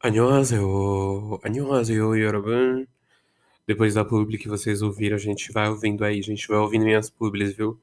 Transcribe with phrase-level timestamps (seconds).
[0.00, 1.38] 안녕하세요.
[1.42, 2.86] 안녕하세요, 여러분.
[3.66, 6.84] Depois da publi que vocês ouviram, a gente vai ouvindo aí, a gente vai ouvindo
[6.84, 7.80] minhas publis, viu?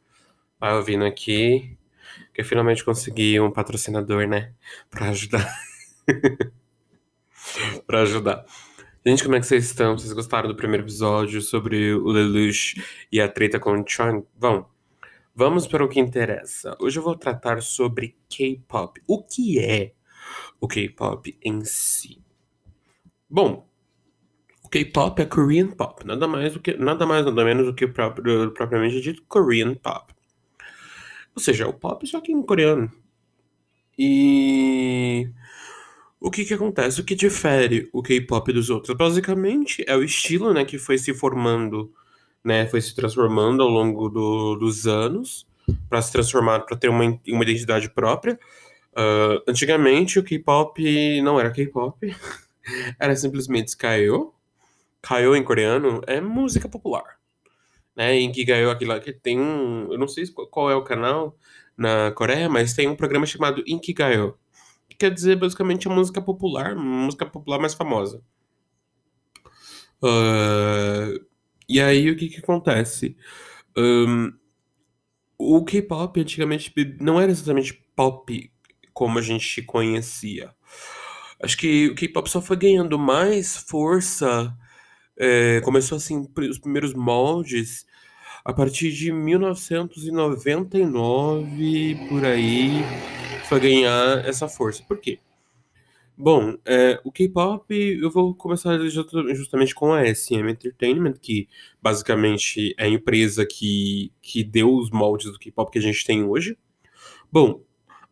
[0.60, 1.78] Vai ouvindo aqui,
[2.34, 4.54] que eu finalmente consegui um patrocinador, né?
[4.90, 5.48] Pra ajudar.
[7.88, 8.46] pra ajudar.
[9.06, 9.98] Gente, como é que vocês estão?
[9.98, 14.26] Vocês gostaram do primeiro episódio sobre o Lelouch e a treta com o Chang?
[14.38, 14.70] Bom,
[15.34, 16.76] vamos para o que interessa.
[16.82, 19.02] Hoje eu vou tratar sobre K-pop.
[19.08, 19.94] O que é
[20.61, 22.23] o K-pop em si?
[23.29, 23.67] Bom,
[24.63, 27.85] o K-pop é Korean pop, nada mais do que nada mais nada menos do que
[27.85, 30.13] o próprio, propriamente dito Korean pop.
[31.35, 32.93] Ou seja, o pop só que em coreano.
[33.99, 35.31] E
[36.21, 37.01] o que que acontece?
[37.01, 38.97] O que difere o K-pop dos outros?
[38.97, 41.93] Basicamente é o estilo, né, que foi se formando,
[42.45, 45.47] né, foi se transformando ao longo do, dos anos
[45.89, 48.39] para se transformar, para ter uma, uma identidade própria.
[48.97, 51.99] Uh, antigamente o K-pop não era K-pop,
[52.99, 54.35] era simplesmente Kayo.
[55.01, 57.21] Kayo em coreano é música popular.
[57.95, 59.93] Né, em que ganhou aquilo que tem um.
[59.93, 61.37] Eu não sei qual é o canal
[61.77, 64.39] na Coreia, mas tem um programa chamado Inkigayo.
[64.89, 68.23] Que quer dizer basicamente a música popular, música popular mais famosa.
[70.03, 71.25] Uh,
[71.69, 73.17] e aí o que que acontece?
[73.77, 74.33] Um,
[75.39, 78.52] o K-pop antigamente não era exatamente pop
[78.93, 80.55] como a gente conhecia.
[81.43, 84.57] Acho que o K-pop só foi ganhando mais força,
[85.17, 87.85] é, começou assim, os primeiros moldes
[88.45, 92.83] a partir de 1999, por aí,
[93.49, 94.83] foi ganhar essa força.
[94.83, 95.21] Por quê?
[96.17, 101.49] Bom, é, o K-pop, eu vou começar justamente com a SM Entertainment, que
[101.81, 106.25] basicamente é a empresa que, que deu os moldes do K-pop que a gente tem
[106.25, 106.59] hoje.
[107.31, 107.63] Bom,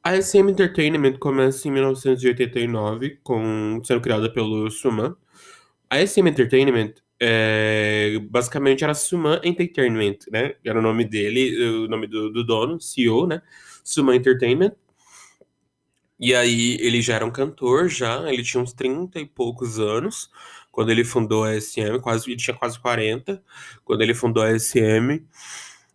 [0.02, 5.14] a SM Entertainment começa em 1989, com, sendo criada pelo Suman.
[5.88, 10.54] A SM Entertainment é, basicamente era Suman Entertainment, né?
[10.64, 13.42] Era o nome dele, o nome do, do dono, CEO, né?
[13.84, 14.72] Suman Entertainment.
[16.18, 20.30] E aí ele já era um cantor, já, ele tinha uns 30 e poucos anos
[20.70, 23.42] quando ele fundou a SM, quase, ele tinha quase 40
[23.84, 25.24] quando ele fundou a SM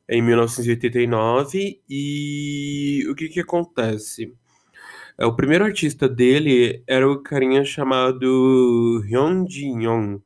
[0.09, 1.81] em 1989.
[1.89, 4.33] E o que que acontece?
[5.17, 10.21] É, o primeiro artista dele era o carinha chamado Hyun Jin-young.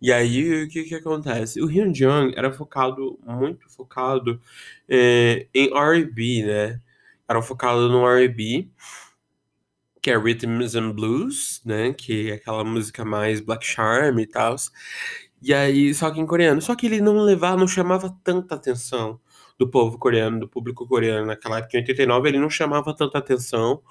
[0.00, 1.60] E aí, o que que acontece?
[1.60, 4.40] O Hyun Jin era focado, muito focado
[4.88, 6.80] é, em R&B, né?
[7.28, 8.68] Era focado no R&B,
[10.02, 11.92] que é Rhythms and Blues, né?
[11.92, 14.56] Que é aquela música mais Black Charm e tal.
[15.42, 16.60] E aí, só que em coreano.
[16.60, 19.18] Só que ele não levava, não chamava tanta atenção
[19.58, 21.26] do povo coreano, do público coreano.
[21.26, 23.82] Naquela época, em 89, ele não chamava tanta atenção,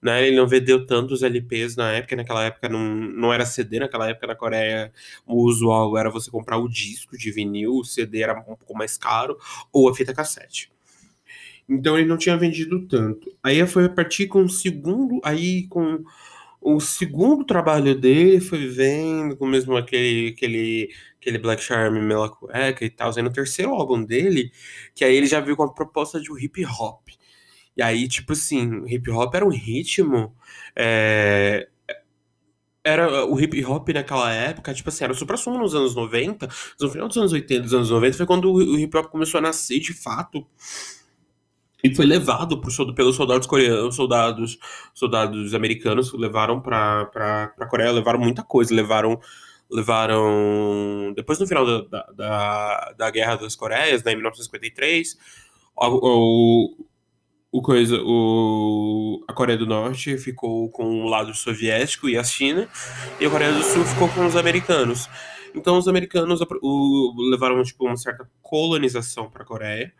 [0.00, 0.26] né?
[0.26, 2.16] Ele não vendeu tantos LPs na época.
[2.16, 4.92] Naquela época não, não era CD, naquela época na Coreia
[5.26, 8.96] o usual era você comprar o disco de vinil, o CD era um pouco mais
[8.98, 9.38] caro,
[9.72, 10.72] ou a fita cassete.
[11.68, 13.32] Então ele não tinha vendido tanto.
[13.42, 16.04] Aí foi a partir com o segundo, aí com
[16.62, 20.90] o segundo trabalho dele foi vendo com mesmo aquele, aquele,
[21.20, 23.12] aquele Black Charm Mela Cueca e tal.
[23.16, 24.52] Aí no terceiro álbum dele,
[24.94, 27.08] que aí ele já viu com a proposta de um hip hop.
[27.76, 30.34] E aí, tipo assim, hip hop era um ritmo.
[30.76, 31.68] É,
[32.84, 36.48] era o hip hop naquela época, tipo assim, era o supra-sumo nos anos 90,
[36.80, 39.42] no final dos anos 80, dos anos 90, foi quando o hip hop começou a
[39.42, 40.46] nascer de fato
[41.82, 44.58] e foi levado por, pelos soldados coreanos, soldados,
[44.94, 49.20] soldados americanos levaram para para Coreia, levaram muita coisa, levaram
[49.70, 55.18] levaram depois no final da, da, da Guerra das Coreias, né, em 1953,
[55.74, 56.86] o, o,
[57.50, 62.68] o coisa, o, a Coreia do Norte ficou com o lado soviético e a China,
[63.18, 65.08] e a Coreia do Sul ficou com os americanos.
[65.54, 69.92] Então os americanos o, levaram tipo uma certa colonização para a Coreia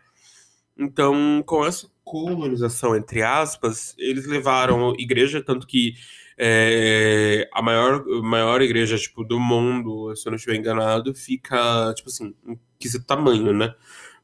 [0.77, 5.94] então, com essa colonização, entre aspas, eles levaram igreja, tanto que
[6.38, 12.09] é, a maior, maior igreja tipo, do mundo, se eu não estiver enganado, fica, tipo
[12.09, 12.34] assim,
[12.78, 13.74] que tamanho, né?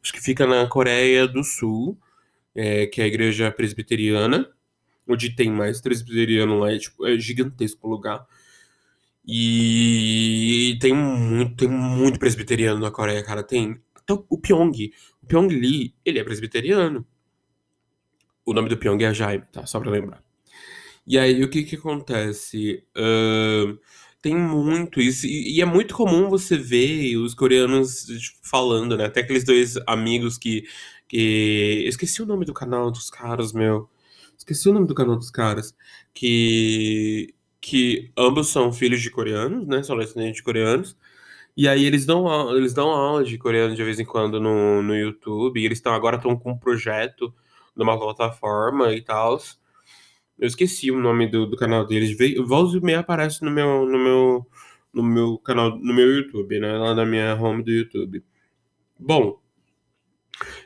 [0.03, 1.99] Acho que fica na Coreia do Sul,
[2.55, 4.51] é, que é a igreja presbiteriana,
[5.07, 8.27] onde tem mais presbiteriano lá, é, tipo, é gigantesco o lugar.
[9.27, 13.43] E tem muito, tem muito presbiteriano na Coreia, cara.
[13.43, 14.91] Tem então, o Pyong,
[15.29, 17.07] Pyong Lee, ele é presbiteriano.
[18.45, 19.67] O nome do Pyong é Jaime, tá?
[19.67, 20.23] Só pra lembrar.
[21.07, 22.85] E aí, o que que acontece?
[22.97, 23.79] Uh,
[24.21, 29.07] tem muito isso, e, e, é muito comum você ver os coreanos tipo, falando, né?
[29.07, 30.65] Até aqueles dois amigos que,
[31.09, 31.83] que...
[31.85, 33.89] Eu esqueci o nome do canal dos caras, meu.
[34.37, 35.75] Esqueci o nome do canal dos caras.
[36.15, 39.83] Que que ambos são filhos de coreanos, né?
[39.83, 40.97] São descendentes de coreanos.
[41.59, 44.95] E aí eles dão, eles dão aula de coreano de vez em quando no, no
[44.97, 45.61] YouTube.
[45.61, 47.35] E eles estão agora estão com um projeto
[47.75, 49.41] numa plataforma e tal.
[50.39, 52.17] Eu esqueci o nome do, do canal deles.
[52.47, 54.47] Volta e meia aparece no meu, no meu,
[54.93, 56.79] no meu canal, no meu YouTube, né?
[56.79, 58.25] Lá na minha home do YouTube.
[58.97, 59.41] Bom,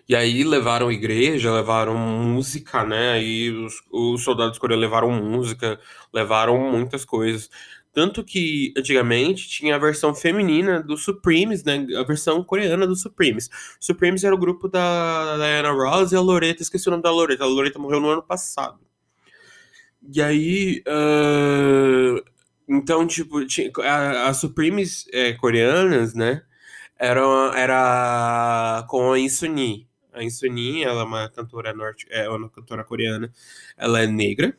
[0.06, 3.12] e aí levaram igreja, levaram música, né?
[3.12, 5.81] Aí os, os soldados coreanos levaram música,
[6.12, 7.49] levaram muitas coisas.
[7.93, 11.87] Tanto que antigamente tinha a versão feminina do Supremes, né?
[11.99, 13.50] A versão coreana do Supremes.
[13.81, 17.44] Supremes era o grupo da Diana Ross e a Loretta, esqueci o nome da Loretta.
[17.44, 18.81] A Loretta morreu no ano passado.
[20.12, 22.23] E aí, ah,
[22.69, 26.43] então, tipo, tinha, a- as Supremes é, coreanas, né?
[26.99, 27.21] Era,
[27.56, 29.89] era com a Insuni.
[30.12, 33.33] A Insuni, ela é uma cantora norte, é uma cantora coreana.
[33.77, 34.56] Ela é negra,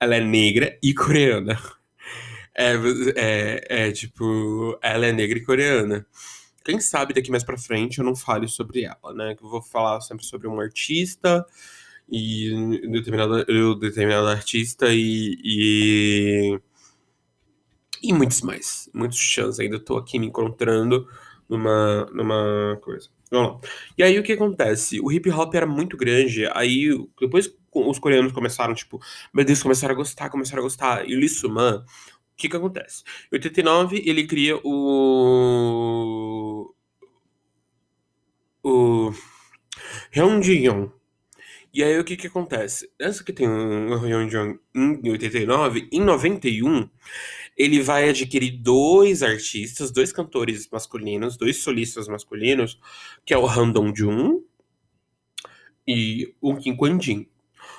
[0.00, 1.58] ela é negra e coreana.
[2.60, 2.74] É,
[3.14, 6.04] é, é, tipo, ela é negra e coreana.
[6.64, 9.36] Quem sabe daqui mais pra frente eu não fale sobre ela, né?
[9.36, 11.46] Que eu vou falar sempre sobre um artista
[12.10, 13.44] e determinado,
[13.78, 16.60] determinado artista e, e,
[18.02, 18.90] e muitos mais.
[18.92, 19.60] Muitos chãs.
[19.60, 21.06] Ainda tô aqui me encontrando
[21.48, 23.08] numa, numa coisa.
[23.30, 23.60] Vamos lá.
[23.96, 25.00] E aí o que acontece?
[25.00, 26.44] O hip hop era muito grande.
[26.54, 26.88] Aí
[27.20, 29.00] depois os coreanos começaram, tipo,
[29.32, 31.08] meu Deus, começaram a gostar, começaram a gostar.
[31.08, 31.84] E o Lee Suman,
[32.38, 33.02] que que acontece?
[33.32, 36.72] Em 89 ele cria o.
[38.62, 39.12] O.
[40.14, 40.90] Hyunjin
[41.72, 42.90] e aí o que que acontece?
[42.98, 46.88] Essa que tem o Hyunjin em 89, em 91,
[47.56, 52.80] ele vai adquirir dois artistas, dois cantores masculinos, dois solistas masculinos,
[53.24, 54.42] que é o Han Dong-jun
[55.86, 57.28] e o Kim Kwan-jin.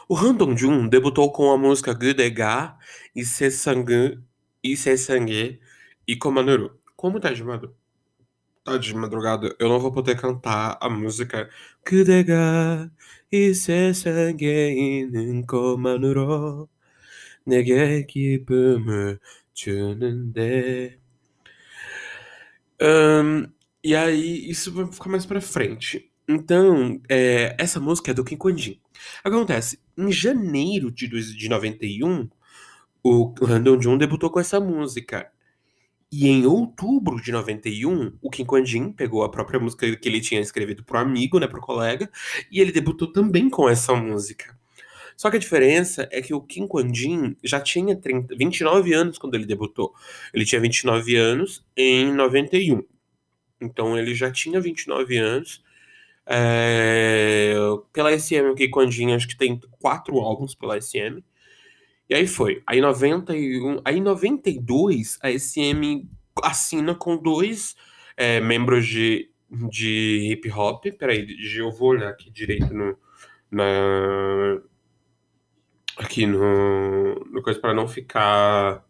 [0.07, 2.77] O Han Dong-jun debutou com a música Gudega
[3.15, 4.28] e Sesang e
[4.76, 5.60] Sesangue
[6.06, 6.80] e Komanuru.
[6.96, 7.76] Como tá de madrugada?
[8.64, 11.50] Tá de madrugada, eu não vou poder cantar a música
[11.86, 12.90] Gudega
[13.30, 16.68] 이 세상에 있는 것만으로
[17.46, 19.18] 내게 기쁨을
[19.54, 20.98] 주는데.
[22.80, 23.52] Ahn,
[23.82, 26.10] e aí, isso vai ficar mais pra frente.
[26.28, 28.80] Então, é, essa música é do Kim Kwan-jin.
[29.22, 32.28] Acontece, em janeiro de, dois- de 91,
[33.03, 35.31] o Random Jun debutou com essa música.
[36.11, 40.41] E em outubro de 91, o Kim Kwan-jin pegou a própria música que ele tinha
[40.41, 42.09] escrevido pro amigo, né, pro colega,
[42.51, 44.57] e ele debutou também com essa música.
[45.15, 49.35] Só que a diferença é que o Kim Kwan-jin já tinha 30, 29 anos quando
[49.35, 49.93] ele debutou.
[50.33, 52.81] Ele tinha 29 anos em 91.
[53.61, 55.61] Então ele já tinha 29 anos.
[56.25, 57.53] É,
[57.91, 61.21] Pela SM, o Kim Kwan-jin acho que tem quatro álbuns pela SM.
[62.09, 62.63] E aí foi.
[62.65, 66.07] Aí 91, aí em 92 a SM
[66.41, 67.75] assina com dois
[68.17, 69.29] é, membros de,
[69.69, 70.85] de hip hop.
[70.97, 72.97] Peraí, eu vou olhar aqui direito no,
[73.51, 74.59] na,
[75.97, 78.83] aqui no, no coisa para não ficar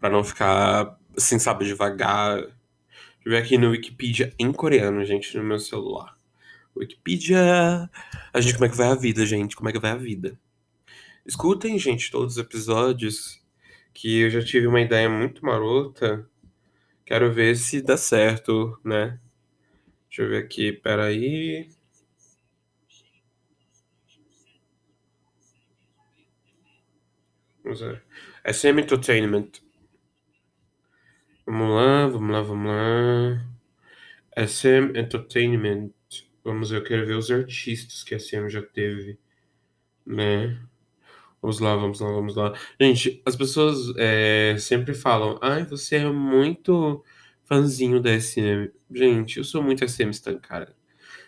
[0.00, 2.36] para não ficar assim, sabe, devagar.
[2.40, 2.56] Deixa
[3.24, 6.16] eu ver aqui no Wikipedia em coreano, gente, no meu celular.
[6.76, 7.88] Wikipedia.
[8.32, 9.54] A gente, como é que vai a vida, gente?
[9.54, 10.38] Como é que vai a vida?
[11.24, 13.40] Escutem, gente, todos os episódios
[13.94, 16.28] que eu já tive uma ideia muito marota.
[17.04, 19.20] Quero ver se dá certo, né?
[20.08, 21.68] Deixa eu ver aqui, peraí.
[27.62, 28.02] Vamos ver.
[28.44, 29.50] SM Entertainment.
[31.46, 33.46] Vamos lá, vamos lá, vamos lá.
[34.36, 35.92] SM Entertainment.
[36.42, 39.16] Vamos ver, eu quero ver os artistas que a SM já teve,
[40.04, 40.60] né?
[41.42, 42.54] Vamos lá, vamos lá, vamos lá.
[42.80, 47.02] Gente, as pessoas é, sempre falam, ai, você é muito
[47.44, 48.70] fãzinho da SM.
[48.90, 50.74] Gente, eu sou muito SM Stan, cara.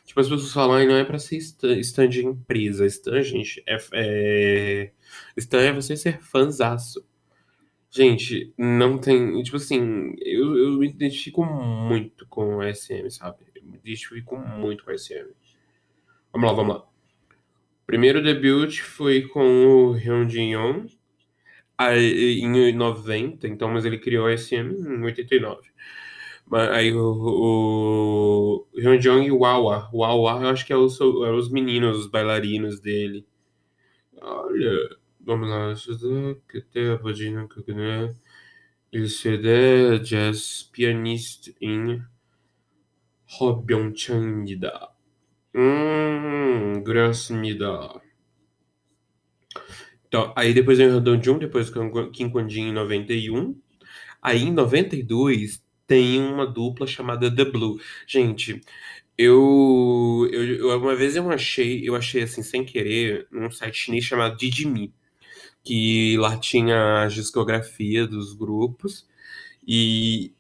[0.05, 2.87] Tipo, as pessoas falam, ai, não é pra ser stan, stan de empresa.
[2.87, 4.93] Stan, gente, é, é...
[5.37, 7.05] Stan é você ser fãzaço.
[7.91, 9.43] Gente, não tem.
[9.43, 13.45] Tipo assim, eu, eu me identifico muito com o SM, sabe?
[13.55, 15.27] Eu me identifico muito com o SM.
[16.33, 16.94] Vamos lá, vamos lá.
[17.87, 20.55] Primeiro debut foi com o Hyun-Jin
[22.69, 25.63] em 90, então, mas ele criou a SM em 89.
[26.47, 29.89] Mas, aí o, o Yong e o Wawa.
[29.93, 33.27] O Wawa eu acho que é os, é os meninos, os bailarinos dele.
[34.21, 35.75] Olha, vamos lá.
[36.49, 38.15] que tem a vagina que né?
[38.93, 39.09] Il
[39.99, 42.03] jazz pianist in
[43.27, 44.94] Hobyongchang-da.
[45.56, 48.02] 음, 그렇습니다.
[50.08, 53.56] Então, aí depois veio o Jung, depois o Kim Kwon-jin em 91.
[54.22, 57.80] Aí em 92 tem uma dupla chamada The Blue.
[58.08, 58.62] Gente,
[59.18, 64.06] eu, eu, eu uma vez eu achei, eu achei assim sem querer um site chinês
[64.06, 64.94] chamado Didimi,
[65.64, 69.08] que lá tinha a discografia dos grupos
[69.68, 70.34] e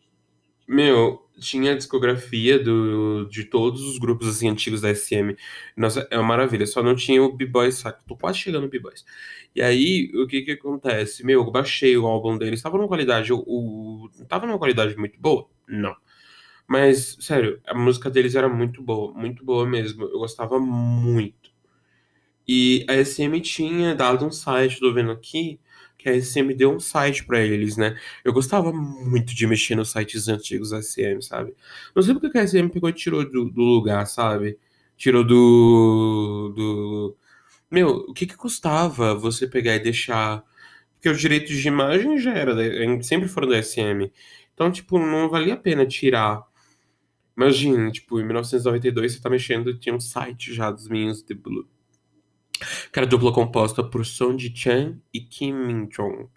[0.68, 5.37] meu, tinha a discografia do, de todos os grupos assim, antigos da SM.
[5.77, 6.67] Nossa, é uma maravilha.
[6.67, 7.83] Só não tinha o B-Boys?
[8.07, 9.05] Tô quase chegando no B-Boys.
[9.55, 11.25] E aí, o que que acontece?
[11.25, 12.63] Meu, eu baixei o álbum deles.
[12.63, 13.33] Tava numa qualidade...
[13.33, 15.49] O, o, tava numa qualidade muito boa?
[15.69, 15.95] Não.
[16.67, 19.13] Mas, sério, a música deles era muito boa.
[19.13, 20.05] Muito boa mesmo.
[20.05, 21.53] Eu gostava muito.
[22.47, 25.61] E a SM tinha dado um site, tô vendo aqui
[26.05, 27.99] que a SM deu um site para eles, né?
[28.23, 31.55] Eu gostava muito de mexer nos sites antigos da SM, sabe?
[31.97, 34.59] Não sei porque a SM pegou e tirou do, do lugar, sabe?
[34.99, 37.17] Tirou do, do.
[37.71, 40.45] Meu, o que que custava você pegar e deixar.
[40.95, 42.55] Porque os direitos de imagem já era,
[43.03, 44.11] sempre foram da SM.
[44.55, 46.43] Então, tipo, não valia a pena tirar.
[47.37, 51.67] Imagina, tipo, em 1992 você tá mexendo, tinha um site já dos Minions de Blue
[52.93, 56.29] que era dupla composta por Son Ji-chan e Kim Min-jong.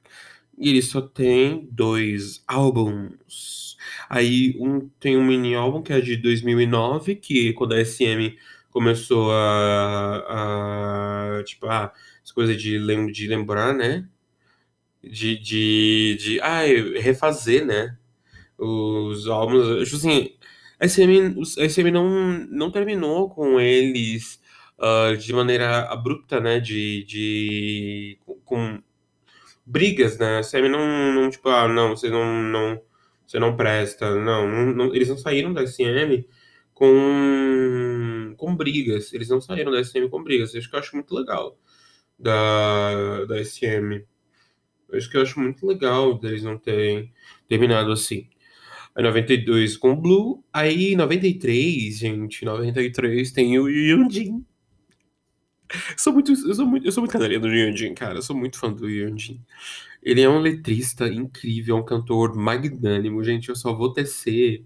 [0.58, 3.78] E ele só tem dois álbuns.
[4.10, 8.36] Aí um, tem um mini álbum que é de 2009, que quando a SM
[8.72, 11.94] começou a, a tipo, ah,
[12.24, 14.08] as coisas de, lem de lembrar, né?
[15.04, 16.62] De, de, de ah,
[17.00, 17.98] refazer, né?
[18.58, 19.84] Os álbuns.
[19.86, 20.32] Tipo assim,
[20.80, 22.10] a SM, a SM não,
[22.50, 24.42] não terminou com eles
[24.80, 26.60] uh, de maneira abrupta, né?
[26.60, 28.82] De, de com,
[29.66, 30.38] brigas, né?
[30.38, 32.82] A SM não, não, tipo, ah, não, você não, não,
[33.26, 36.26] você não presta, não, não, não, eles não saíram da SM
[36.74, 41.14] com, com brigas, eles não saíram da SM com brigas, isso que eu acho muito
[41.14, 41.58] legal
[42.18, 44.06] da, da SM.
[44.94, 47.12] Isso que eu acho muito legal deles não terem
[47.48, 48.30] terminado assim.
[48.96, 54.46] Aí 92 com o Blue, aí 93, gente, 93 tem o Yunjin
[55.98, 58.20] sou muito, eu sou muito, eu sou muito canarinha do Yunjin, cara.
[58.20, 59.42] Eu sou muito fã do Yunjin.
[60.02, 63.24] Ele é um letrista incrível, um cantor magnânimo.
[63.24, 64.64] Gente, eu só vou tecer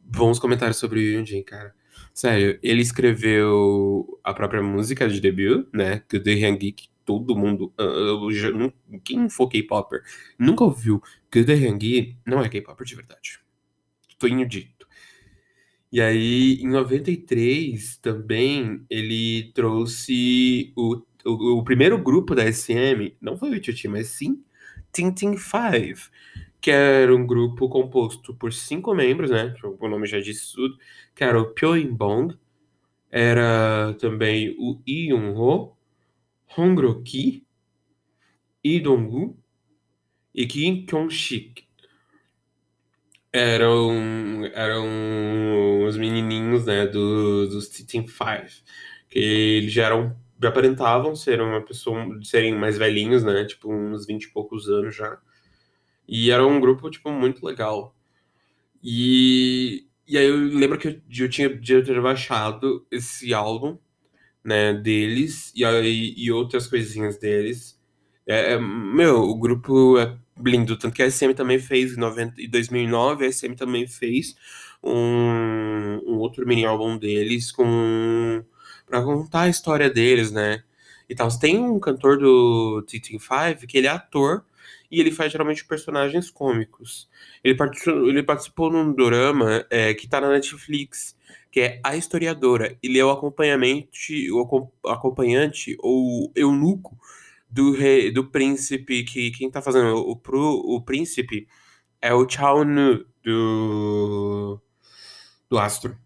[0.00, 1.74] bons comentários sobre o Yunjin, cara.
[2.12, 6.02] Sério, ele escreveu a própria música de debut, né?
[6.08, 10.02] Que The Hyungi, que todo mundo, uh, quem for K-popper,
[10.38, 13.40] nunca ouviu que The Hyungi não é K-popper de verdade.
[14.16, 14.73] Tô dito.
[15.94, 23.36] E aí, em 93, também, ele trouxe o, o, o primeiro grupo da SM, não
[23.36, 24.42] foi o Titi, mas sim
[24.92, 26.00] Tintin Five,
[26.60, 29.54] que era um grupo composto por cinco membros, né?
[29.62, 30.76] O nome já disse tudo,
[31.14, 32.36] que era o Pyoinbong,
[33.08, 35.76] era também o Iun-ho,
[36.58, 37.46] Hongroki,
[38.64, 39.38] Lee Dong-gu
[40.34, 41.63] e Kim Kyung-shik
[43.34, 48.62] eram, eram os menininhos, né, do, dos Team Five,
[49.10, 54.24] que eles já eram, aparentavam ser uma pessoa, serem mais velhinhos, né, tipo uns 20
[54.24, 55.18] e poucos anos já,
[56.08, 57.96] e era um grupo, tipo, muito legal.
[58.82, 63.78] E, e aí eu lembro que eu, eu tinha eu ter baixado esse álbum,
[64.44, 67.80] né, deles, e, e outras coisinhas deles,
[68.26, 70.76] é, é, meu, o grupo é lindo.
[70.78, 74.34] Tanto que a SM também fez em, 90, em 2009, a SM também fez
[74.82, 78.44] um, um outro mini álbum deles com
[78.86, 80.62] para contar a história deles, né?
[81.08, 81.28] E tal.
[81.38, 83.18] Tem um cantor do T-Team
[83.66, 84.44] que ele é ator
[84.90, 87.08] e ele faz geralmente personagens cômicos.
[87.42, 91.16] Ele participou, ele participou num drama é, que tá na Netflix,
[91.50, 92.76] que é A Historiadora.
[92.82, 94.40] Ele é o acompanhante, o
[94.86, 96.96] acompanhante ou eunuco
[97.54, 101.46] do rei, do príncipe que quem tá fazendo o pro o príncipe
[102.00, 104.60] é o Chao Nu do
[105.48, 105.98] do Astro.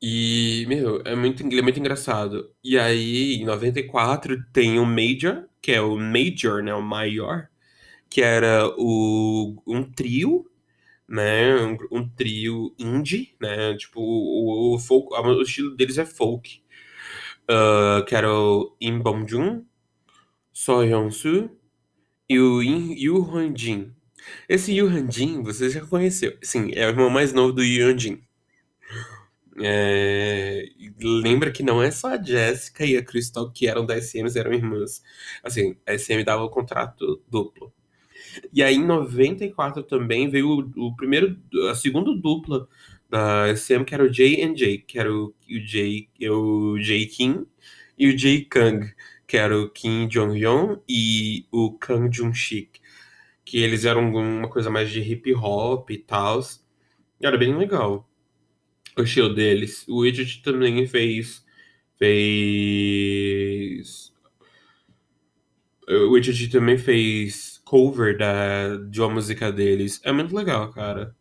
[0.00, 2.52] E, meu, é muito, é muito engraçado.
[2.62, 7.48] E aí, em 94, tem o Major, que é o Major, né, o maior,
[8.10, 10.50] que era o, um trio,
[11.08, 16.61] né, um, um trio indie, né, tipo, o, o, folk, o estilo deles é folk
[17.50, 19.64] uh, que era o Im Bong-joon,
[20.52, 21.50] So Hyun-soo
[22.28, 23.92] e o Yu Han-jin.
[24.48, 26.36] Esse Yu Han-jin você já conheceu.
[26.42, 28.22] Sim, é o irmão mais novo do Yu Han-jin.
[29.60, 30.64] É...
[31.00, 34.52] Lembra que não é só a Jessica e a Crystal que eram da SM, eram
[34.52, 35.02] irmãs.
[35.42, 37.72] Assim, a SM dava o contrato duplo.
[38.52, 41.38] E aí, em 94 também veio o, o primeiro,
[41.70, 42.66] a segunda dupla
[43.12, 47.06] da SM, que era o J and J, que era o, o J, o J
[47.06, 47.46] Kim
[47.98, 48.90] e o J Kang,
[49.26, 52.80] que era o Kim Jong-un e o Kang Jung-sik,
[53.44, 56.40] que eles eram uma coisa mais de hip hop e tal.
[57.20, 58.08] Era bem legal
[58.96, 59.86] o estilo deles.
[59.88, 61.44] O Widget também fez.
[61.98, 63.32] Fez.
[65.88, 70.00] O Widget também fez cover da, de uma música deles.
[70.04, 71.14] É muito legal, cara.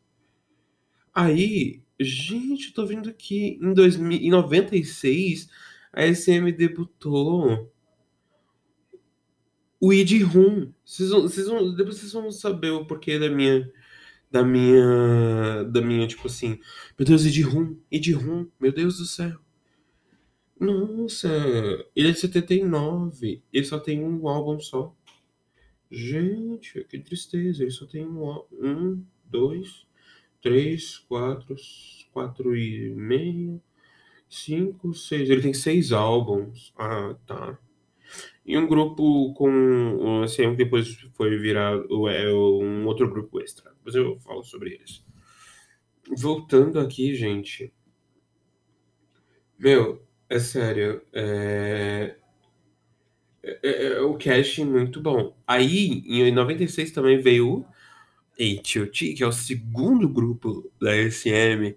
[1.14, 5.50] Aí, gente, tô vendo aqui em, 2000, em 96
[5.94, 7.72] a SM debutou
[9.80, 10.72] o Id Rum.
[10.86, 13.72] Vocês vão, vão, depois vocês vão saber o porquê da minha
[14.30, 16.60] da minha da minha tipo assim,
[16.98, 19.38] meu Deus, Id Rum, Id Rum, meu Deus do céu.
[20.60, 21.28] Nossa,
[21.96, 24.96] ele é de 79, ele só tem um álbum só.
[25.90, 29.88] Gente, que tristeza, ele só tem um, um dois,
[30.42, 31.56] três, quatro,
[32.12, 33.62] quatro e meio,
[34.30, 35.30] cinco, seis.
[35.30, 36.74] Ele tem seis álbuns.
[36.78, 37.58] Ah, tá.
[38.46, 40.22] E um grupo com.
[40.24, 41.74] Assim, depois foi virar
[42.10, 43.72] é, um outro grupo extra.
[43.72, 45.04] Depois eu falo sobre eles.
[46.18, 47.74] Voltando aqui, gente.
[49.58, 51.02] Meu, é sério.
[51.14, 52.16] É,
[53.44, 54.18] é, é, é o
[54.66, 55.36] muito bom.
[55.46, 57.66] Aí, em 96 também veio
[58.42, 61.76] H.O.T., que é o segundo grupo da SM,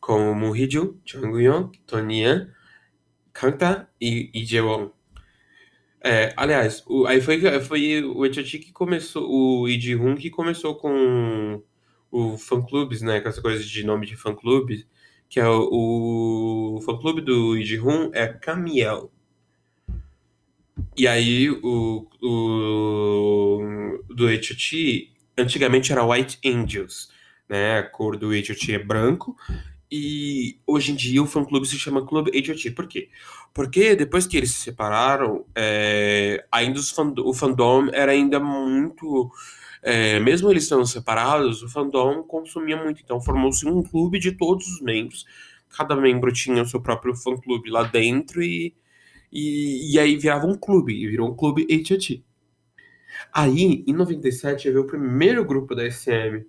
[0.00, 2.50] com Muhijun, Jungyeon, Tonian,
[3.32, 4.90] Kanta e Ijewon.
[6.08, 10.76] É, aliás, o, aí foi, foi o Etioti que começou, o Id Hun que começou
[10.76, 11.60] com
[12.12, 13.20] o fã-clubes, né?
[13.20, 14.86] Com essa coisa de nome de fã-clube,
[15.28, 19.10] que é o, o fã-clube do Id Hun é Camiel.
[20.96, 27.10] E aí o, o do Etioti antigamente era White Angels,
[27.48, 27.78] né?
[27.78, 29.36] A cor do Etioti é branco
[29.90, 32.70] e hoje em dia o fã-clube se chama Clube HOT.
[32.72, 33.08] Por quê?
[33.54, 36.80] Porque depois que eles se separaram, é, ainda
[37.24, 39.30] o fandom era ainda muito.
[39.82, 43.00] É, mesmo eles estando separados, o fandom consumia muito.
[43.02, 45.24] Então formou-se um clube de todos os membros.
[45.70, 48.74] Cada membro tinha o seu próprio fã-clube lá dentro e,
[49.32, 50.92] e, e, aí virava um clube.
[50.94, 52.24] E virou um clube HOT.
[53.32, 56.44] Aí, em 97, veio o primeiro grupo da SM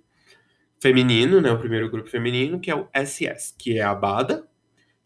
[0.80, 1.50] feminino, né?
[1.50, 4.48] O primeiro grupo feminino, que é o SS, que é a Bada,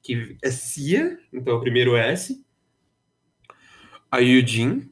[0.02, 2.44] que é Cia, então é o primeiro S,
[4.10, 4.90] a Yujin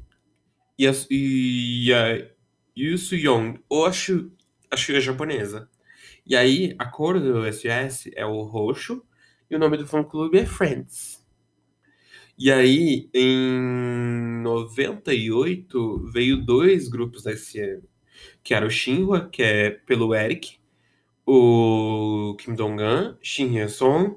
[0.78, 2.30] e a, e a
[2.76, 2.96] Yu
[3.68, 4.33] ou a Shu
[4.72, 5.68] é japonesa.
[6.26, 9.04] E aí, a cor do SS é o roxo
[9.50, 11.19] e o nome do fã-clube é Friends.
[12.42, 17.83] E aí, em 98, veio dois grupos da SM,
[18.42, 20.57] que era o Shinhwa, que é pelo Eric,
[21.26, 24.16] o Kim Dong-un, Shin Hye-song,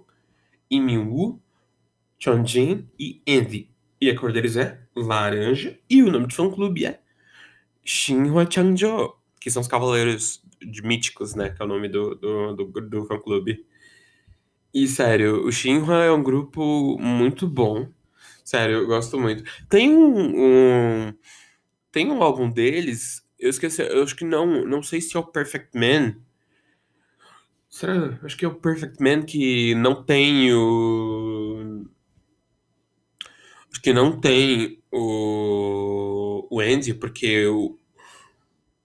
[0.72, 1.42] Lee Min-woo,
[2.18, 3.70] Chon-jin e Andy.
[4.00, 5.78] E a cor deles é laranja.
[5.90, 7.02] E o nome do fã-clube é
[7.84, 11.50] Shinhwa Changjo, que são os Cavaleiros de Míticos, né?
[11.50, 13.66] Que é o nome do, do, do, do fã-clube.
[14.74, 17.92] E, sério, o Shinhwa é um grupo muito bom.
[18.44, 19.44] Sério, eu gosto muito.
[19.70, 21.14] Tem um, um,
[21.92, 25.24] tem um álbum deles, eu esqueci, eu acho que não, não sei se é o
[25.24, 26.16] Perfect Man,
[27.74, 28.20] Será?
[28.24, 31.84] Acho que é o Perfect Man que não tem o.
[33.72, 37.80] Acho que não tem o, o Andy, porque o.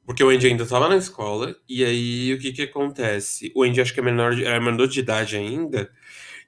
[0.07, 3.53] Porque o Andy ainda estava na escola, e aí o que que acontece?
[3.55, 5.91] O Andy acho que é menor, era menor de idade ainda,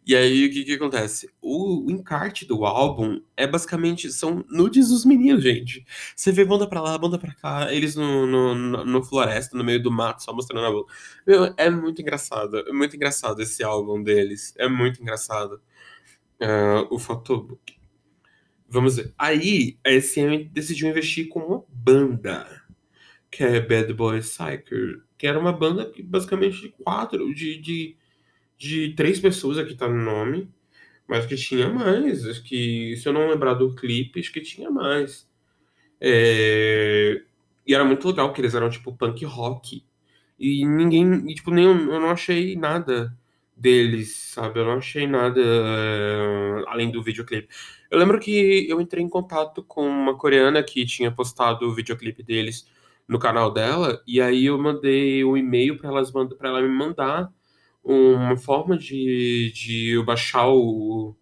[0.06, 1.30] e aí, o que que acontece?
[1.40, 5.84] O, o encarte do álbum é basicamente, são nudes dos meninos, gente.
[6.16, 9.82] Você vê banda pra lá, banda pra cá, eles no, no, no floresta, no meio
[9.82, 10.94] do mato, só mostrando a.
[11.26, 15.60] Meu, é muito engraçado, é muito engraçado esse álbum deles, é muito engraçado.
[16.40, 17.78] Uh, o Photobook.
[18.66, 19.12] Vamos ver.
[19.18, 22.46] Aí, a SM decidiu investir com uma banda,
[23.30, 27.96] que é Bad Boy Psycho, que era uma banda basicamente de quatro, de, de
[28.60, 30.46] de três pessoas aqui tá no nome,
[31.08, 32.26] mas que tinha mais.
[32.26, 35.26] Acho que, se eu não lembrar do clipe, acho que tinha mais.
[35.98, 37.22] É...
[37.66, 39.82] E era muito legal, que eles eram tipo punk rock.
[40.38, 43.16] E ninguém, e, tipo, nem eu, não achei nada
[43.56, 44.60] deles, sabe?
[44.60, 47.48] Eu não achei nada uh, além do videoclipe.
[47.90, 52.22] Eu lembro que eu entrei em contato com uma coreana que tinha postado o videoclipe
[52.22, 52.66] deles
[53.08, 57.32] no canal dela, e aí eu mandei um e-mail para elas para ela me mandar
[57.90, 61.16] uma forma de, de eu baixar o,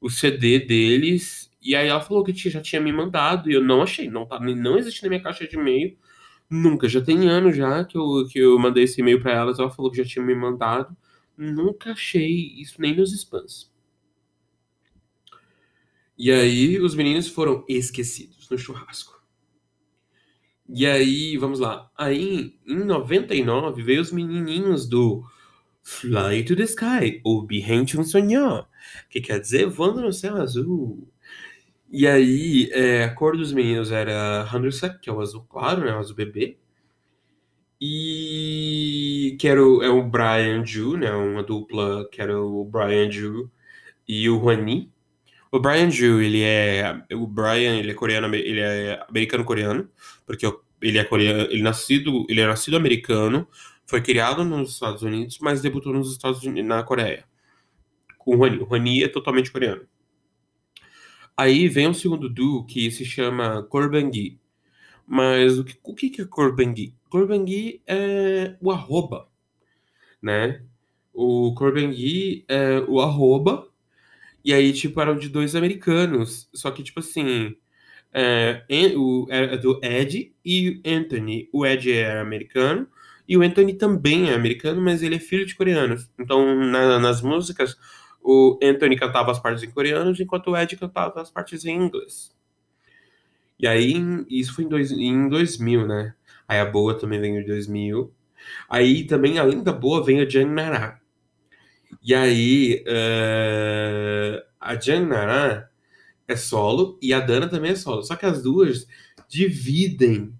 [0.00, 1.50] o CD deles.
[1.62, 4.40] E aí ela falou que já tinha me mandado e eu não achei, não, tá,
[4.40, 5.96] não existe na minha caixa de e-mail.
[6.50, 9.70] Nunca, já tem anos já que eu, que eu mandei esse e-mail para elas, ela
[9.70, 10.96] falou que já tinha me mandado.
[11.36, 13.70] Nunca achei isso nem nos spams.
[16.16, 19.18] E aí os meninos foram esquecidos no churrasco.
[20.68, 21.90] E aí, vamos lá.
[21.96, 25.24] Aí, em 99, veio os menininhos do
[25.88, 28.68] Fly to the Sky, ou Birrente um Sonhar,
[29.08, 31.08] que quer dizer voando no céu azul.
[31.90, 35.94] E aí, é, a cor dos meninos era Handusak, que é o azul claro, né,
[35.94, 36.58] o azul bebê.
[37.80, 43.10] E que era o, é o Brian Ju, né, uma dupla que era o Brian
[43.10, 43.50] Ju
[44.06, 44.92] e o Rani.
[45.50, 49.88] O Brian Ju, ele é o Brian, ele é coreano, ele é americano-coreano,
[50.26, 50.46] porque
[50.82, 53.48] ele é coreano, ele nascido, ele é nascido americano,
[53.88, 57.24] foi criado nos Estados Unidos, mas debutou nos Estados Unidos, na Coreia.
[58.18, 59.00] Com o Rani.
[59.00, 59.88] O é totalmente coreano.
[61.34, 64.38] Aí vem o segundo duo que se chama Korbangi.
[65.06, 66.94] Mas o que, o que é Korbangi?
[67.08, 69.26] Korbangi é o arroba,
[70.20, 70.62] né?
[71.14, 73.66] O Korbangi é o arroba,
[74.44, 76.48] e aí, tipo, eram de dois americanos.
[76.52, 77.56] Só que, tipo assim,
[78.12, 78.64] é,
[78.96, 81.48] o, é do Ed e Anthony.
[81.52, 82.86] O Ed é americano,
[83.28, 86.10] e o Anthony também é americano, mas ele é filho de coreanos.
[86.18, 87.76] Então, na, nas músicas,
[88.22, 92.34] o Anthony cantava as partes em coreano, enquanto o Ed cantava as partes em inglês.
[93.58, 93.94] E aí,
[94.30, 96.14] isso foi em, dois, em 2000, né?
[96.46, 98.12] Aí a Boa também veio em 2000.
[98.68, 101.00] Aí também, além da Boa, vem a Jang Nara.
[102.02, 105.70] E aí, uh, a Jang Nara
[106.26, 108.02] é solo e a Dana também é solo.
[108.02, 108.86] Só que as duas
[109.28, 110.32] dividem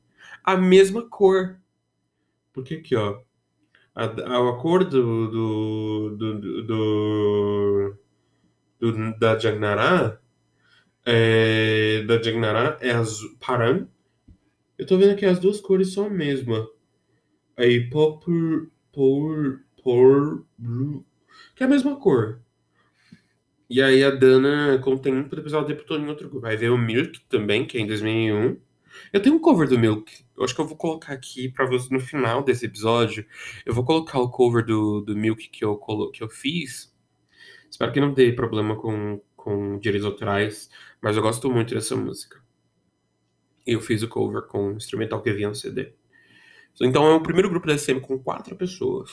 [0.45, 1.59] a mesma cor.
[2.59, 3.21] Porque aqui, ó.
[3.95, 7.99] A, a cor do, do, do, do,
[8.81, 10.21] do da Jagnara
[11.11, 13.89] é, da Jagnara é azul, Paran.
[14.77, 16.69] Eu tô vendo que as duas cores são a mesma.
[17.57, 21.05] Aí, Purple, Pur, Pur, Blue,
[21.57, 22.41] que é a mesma cor.
[23.71, 26.47] E aí a Dana contém um episódio debutou em outro grupo.
[26.47, 28.57] Aí veio o Milk também, que é em 2001.
[29.13, 30.25] Eu tenho um cover do Milk.
[30.39, 33.27] Eu acho que eu vou colocar aqui para você no final desse episódio.
[33.67, 35.77] Eu vou colocar o cover do, do Milk que eu,
[36.13, 36.95] que eu fiz.
[37.69, 40.71] Espero que não dê problema com, com direitos autorais,
[41.03, 42.41] mas eu gosto muito dessa música.
[43.67, 45.93] Eu fiz o cover com o instrumental que vinha no CD.
[46.81, 49.11] Então é o primeiro grupo da SM com quatro pessoas.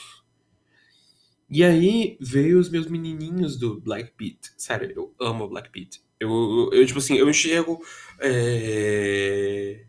[1.50, 4.38] E aí veio os meus menininhos do Black Beat.
[4.56, 6.00] Sério, eu amo Black Beat.
[6.20, 7.80] Eu, eu, tipo assim, eu enxergo.
[8.20, 9.84] É...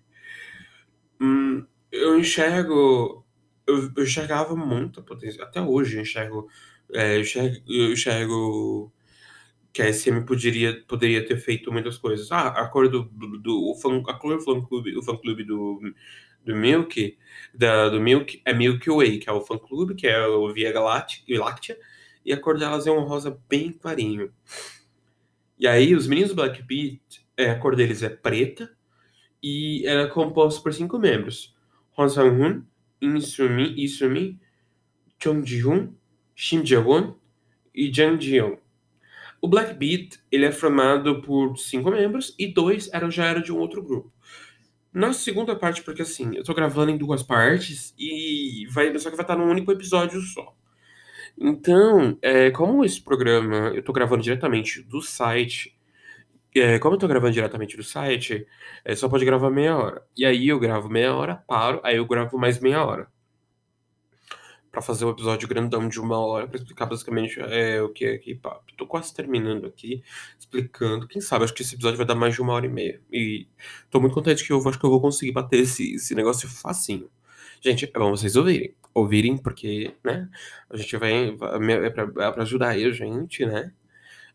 [1.19, 3.25] Hum, eu enxergo.
[3.65, 5.43] Eu, eu enxergava muito a potência.
[5.43, 6.47] Até hoje eu enxergo.
[6.93, 8.93] É, eu enxergo, eu enxergo
[9.73, 12.32] que a SM poderia, poderia ter feito muitas coisas.
[12.32, 15.15] Ah, a cor do, do, do o fã, a cor do fã clube, o fã
[15.17, 15.80] clube do,
[16.45, 17.17] do Milk,
[17.53, 20.73] da, do Milk é Milky Way, que é o fã clube, que é o Via
[20.80, 21.77] Láctea,
[22.25, 24.34] e a cor delas é um rosa bem clarinho.
[25.58, 27.01] E aí, os meninos do Black Beat,
[27.36, 28.76] é, a cor deles é preta,
[29.41, 31.56] e ela é composta por cinco membros.
[31.97, 32.63] Hon Sang-hun,
[33.02, 34.39] Insumi, Isumi,
[35.21, 35.93] Chung Ji-hun,
[36.36, 37.15] Shim Jae-won
[37.73, 38.58] e Jang Ji-young.
[39.41, 43.52] O Black Beat ele é formado por cinco membros e dois eram, já eram de
[43.52, 44.12] um outro grupo.
[44.91, 49.15] Na segunda parte, porque assim, eu tô gravando em duas partes e vai, só que
[49.15, 50.56] vai estar num único episódio só.
[51.39, 55.76] Então, é, como esse programa eu tô gravando diretamente do site,
[56.55, 58.47] é, como eu tô gravando diretamente do site,
[58.83, 60.03] é, só pode gravar meia hora.
[60.17, 63.07] E aí eu gravo meia hora, paro, aí eu gravo mais meia hora
[64.77, 68.17] para fazer um episódio grandão de uma hora para explicar basicamente é, o que é
[68.19, 68.62] K-pop.
[68.77, 70.03] Tô quase terminando aqui,
[70.38, 71.07] explicando.
[71.07, 73.01] Quem sabe, acho que esse episódio vai dar mais de uma hora e meia.
[73.12, 73.47] E
[73.89, 77.10] tô muito contente que eu acho que eu vou conseguir bater esse, esse negócio facinho.
[77.60, 78.75] Gente, é bom vocês ouvirem.
[78.93, 80.29] Ouvirem, porque, né?
[80.69, 81.29] A gente vai.
[81.29, 83.71] É pra, é pra ajudar aí a gente, né?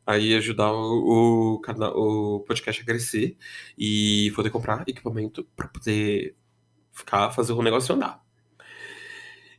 [0.06, 3.36] Aí ajudar o, o, o podcast a crescer
[3.78, 6.34] e poder comprar equipamento para poder
[6.92, 8.22] ficar, fazer o negócio andar.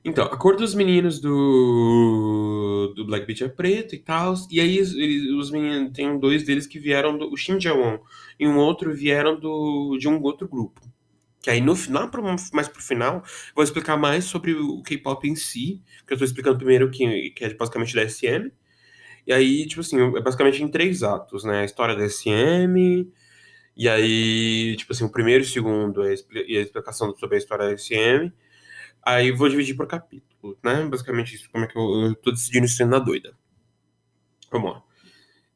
[0.05, 4.33] Então, a cor dos meninos do, do Black Beat é preto e tal.
[4.51, 4.93] E aí os,
[5.39, 7.57] os meninos, tem dois deles que vieram do Shin
[8.37, 10.81] e um outro vieram do, de um outro grupo.
[11.41, 12.09] Que aí no final,
[12.53, 13.23] mais pro final,
[13.55, 17.45] vou explicar mais sobre o K-pop em si, que eu tô explicando primeiro que, que
[17.45, 18.51] é basicamente da SM.
[19.27, 21.61] E aí, tipo assim, é basicamente em três atos, né?
[21.61, 23.11] A história da SM,
[23.75, 27.67] e aí, tipo assim, o primeiro e o segundo é a explicação sobre a história
[27.67, 28.31] da SM,
[29.05, 30.85] Aí vou dividir por capítulo, né?
[30.85, 33.35] Basicamente isso, como é que eu, eu tô decidindo isso na doida.
[34.51, 34.83] Vamos lá.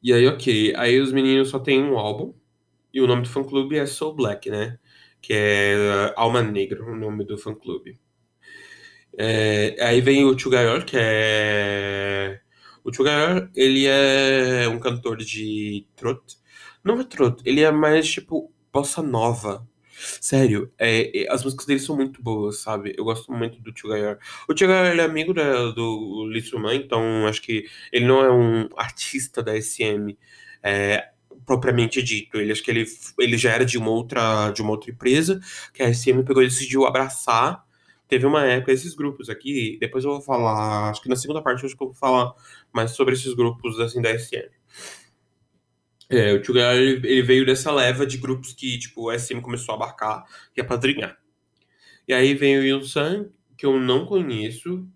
[0.02, 0.74] E aí, ok.
[0.76, 2.34] Aí os meninos só tem um álbum.
[2.92, 4.78] E o nome do fã-clube é Soul Black, né?
[5.20, 7.98] Que é Alma Negra, o nome do fã-clube.
[9.16, 12.40] É, aí vem o Chugayor, que é...
[12.88, 16.20] O Chugayor, ele é um cantor de trot,
[16.84, 19.66] Não retrô, ele é mais tipo bossa nova.
[20.20, 22.94] Sério, é, é, as músicas dele são muito boas, sabe?
[22.96, 23.90] Eu gosto muito do Tio.
[24.48, 28.68] O Tio é amigo da- do Lee Soo-man, então acho que ele não é um
[28.76, 30.16] artista da SM
[30.62, 31.08] é,
[31.46, 32.36] propriamente dito.
[32.38, 32.84] Ele acho que ele,
[33.18, 35.40] ele já era de uma outra de uma outra empresa
[35.72, 37.64] que a SM pegou e decidiu abraçar.
[38.08, 39.76] Teve uma época esses grupos aqui.
[39.80, 42.32] Depois eu vou falar, acho que na segunda parte eu vou falar
[42.72, 44.48] mais sobre esses grupos assim da SM.
[46.10, 49.74] É, o Tio ele, ele veio dessa leva de grupos que, tipo, o SM começou
[49.74, 50.24] a abarcar
[50.56, 51.18] e apadrinhar.
[52.06, 54.88] E aí vem o Yun-Sang, que eu não conheço.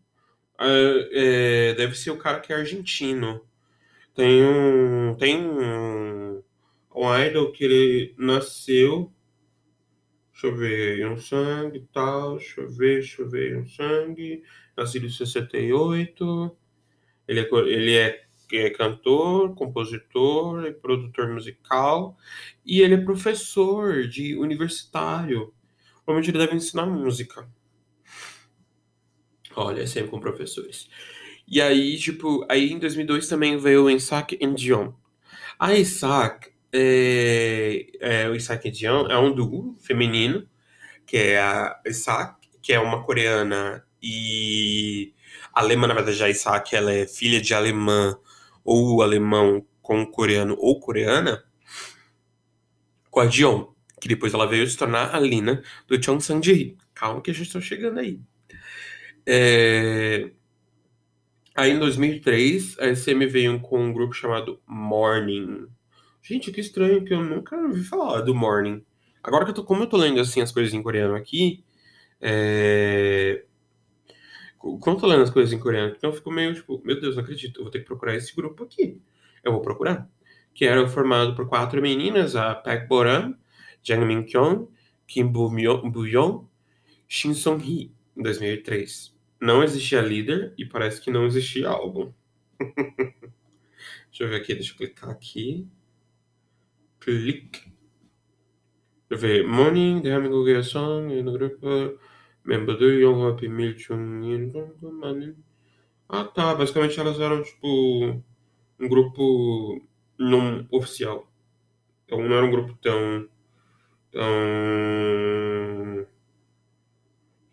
[0.58, 3.42] É, é, deve ser o cara que é argentino.
[4.14, 5.14] Tem um.
[5.16, 6.42] Tem um.
[6.94, 9.12] Um idol que ele nasceu.
[10.46, 10.98] Eu ver.
[10.98, 12.36] Yun-Sang e tal.
[12.36, 13.52] Deixa eu ver.
[13.52, 14.42] Yun-Sang.
[14.76, 16.56] Nascido em 68.
[17.28, 22.16] Ele é, ele é, é cantor, compositor e produtor musical.
[22.64, 25.52] E ele é professor de universitário.
[26.04, 27.48] Provavelmente ele deve ensinar música.
[29.54, 30.88] Olha, sempre com professores.
[31.46, 34.92] E aí, tipo, aí em 2002 também veio o Isak Dion.
[35.58, 40.48] A Isak, é, é, o Isak Dion é um duo feminino,
[41.06, 45.14] que é a Isak, que é uma coreana e
[45.52, 48.18] alemã, na verdade, a Isak, ela é filha de alemã
[48.64, 51.44] ou alemão com coreano ou coreana,
[53.10, 53.66] com a Dion,
[54.00, 56.76] que depois ela veio se tornar a Lina do Chong Sang-ji.
[56.94, 58.20] Calma que a gente está chegando aí.
[59.26, 60.30] É,
[61.54, 65.66] Aí em 2003, a SM veio com um grupo chamado Morning.
[66.22, 68.84] Gente, que estranho que eu nunca ouvi falar do Morning.
[69.22, 71.64] Agora que eu tô, como eu tô lendo assim as coisas em coreano aqui,
[72.20, 73.44] é...
[74.58, 77.16] como eu tô lendo as coisas em coreano, então eu fico meio tipo, meu Deus,
[77.16, 79.00] não acredito, eu vou ter que procurar esse grupo aqui.
[79.42, 80.08] Eu vou procurar.
[80.54, 83.36] Que era formado por quatro meninas, a Park Boram,
[83.82, 84.68] Jang Min Kyung,
[85.06, 86.46] Kim Bu-yeon,
[87.08, 92.12] Shin Song-hee, em 2003 não existia líder e parece que não existia álbum.
[92.60, 95.66] deixa eu ver aqui, deixa eu clicar aqui.
[97.01, 97.71] Clique.
[99.09, 99.47] Deixa eu ver.
[99.47, 101.97] Morning, 대한민국의 성, no grupo,
[102.43, 105.35] 멤버들 영화 비밀 중인 많은.
[106.09, 106.55] Ah, tá.
[106.55, 108.23] Basicamente elas eram tipo
[108.79, 109.81] um grupo
[110.17, 111.29] não oficial.
[112.05, 113.27] Então não era um grupo tão.
[114.11, 116.07] tão.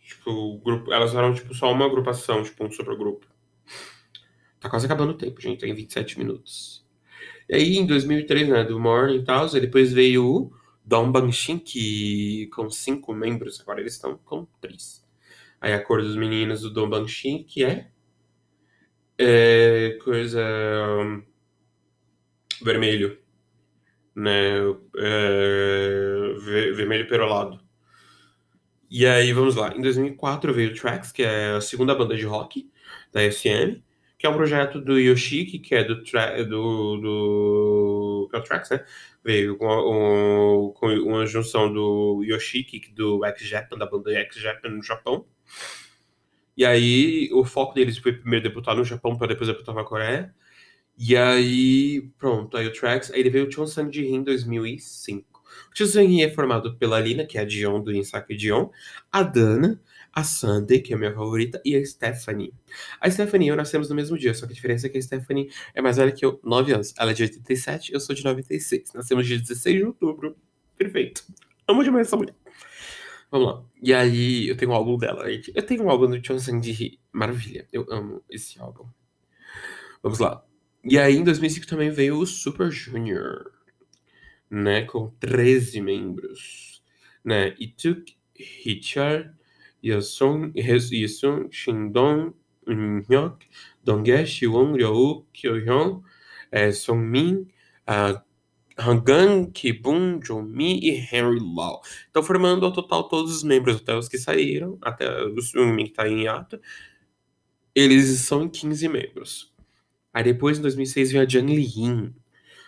[0.01, 3.27] Tipo, o grupo, elas eram tipo só uma agrupação, tipo um supergrupo.
[4.61, 5.61] Tá quase acabando o tempo, gente.
[5.61, 6.87] Tem 27 minutos.
[7.50, 9.24] E aí, em 2003, né, do Morning
[9.56, 10.54] e depois veio o
[10.86, 15.04] Dong Bangshin, que com cinco membros, agora eles estão com três.
[15.62, 17.90] Aí a cor dos meninos do Dong Bangshin, que é,
[19.18, 21.24] é coisa um,
[22.62, 23.18] vermelho,
[24.16, 24.60] né,
[24.98, 27.60] é, ver- vermelho perolado.
[28.90, 29.74] E aí, vamos lá.
[29.76, 32.70] Em 2004 veio o Trax, que é a segunda banda de rock
[33.12, 33.84] da SM,
[34.20, 38.86] que é um projeto do Yoshiki, que é do, tra do, do é Trax, né?
[39.26, 45.26] Veio com, um- com uma junção do Yoshiki, do X-Japan, da banda X-Japan no Japão.
[46.58, 50.34] E aí, o foco deles foi primeiro debutar no Japão, para depois debutar na Coreia.
[50.98, 55.44] E aí, pronto, aí o Trax, aí ele veio o Chon Sang-ji em 2005.
[55.74, 58.70] O Chon Sang-ji é formado pela Lina, que é a Dion do Insaki Dion,
[59.12, 59.82] a Dana,
[60.14, 62.54] a Sandy, que é a minha favorita, e a Stephanie.
[63.00, 65.02] A Stephanie e eu nascemos no mesmo dia, só que a diferença é que a
[65.02, 66.94] Stephanie é mais velha que eu, 9 anos.
[66.98, 68.94] Ela é de 87, eu sou de 96.
[68.94, 70.36] Nascemos dia 16 de outubro.
[70.78, 71.24] Perfeito.
[71.68, 72.36] Amo demais essa mulher.
[73.32, 73.64] Vamos lá.
[73.82, 75.52] E aí, eu tenho um álbum dela, gente.
[75.54, 77.00] Eu tenho um álbum do Chon Sang-ji.
[77.12, 77.68] Maravilha.
[77.72, 78.88] Eu amo esse álbum.
[80.02, 80.44] Vamos lá.
[80.84, 83.52] E aí, em 2005 também veio o Super Junior,
[84.50, 84.84] né?
[84.84, 86.82] Com 13 membros,
[87.24, 87.54] né?
[87.60, 88.16] Ituk,
[88.66, 89.36] Hichar,
[89.84, 92.34] Yasung, Yasung, Shindong,
[92.68, 93.38] Hyuk,
[93.84, 96.02] Donghae, Siwon, Ryouk, Kyohyun,
[96.52, 97.48] é, Songmin,
[97.88, 98.20] uh,
[98.80, 101.82] Hangan, Kibun, Jomi e Henry Lau.
[102.10, 105.94] Então, formando ao total todos os membros, até os que saíram, até o Sungmin que
[105.94, 106.60] tá em hiato,
[107.76, 109.54] eles são 15 membros.
[110.14, 112.14] Aí depois, em 2006, veio a Jang Lee-in.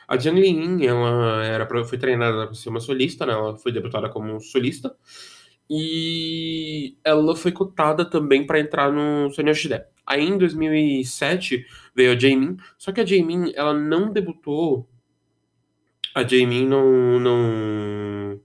[0.08, 3.34] A Jang Lee-in, ela era foi treinada para ser uma solista, né?
[3.34, 4.96] Ela foi debutada como solista.
[5.72, 9.82] E ela foi cotada também para entrar no Sony HD.
[10.06, 14.88] Aí em 2007 veio a Jaemin, só que a Jaemin, ela não debutou.
[16.16, 18.42] A Jaemin não não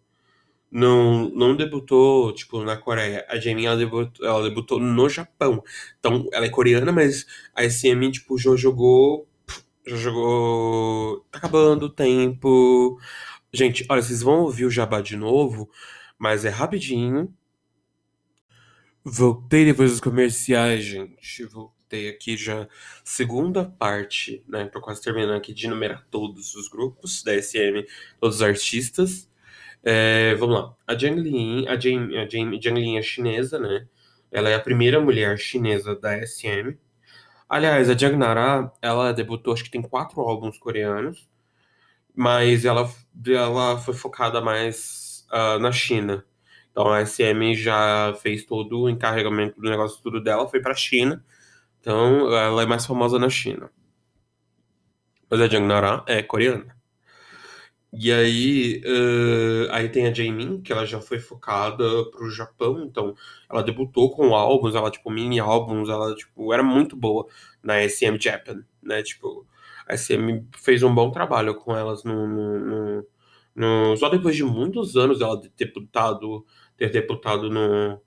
[0.71, 3.27] não não debutou tipo na Coreia.
[3.29, 5.62] A Jaemin ela debutou, ela debutou no Japão.
[5.99, 9.29] Então ela é coreana, mas a SM tipo jo- jogou
[9.87, 11.21] Já jogou.
[11.33, 12.99] Tá acabando o tempo.
[13.53, 15.71] Gente, olha, vocês vão ouvir o Jabá de novo,
[16.18, 17.33] mas é rapidinho.
[19.05, 21.44] Voltei depois dos comerciais, gente.
[21.44, 22.68] Voltei aqui já.
[23.05, 24.66] Segunda parte, né?
[24.66, 27.87] Tô quase terminando aqui de enumerar todos os grupos da SM,
[28.20, 29.31] todos os artistas.
[29.85, 30.76] É, vamos lá.
[30.87, 33.87] A Jiang Lin, a Jiang, a Jiang Lin é chinesa, né?
[34.33, 36.76] Ela é a primeira mulher chinesa da SM.
[37.48, 41.29] Aliás, a Jiang Nara, ela debutou, acho que tem quatro álbuns coreanos,
[42.14, 42.90] mas ela,
[43.26, 46.25] ela foi focada mais uh, na China.
[46.71, 51.25] Então a SM já fez todo o encarregamento do negócio tudo dela, foi pra China.
[51.81, 53.71] Então ela é mais famosa na China.
[55.31, 56.77] Mas a Jiang Nara é coreana.
[57.93, 63.15] E aí, uh, aí tem a Jaemin, que ela já foi focada pro Japão, então
[63.49, 67.27] ela debutou com álbuns, ela, tipo, mini álbuns, ela, tipo, era muito boa
[67.62, 69.47] na SM Japan, né, tipo,
[69.87, 73.07] a SM fez um bom trabalho com elas no, no, no
[73.97, 76.45] só depois de muitos anos ela ter debutado,
[76.77, 78.01] ter debutado no,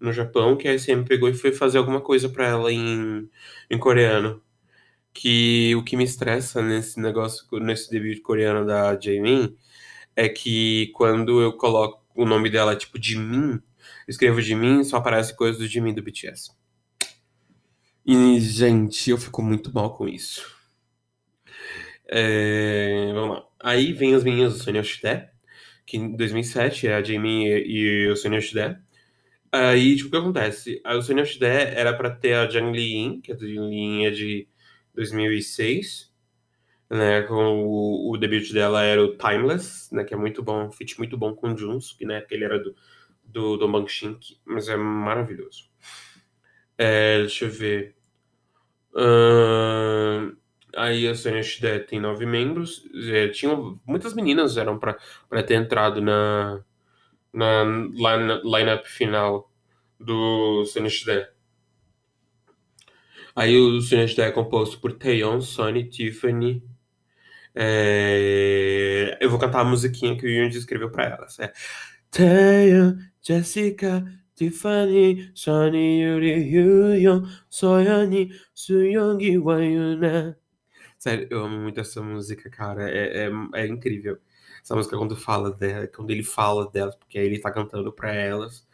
[0.00, 3.28] no Japão, que a SM pegou e foi fazer alguma coisa para ela em,
[3.70, 4.42] em coreano
[5.12, 9.56] que o que me estressa nesse negócio, nesse debut coreano da Jaemin,
[10.16, 13.60] é que quando eu coloco o nome dela tipo de mim,
[14.08, 16.50] escrevo de mim, só aparece coisas do Jimin do BTS.
[18.04, 20.44] E, gente, eu fico muito mal com isso.
[22.14, 23.46] É, vamos lá.
[23.60, 25.30] Aí vem as meninas do Sonny Yoshide,
[25.86, 28.76] que em 2007 é a Jaemin e, e o Sonny Yoshide.
[29.52, 30.80] Aí, tipo, o que acontece?
[30.84, 34.48] A Sonny Yoshide era pra ter a Jang Lee-in, que a Jang Lee-in é de
[34.94, 36.12] 2006,
[36.90, 40.98] né, com o, o debut dela era o Timeless, né, que é muito bom, feat
[40.98, 42.76] muito bom com o Junso, que, né, ele era do,
[43.24, 45.70] do, do Bang Shink, mas é maravilhoso.
[46.78, 47.96] É, deixa eu ver.
[48.94, 50.36] Uh,
[50.76, 52.82] aí a Shide tem nove membros.
[53.12, 54.96] É, tinham, muitas meninas eram para
[55.42, 56.62] ter entrado na,
[57.32, 59.50] na line, line-up final
[59.98, 61.28] do Shide.
[63.34, 66.62] Aí o Sunny é composto por Taeyeon, Sonny, Tiffany.
[67.54, 69.18] É...
[69.20, 71.38] Eu vou cantar a musiquinha que o Yundi escreveu pra elas.
[71.38, 71.52] É
[72.10, 74.04] Taeyeon, Jessica,
[74.36, 80.41] Tiffany, Sonny, Yuri, Yuyeon, Soyeon, Suyong, Wayuna.
[81.02, 82.88] Sério, eu amo muito essa música, cara.
[82.88, 84.18] É, é, é incrível.
[84.62, 88.12] Essa música quando fala dela, quando ele fala delas, porque aí ele tá cantando pra
[88.14, 88.64] elas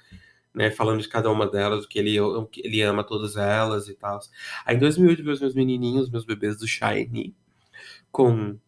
[0.55, 2.17] né, falando de cada uma delas, o que ele,
[2.59, 4.21] ele ama todas elas e tal.
[4.67, 7.35] Aí em 2008 veio os meus menininhos, meus bebês do Shiny,
[8.13, 8.59] com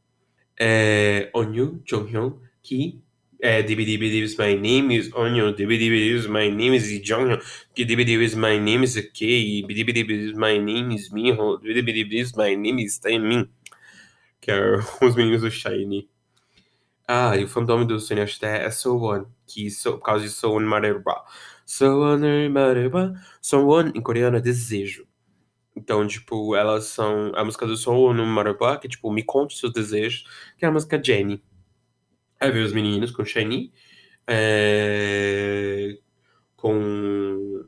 [0.58, 3.02] é, Onyu Jonghyun, que
[3.42, 7.40] é DBDB is my name is Onyu, DBDB is my name is Jonghyun,
[7.74, 12.54] que is my name is Kei, DBDB is my name is Miho, DBDB is my
[12.54, 13.48] name is Taemin,
[14.40, 16.08] que é os meninos do Shiny.
[17.08, 20.52] Ah, e o fandom do Sonia é So One, que so, por causa de So
[20.52, 21.24] One Mareba.
[21.66, 23.14] Someone Mareba.
[23.40, 25.06] Someone em coreano é desejo.
[25.76, 27.32] Então, tipo, elas são.
[27.34, 30.24] A música do Someone Mareba, que é tipo, me conte seus desejos,
[30.58, 31.42] que é a música Jenny.
[32.40, 33.72] Aí veio os meninos com Shiny.
[34.26, 35.98] É...
[36.56, 37.64] Com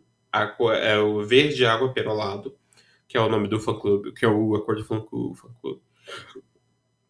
[0.74, 2.56] é o verde água perolado,
[3.06, 5.38] que é o nome do fã clube, que é o acordo do fã clube,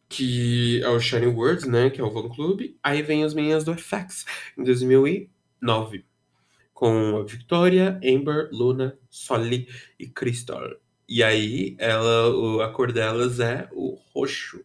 [0.08, 2.76] que é o Shiny Words, né, que é o fã clube.
[2.82, 4.26] Aí vem as meninas do FX
[4.58, 6.04] em 2009
[6.82, 9.68] com a Victoria, Amber, Luna, Solly
[10.00, 10.68] e Crystal.
[11.08, 14.60] E aí, ela, a cor delas é o roxo.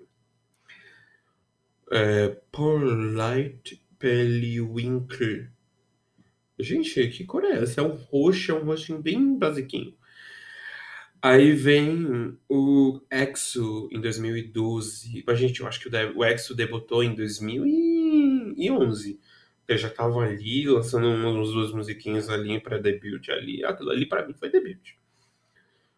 [1.92, 5.50] É, Polite Periwinkle.
[6.60, 7.82] Gente, que cor é essa?
[7.82, 9.96] É um roxo, é um roxinho bem basiquinho.
[11.22, 15.24] Aí vem o EXO em 2012.
[15.26, 19.20] Mas, gente, eu acho que o EXO debutou em 2011.
[19.68, 23.64] Eles já estavam ali lançando umas duas musiquinhas ali para debut ali.
[23.66, 24.94] Aquilo ali para mim foi debut.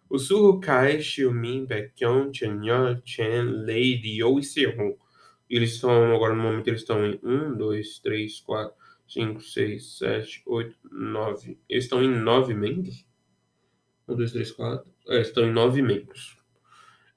[0.09, 4.95] O Suho Kai, Xiumin, Baekhyun, Chanyeol, Chen, Lady, Yo e Sehun.
[5.49, 8.75] Eles estão, agora no momento, eles estão em 1, 2, 3, 4,
[9.07, 11.59] 5, 6, 7, 8, 9.
[11.67, 13.05] Eles estão em 9 membros?
[14.07, 14.91] 1, 2, 3, 4.
[15.07, 16.37] É, estão em 9 membros.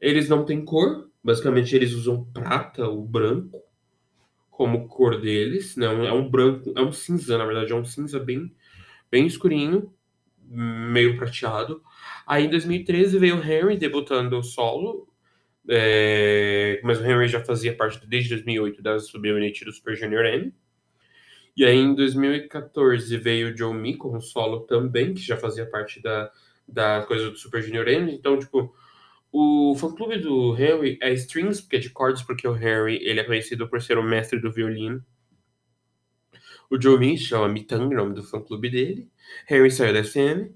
[0.00, 1.10] Eles não têm cor.
[1.22, 3.62] Basicamente, eles usam prata ou branco
[4.50, 5.86] como cor deles, né?
[5.86, 8.54] É um branco, é um cinza, na verdade, é um cinza bem,
[9.10, 9.92] bem escurinho,
[10.44, 11.82] meio prateado.
[12.26, 15.08] Aí em 2013 veio o Henry debutando solo,
[15.68, 20.54] é, mas o Henry já fazia parte desde 2008 da subunit do Super Junior M.
[21.56, 26.00] E aí em 2014 veio o Joe Mi com solo também, que já fazia parte
[26.02, 26.30] da,
[26.66, 28.12] da coisa do Super Junior M.
[28.14, 28.74] Então, tipo,
[29.32, 33.24] O fã-clube do Harry é Strings, porque é de cordas, porque o Harry ele é
[33.24, 35.04] conhecido por ser o mestre do violino.
[36.70, 39.08] O Joe Mitchell, a Mitang, o nome do fã-clube dele.
[39.46, 40.50] Harry saiu da SM.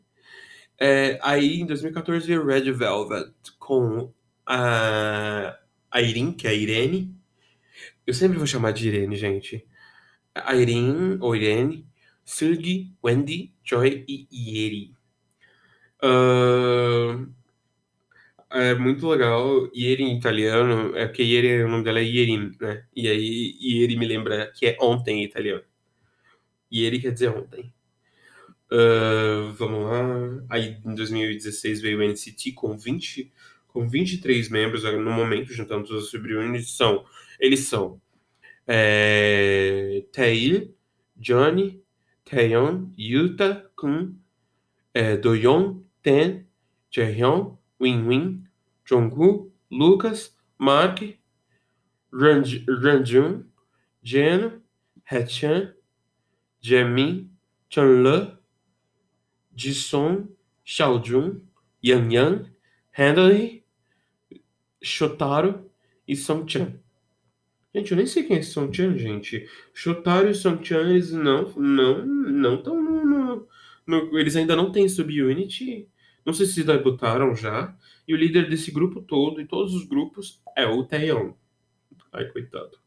[0.79, 4.13] É, aí, em 2014, veio Red Velvet com
[4.47, 5.59] a,
[5.91, 6.03] a
[6.39, 7.15] que é a Irene.
[8.07, 9.67] Eu sempre vou chamar de Irene, gente.
[10.35, 11.87] A Irene, ou Irene,
[12.25, 14.95] Sergi, Wendy, Joy e Ieri.
[16.03, 17.33] Uh,
[18.51, 19.69] é muito legal.
[19.75, 22.85] Ieri em italiano, é porque Ieri, o nome dela é Ierin, né?
[22.95, 25.65] E aí Ieri me lembra que é ontem em italiano.
[26.73, 27.73] Ieri quer dizer ontem.
[28.71, 30.45] Uh, vamos lá.
[30.51, 33.33] Aí em 2016 veio o NCT com 20,
[33.77, 36.75] com 23 membros no momento, juntando todos os sub-units.
[36.75, 37.05] São,
[37.39, 38.01] eles são
[38.67, 40.03] é,
[41.15, 41.83] Johnny,
[42.25, 44.17] Taeyeon, Yuta, Kun,
[44.95, 46.47] é, Doyeon, Ten,
[46.91, 48.45] Jaehyun, Win-Win,
[49.71, 51.03] Lucas, Mark,
[52.11, 53.45] Ranjun,
[54.03, 54.63] Jeno,
[55.05, 55.75] Haechan,
[56.63, 57.29] Jaemin,
[57.69, 58.39] Chunle,
[59.55, 60.29] Jisung,
[60.65, 61.43] Xiaojun,
[61.83, 62.51] Yang Yang,
[62.93, 63.66] Handley,
[64.87, 65.71] Shotaro
[66.07, 66.81] e Songchan.
[67.75, 69.49] Gente, eu nem sei quem é Songchan, gente.
[69.75, 73.49] Shotaro e Songchan, eles não não não estão no, no,
[73.87, 75.89] no, Eles ainda não têm subunit.
[76.25, 77.77] Não sei se debutaram já.
[78.09, 81.33] E o líder desse grupo todo, e todos os grupos, é o Taeyeon.
[82.13, 82.79] Ai, coitado.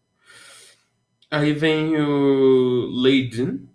[1.30, 3.70] Aí vem o Leiden,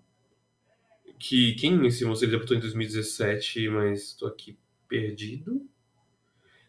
[1.18, 4.58] que quem esse moço ele debutou em 2017, mas tô aqui
[4.88, 5.66] perdido.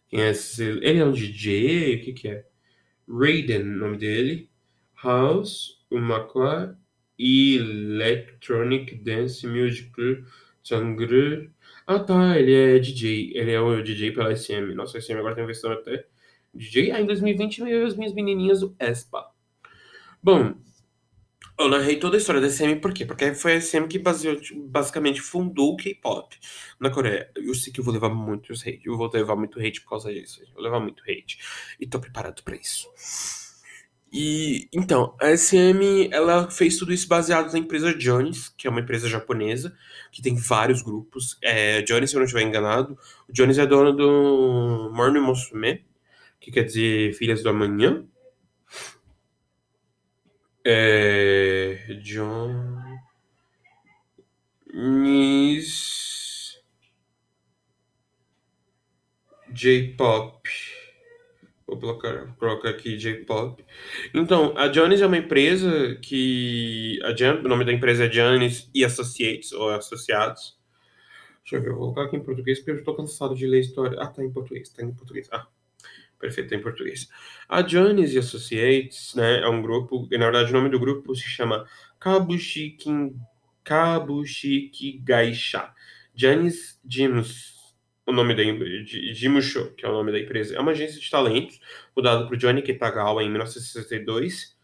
[0.08, 0.64] Quem é esse?
[0.64, 1.95] Ele é um DJ?
[1.95, 2.45] O que que é?
[3.08, 4.49] Raiden, nome dele.
[5.03, 6.78] House, Umakwa,
[7.18, 10.24] Electronic Dance Musical
[10.64, 11.51] Sangre.
[11.88, 13.32] Ah tá, ele é DJ.
[13.36, 14.74] Ele é o DJ pela SM.
[14.74, 16.06] Nossa, a SM agora tem versão até
[16.53, 16.91] DJ.
[16.91, 19.26] Ah, em 2020 veio as minhas menininhas do ESPA.
[20.24, 20.56] Bom,
[21.58, 23.06] eu narrei toda a história da SM por quê?
[23.06, 24.38] Porque foi a SM que baseou,
[24.68, 26.38] basicamente fundou o K-pop
[26.80, 27.32] na Coreia.
[27.36, 28.82] Eu sei que eu vou levar muitos hate.
[28.86, 30.41] Eu vou levar muito hate por causa disso.
[30.43, 31.39] Eu vou levar muito hate.
[31.80, 32.88] E tô preparado para isso.
[34.12, 38.80] E então, a SM ela fez tudo isso baseado na empresa Jones, que é uma
[38.80, 39.76] empresa japonesa,
[40.12, 41.38] que tem vários grupos.
[41.41, 42.97] É, Jones, se eu não estiver enganado,
[43.28, 45.86] o Jones é dono do Morning Musume,
[46.39, 48.06] que quer dizer Filhas do Amanhã.
[50.66, 52.76] É, John
[59.55, 60.49] J-Pop.
[61.66, 63.63] Vou colocar, colocar aqui J-Pop.
[64.13, 66.99] Então, a Jones é uma empresa que.
[67.03, 70.57] A Jan, o nome da empresa é Jones e Associates, ou Associados.
[71.41, 73.61] Deixa eu ver, eu vou colocar aqui em português porque eu estou cansado de ler
[73.61, 73.97] história.
[73.99, 75.28] Ah, tá em português, tá em português.
[75.32, 75.47] Ah,
[76.26, 77.10] perfeito, em português.
[77.48, 81.24] A Jones Associates, né, é um grupo, e na verdade o nome do grupo se
[81.24, 81.66] chama
[82.00, 83.14] Kabushiki,
[83.64, 85.72] Kabushiki Gaisha.
[86.14, 87.56] Jones Jimus
[88.08, 88.44] o nome da
[89.14, 91.60] Jimusho, que é o nome da empresa, é uma agência de talentos
[91.94, 94.56] fundada por Johnny Kitagawa em 1962,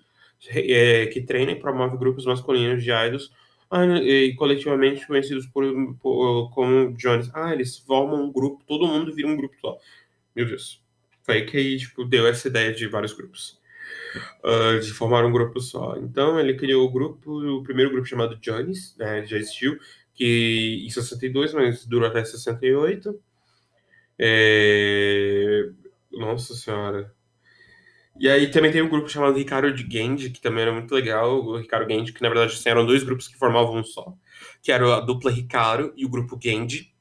[0.50, 3.32] é, que treina e promove grupos masculinos de idols
[3.70, 5.64] ah, e coletivamente conhecidos por,
[5.98, 7.32] por, como Jones.
[7.34, 9.78] Ah, eles formam um grupo, todo mundo vira um grupo só.
[10.36, 10.81] Meu Deus.
[11.32, 13.60] Foi que tipo, deu essa ideia de vários grupos.
[14.44, 15.96] Uh, de formar um grupo só.
[15.98, 19.80] Então, ele criou o grupo, o primeiro grupo chamado Jones, né, já existiu,
[20.14, 23.18] que em 62, mas durou até 68.
[24.20, 25.70] É...
[26.12, 27.14] Nossa Senhora.
[28.20, 31.40] E aí também tem um grupo chamado Ricardo de Genji, que também era muito legal.
[31.44, 34.14] O Ricardo Genji, que na verdade assim, eram dois grupos que formavam um só.
[34.62, 36.94] Que era a dupla Ricardo e o grupo Genji,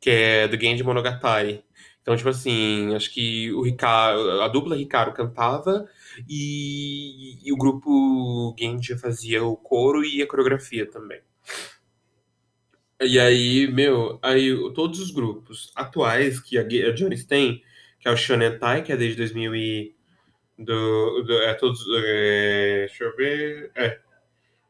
[0.00, 1.64] que é do Genji Monogatari.
[2.08, 5.86] Então, tipo assim, acho que o Ricardo, a dupla Ricardo cantava
[6.26, 11.20] e, e o grupo Genji fazia o coro e a coreografia também.
[12.98, 17.62] E aí, meu, aí todos os grupos atuais que a, a Jones tem,
[18.00, 19.94] que é o Shonen Tai, que é desde 2000 e
[20.58, 24.00] do, do é todos, é, deixa eu ver, é,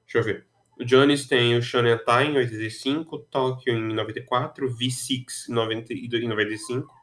[0.04, 0.44] deixa eu ver.
[0.76, 6.97] O Jones tem o Shonen Tai em 85, Tokyo em 94, V6 em 95,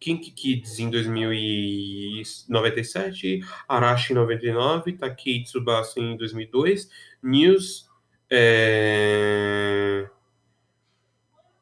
[0.00, 6.88] Kink Kids em 2097, Arashi em 99, Takei Tsubasa em 2002,
[7.22, 7.88] News
[8.30, 10.08] é,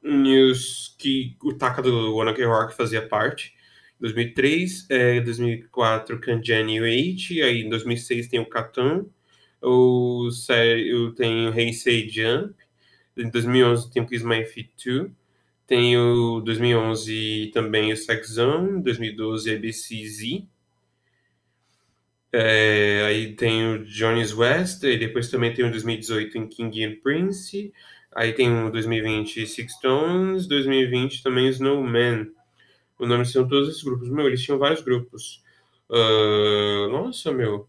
[0.03, 3.55] News que o Taka do Ok Rock fazia parte.
[4.01, 9.07] 2003, é, 2004 Kanjani Wait, aí em 2006 tem o Katan,
[9.61, 12.55] o sério tem o Heisei Jump,
[13.17, 15.11] em 2011 tem o Kiss My Feet 2,
[15.67, 20.45] Tem o 2011 também o Sex Zone, 2012 ABCZ.
[22.33, 26.97] É, aí tem o Johnny's West, e depois também tem o 2018 em King and
[27.03, 27.73] Prince.
[28.15, 32.31] Aí tem o 2020 Six Stones, 2020 também Snowman.
[32.99, 34.09] O nome são todos esses grupos.
[34.09, 35.43] Meu, eles tinham vários grupos.
[35.91, 37.69] Uh, nossa, meu.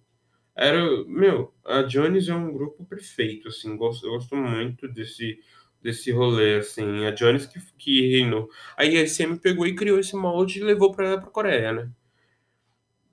[0.56, 3.76] Era, meu, a Jones é um grupo perfeito, assim.
[3.76, 5.40] Gosto, eu gosto muito desse,
[5.84, 7.06] desse rolê, assim.
[7.06, 8.50] A Jones que, que reinou.
[8.78, 11.90] Aí a SM pegou e criou esse molde e levou pra, pra Coreia, né?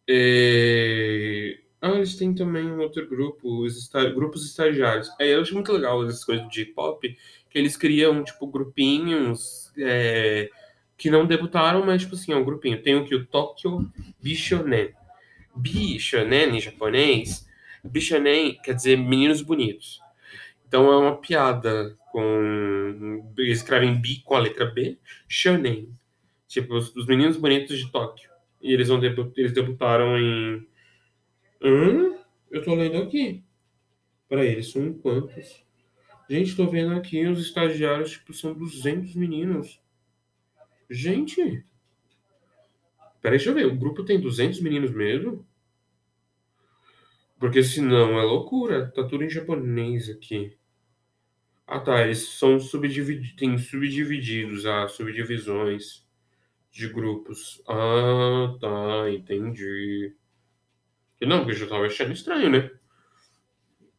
[0.08, 1.58] É...
[1.82, 5.10] Ah, eles têm também um outro grupo, os grupos estagiários.
[5.18, 7.16] É, eu acho muito legal essas coisas do J-pop,
[7.48, 10.50] que eles criam, tipo, grupinhos é...
[10.96, 12.82] que não debutaram, mas, tipo assim, é um grupinho.
[12.82, 13.14] Tem o que?
[13.14, 13.90] O Tokyo
[14.22, 14.94] Bishonen.
[15.56, 17.48] Bishonen, em japonês,
[17.82, 20.00] Bishonen quer dizer meninos bonitos.
[20.66, 23.32] Então é uma piada com...
[23.38, 24.98] Escrevem Bi com a letra B,
[25.28, 25.94] Shonen.
[26.46, 28.30] Tipo, os, os meninos bonitos de Tóquio.
[28.60, 30.66] E eles, vão debu eles debutaram em.
[31.62, 32.16] Hã?
[32.50, 33.42] Eu tô lendo aqui.
[34.28, 35.64] Peraí, eles são quantos?
[36.28, 39.80] Gente, tô vendo aqui os estagiários, tipo, são 200 meninos.
[40.88, 41.64] Gente!
[43.20, 43.66] Peraí, deixa eu ver.
[43.66, 45.46] O grupo tem 200 meninos mesmo?
[47.38, 48.90] Porque senão é loucura.
[48.90, 50.56] Tá tudo em japonês aqui.
[51.70, 52.02] Ah, tá.
[52.02, 53.36] Eles são subdivididos.
[53.36, 56.04] Tem subdivididos, ah, subdivisões
[56.72, 57.62] de grupos.
[57.68, 60.12] Ah, tá, entendi.
[61.22, 62.70] Não, porque eu já tava achando estranho, né?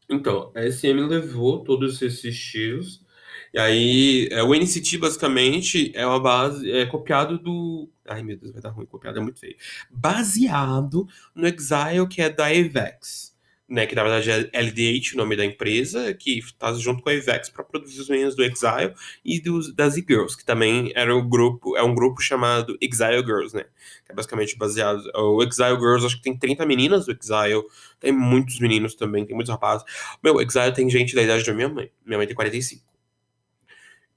[0.10, 3.06] Então, a SM levou todos esses estilos.
[3.54, 7.90] E aí, é, o NCT basicamente é uma base, é copiado do.
[8.06, 9.56] Ai meu Deus, vai dar ruim, copiado é muito feio.
[9.90, 13.31] Baseado no Exile, que é da Avex
[13.72, 17.14] né, que na verdade é LDH, o nome da empresa, que está junto com a
[17.14, 18.94] Avex para produzir os meninos do Exile
[19.24, 23.56] e dos, das E-Girls, que também era um grupo, é um grupo chamado Exile Girls,
[23.56, 23.64] né,
[24.06, 27.64] que é basicamente baseado, o Exile Girls, acho que tem 30 meninas do Exile,
[27.98, 29.86] tem muitos meninos também, tem muitos rapazes.
[30.22, 32.84] Meu, Exile tem gente da idade da minha mãe, minha mãe tem 45.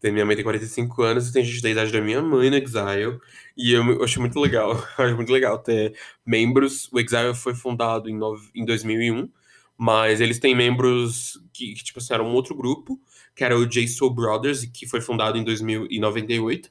[0.00, 2.56] Tem, minha mãe tem 45 anos e tem gente da idade da minha mãe no
[2.56, 3.20] Exile.
[3.56, 4.72] E eu, eu acho muito legal.
[4.98, 5.94] Acho muito legal ter
[6.26, 6.92] membros.
[6.92, 9.30] O Exile foi fundado em, no, em 2001
[9.76, 13.00] mas eles têm membros que, que tipo assim, um outro grupo,
[13.34, 16.70] que era o J Soul Brothers, que foi fundado em 2098.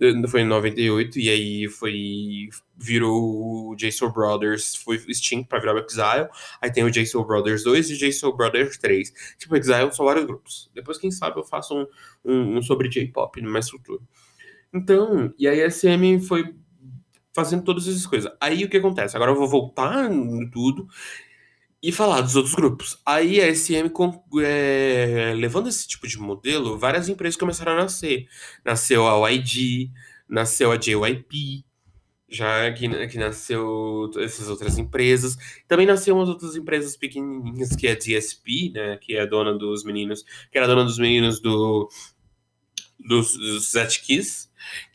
[0.00, 2.48] Eh, foi em 98, e aí foi.
[2.76, 6.28] Virou o J Soul Brothers, foi extinto pra virar o Exile.
[6.60, 9.12] Aí tem o J Soul Brothers 2 e o J Soul Brothers 3.
[9.38, 10.70] Tipo, Exile são vários grupos.
[10.74, 11.86] Depois, quem sabe, eu faço um,
[12.24, 14.02] um, um sobre J-pop no mais futuro.
[14.72, 16.54] Então, e aí a SM foi
[17.34, 18.30] fazendo todas essas coisas.
[18.40, 19.16] Aí o que acontece?
[19.16, 20.88] Agora eu vou voltar no tudo
[21.86, 23.00] e falar dos outros grupos.
[23.06, 23.92] Aí a SM,
[24.42, 28.26] é, levando esse tipo de modelo, várias empresas começaram a nascer.
[28.64, 29.92] Nasceu a YG,
[30.28, 31.64] nasceu a JYP,
[32.28, 35.36] já que, que nasceu essas outras empresas.
[35.68, 39.56] Também nasceu umas outras empresas pequenininhas, que é a DSP, né, que é a dona
[39.56, 41.88] dos meninos, que era a dona dos meninos do
[42.98, 44.48] dos, dos Kiss,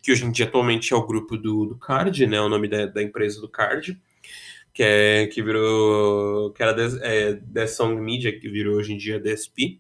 [0.04, 2.86] que hoje em dia atualmente é o grupo do, do Card, né, o nome da,
[2.86, 3.98] da empresa do Card
[4.74, 6.52] que, é, que virou.
[6.54, 9.80] que era é, The Song Media, que virou hoje em dia DSP,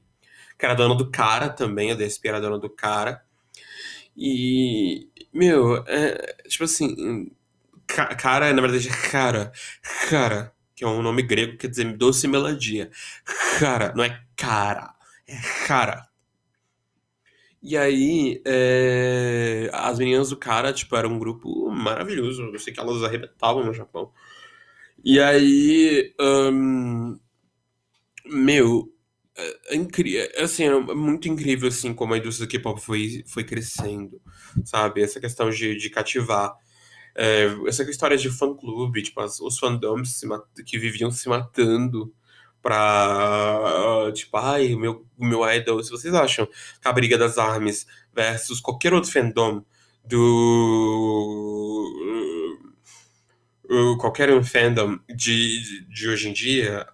[0.57, 3.23] que era dona do cara também, a DSP era dona do cara.
[4.15, 7.31] E, meu, é, tipo assim,
[7.87, 9.51] cara, na verdade é cara,
[10.09, 12.89] cara, que é um nome grego que quer dizer doce melodia.
[13.59, 14.93] Cara, não é cara,
[15.27, 15.37] é
[15.67, 16.07] cara.
[17.63, 22.41] E aí, é, as meninas do cara, tipo, era um grupo maravilhoso.
[22.43, 24.11] Eu sei que elas arrebentavam no Japão.
[25.04, 27.20] E aí, um,
[28.26, 28.91] meu,
[29.36, 33.43] é, é incrível, assim, é muito incrível, assim, como a indústria do K-pop foi, foi
[33.43, 34.22] crescendo,
[34.66, 35.02] sabe?
[35.02, 36.54] Essa questão de, de cativar.
[37.16, 40.22] É, essa história de fã-clube, tipo, as, os fandoms
[40.66, 42.14] que viviam se matando
[42.62, 47.86] pra, tipo, ai, o meu, meu idol, se vocês acham que a briga das armas
[48.14, 49.64] versus qualquer outro fandom
[50.06, 52.20] do
[53.97, 56.86] qualquer um fandom de, de hoje em dia,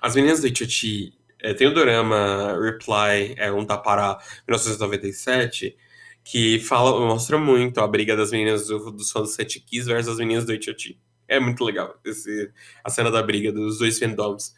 [0.00, 5.76] as meninas do Ichuchi, é, tem o drama Reply, é um da para 1997,
[6.24, 10.12] que fala, mostra muito a briga das meninas do, dos fãs do Sete Kiss versus
[10.12, 10.98] as meninas do Ichuchi.
[11.28, 12.50] É muito legal esse,
[12.84, 14.54] a cena da briga dos dois fandoms.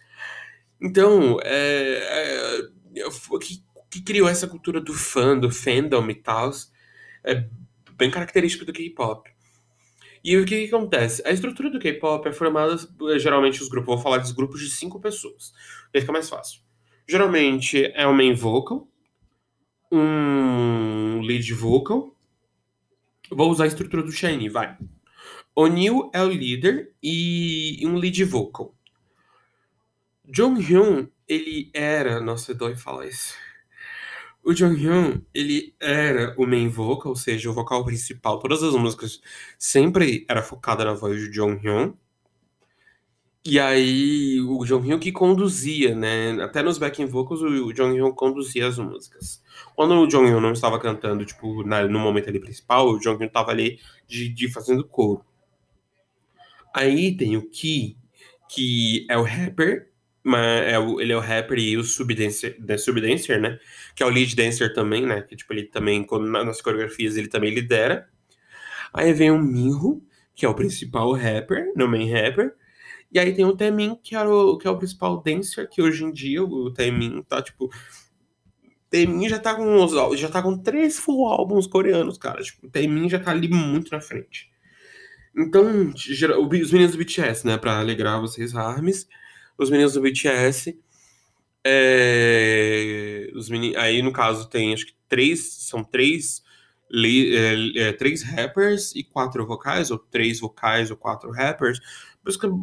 [0.80, 2.60] Então, é,
[2.96, 6.50] é, o que, que criou essa cultura do fã, do fandom e tal,
[7.24, 7.46] é
[7.96, 9.33] bem característico do K-pop.
[10.24, 11.22] E o que, que acontece?
[11.26, 12.76] A estrutura do K-pop é formada,
[13.18, 15.52] geralmente, os grupos, vou falar dos grupos de cinco pessoas,
[15.94, 16.62] aí fica mais fácil.
[17.06, 18.88] Geralmente é um main vocal,
[19.92, 22.16] um lead vocal.
[23.30, 24.78] Vou usar a estrutura do Shiny, vai.
[25.54, 28.74] O Neil é o líder e um lead vocal.
[30.24, 32.18] Jong Hyun, ele era.
[32.20, 33.34] Nossa, dói falar isso.
[34.44, 38.38] O Jong Hyun, ele era o main vocal, ou seja, o vocal principal.
[38.38, 39.20] Todas as músicas
[39.58, 41.94] sempre era focada na voz de Jong Hyun.
[43.46, 46.42] E aí, o Jong Hyun que conduzia, né?
[46.42, 49.42] Até nos backing vocals, o Jong Hyun conduzia as músicas.
[49.74, 53.18] Quando o Jong Hyun não estava cantando, tipo, na, no momento ali principal, o Jong
[53.18, 55.24] Hyun estava ali de, de fazendo coro.
[56.74, 57.96] Aí tem o Ki,
[58.48, 59.90] que é o rapper,
[60.24, 62.56] mas é o, ele é o rapper e o subdancer,
[63.40, 63.58] né?
[63.94, 65.20] Que é o lead dancer também, né?
[65.20, 66.06] Que tipo, ele também,
[66.44, 68.08] nas coreografias, ele também lidera.
[68.92, 70.02] Aí vem o Minho,
[70.34, 72.54] que é o principal rapper, no main rapper.
[73.12, 76.02] E aí tem o Temin, que, é o, que é o principal dancer, que hoje
[76.02, 77.70] em dia o Temin tá, tipo...
[78.88, 82.42] Temin já tá com os, já tá com três full álbuns coreanos, cara.
[82.42, 84.50] Tipo, o Temin já tá ali muito na frente.
[85.36, 89.06] Então, os meninos do BTS, né, pra alegrar vocês, Armes,
[89.58, 90.78] os meninos do BTS,
[91.64, 96.42] é, os aí no caso tem, acho que três, são três,
[96.92, 101.80] é, é, três rappers e quatro vocais, ou três vocais ou quatro rappers,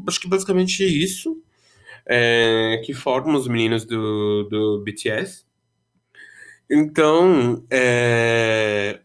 [0.08, 1.42] acho que basicamente isso,
[2.06, 5.46] é, que formam os meninos do, do BTS.
[6.70, 9.02] Então, é,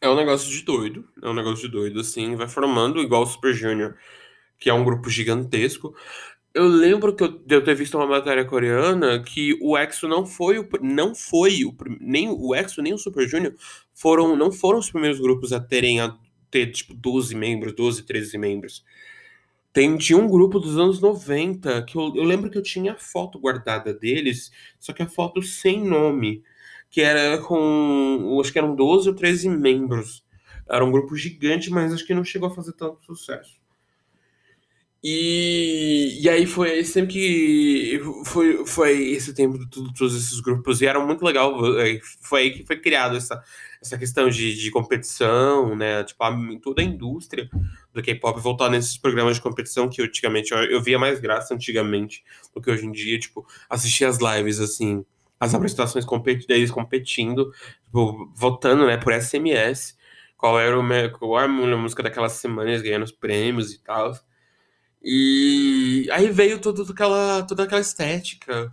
[0.00, 3.26] é um negócio de doido, é um negócio de doido, assim, vai formando igual o
[3.26, 3.96] Super Junior,
[4.58, 5.94] que é um grupo gigantesco.
[6.54, 10.24] Eu lembro que eu, de eu ter visto uma matéria coreana que o EXO não
[10.24, 13.54] foi o não foi o nem o EXO nem o Super Junior
[13.92, 16.16] foram não foram os primeiros grupos a terem a
[16.50, 18.84] ter tipo 12 membros, 12, 13 membros.
[19.72, 22.96] Tem, tinha um grupo dos anos 90 que eu, eu lembro que eu tinha a
[22.96, 26.44] foto guardada deles, só que a foto sem nome
[26.94, 28.38] que era com.
[28.40, 30.24] Acho que eram 12 ou 13 membros.
[30.70, 33.60] Era um grupo gigante, mas acho que não chegou a fazer tanto sucesso.
[35.06, 40.86] E, e aí foi sempre que foi, foi esse tempo de todos esses grupos e
[40.86, 41.78] era muito legal.
[41.78, 43.42] É, foi aí que foi criado essa,
[43.82, 46.02] essa questão de, de competição, né?
[46.04, 47.50] Tipo, a, toda a indústria
[47.92, 52.24] do K-pop voltar nesses programas de competição que antigamente eu, eu via mais graça antigamente
[52.54, 55.04] do que hoje em dia, tipo, assistir as lives assim
[55.38, 57.52] as apresentações competi deles competindo,
[57.84, 59.94] tipo, votando, né, por SMS,
[60.38, 60.82] qual era, o,
[61.18, 64.14] qual era a música daquelas semanas, ganhando os prêmios e tal.
[65.04, 68.72] E aí veio toda aquela, toda aquela estética.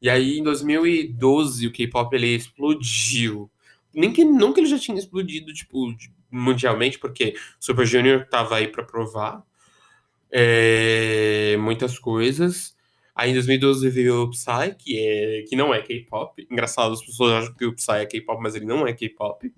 [0.00, 3.50] E aí, em 2012, o K-pop ele explodiu.
[3.92, 5.94] Nem que nunca ele já tinha explodido, tipo,
[6.30, 9.42] mundialmente, porque Super Junior tava aí para provar
[10.30, 12.74] é, muitas coisas.
[13.14, 16.46] Aí em 2012 veio o Psy, que, é, que não é K-pop.
[16.50, 19.52] Engraçado, as pessoas acham que o Psy é K-pop, mas ele não é K-pop.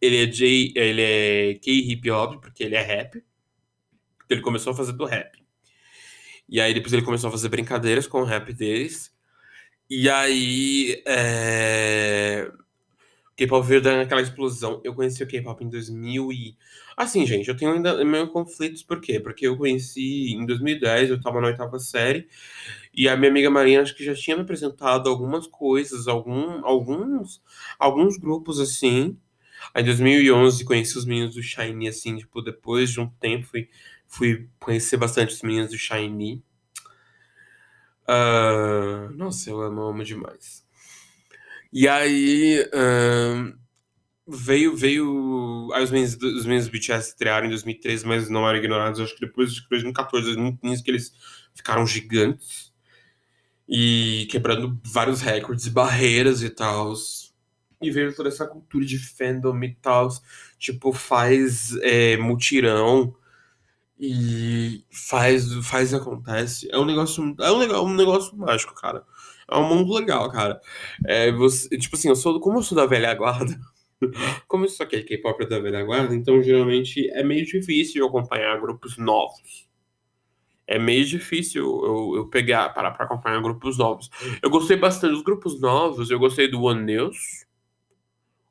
[0.00, 3.22] Ele é J, ele é K-hip hop, porque ele é rap.
[4.28, 5.37] Ele começou a fazer do rap.
[6.48, 9.12] E aí depois ele começou a fazer brincadeiras com o rap deles.
[9.90, 11.02] E aí.
[11.06, 12.50] É...
[13.38, 14.80] K-pop veio dando aquela explosão.
[14.82, 16.56] Eu conheci o K-pop em 2000 e...
[16.96, 19.20] Assim, gente, eu tenho ainda meus conflitos, por quê?
[19.20, 22.26] Porque eu conheci em 2010, eu tava na oitava série,
[22.92, 27.40] e a minha amiga Marina acho que já tinha me apresentado algumas coisas, algum, alguns,
[27.78, 29.16] alguns grupos assim.
[29.72, 33.68] Aí em 2011 conheci os meninos do Shiny, assim, tipo, depois de um tempo fui,
[34.08, 36.42] fui conhecer bastante os meninos do Shiny.
[38.08, 40.66] Uh, nossa, eu amo, amo demais.
[41.70, 43.54] E aí uh,
[44.26, 45.70] veio, veio.
[45.74, 48.98] Aí os meninos, os meninos do BTS estrearam em 2013, mas não eram ignorados.
[48.98, 51.12] Acho que depois de 2014, 2015, que eles
[51.54, 52.72] ficaram gigantes
[53.68, 56.94] e quebrando vários recordes barreiras e tal.
[57.82, 60.08] E veio toda essa cultura de fandom e tal.
[60.58, 63.14] Tipo, faz é, mutirão
[63.98, 66.68] e faz, faz e acontece.
[66.70, 67.34] É um negócio.
[67.40, 69.04] É um, negócio, um negócio mágico, cara.
[69.50, 70.60] É um mundo legal, cara.
[71.06, 72.40] É, você, tipo assim, eu sou.
[72.40, 73.58] Como eu sou da velha guarda.
[74.46, 78.96] Como eu sou aquele K-pop da velha guarda, então geralmente é meio difícil acompanhar grupos
[78.96, 79.68] novos
[80.68, 84.10] é meio difícil eu, eu pegar, parar para acompanhar grupos novos.
[84.42, 87.46] Eu gostei bastante dos grupos novos, eu gostei do One News,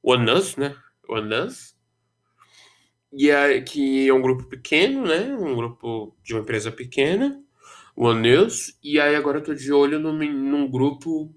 [0.02, 0.76] One Us, né?
[1.08, 1.77] One Us.
[3.14, 5.36] E é, que é um grupo pequeno, né?
[5.36, 7.42] Um grupo de uma empresa pequena,
[7.96, 8.78] One News.
[8.84, 11.34] E aí agora eu tô de olho num, num grupo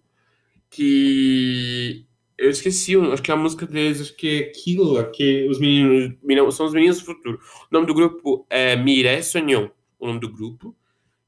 [0.71, 2.07] que
[2.39, 6.67] eu esqueci, acho que a música deles acho que é Killa, que os meninos, são
[6.67, 7.39] os meninos do futuro.
[7.71, 10.75] O nome do grupo é Mire Sonhon o nome do grupo.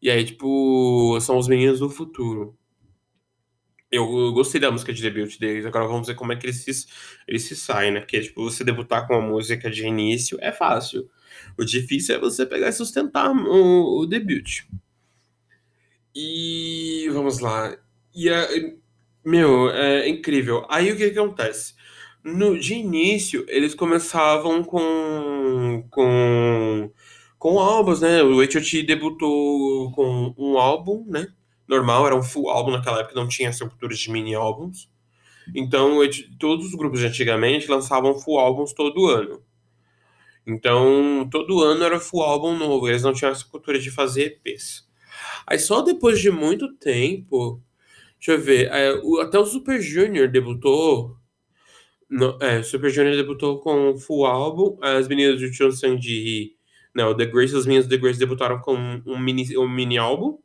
[0.00, 2.56] E aí, tipo, são os meninos do futuro.
[3.92, 6.86] Eu gostei da música de debut deles, agora vamos ver como é que eles se,
[7.28, 8.00] eles se saem, né?
[8.00, 11.10] Porque, tipo, você debutar com uma música de início é fácil.
[11.58, 14.62] O difícil é você pegar e sustentar o, o debut.
[16.14, 17.76] E vamos lá.
[18.14, 18.74] E é,
[19.24, 20.66] meu, é incrível.
[20.68, 21.74] Aí o que, que acontece?
[22.24, 26.90] No, de início, eles começavam com, com,
[27.38, 28.22] com álbuns, né?
[28.22, 28.82] O H.O.T.
[28.84, 31.28] debutou com um álbum, né?
[31.72, 34.90] Normal, era um full álbum naquela época, não tinha essa cultura de mini álbuns.
[35.54, 35.98] Então,
[36.38, 39.42] todos os grupos de antigamente lançavam full álbuns todo ano.
[40.46, 44.88] Então, todo ano era full álbum novo, eles não tinham essa cultura de fazer EPs.
[45.46, 47.62] Aí só depois de muito tempo,
[48.18, 48.90] deixa eu ver, é,
[49.22, 51.16] até o Super Junior debutou.
[52.10, 54.76] No, é, Super Junior debutou com um full álbum.
[54.82, 56.56] As meninas do Chun Sang-ji,
[56.94, 58.74] não, The Grace, as meninas do The Grace debutaram com
[59.06, 60.38] um mini, um mini álbum.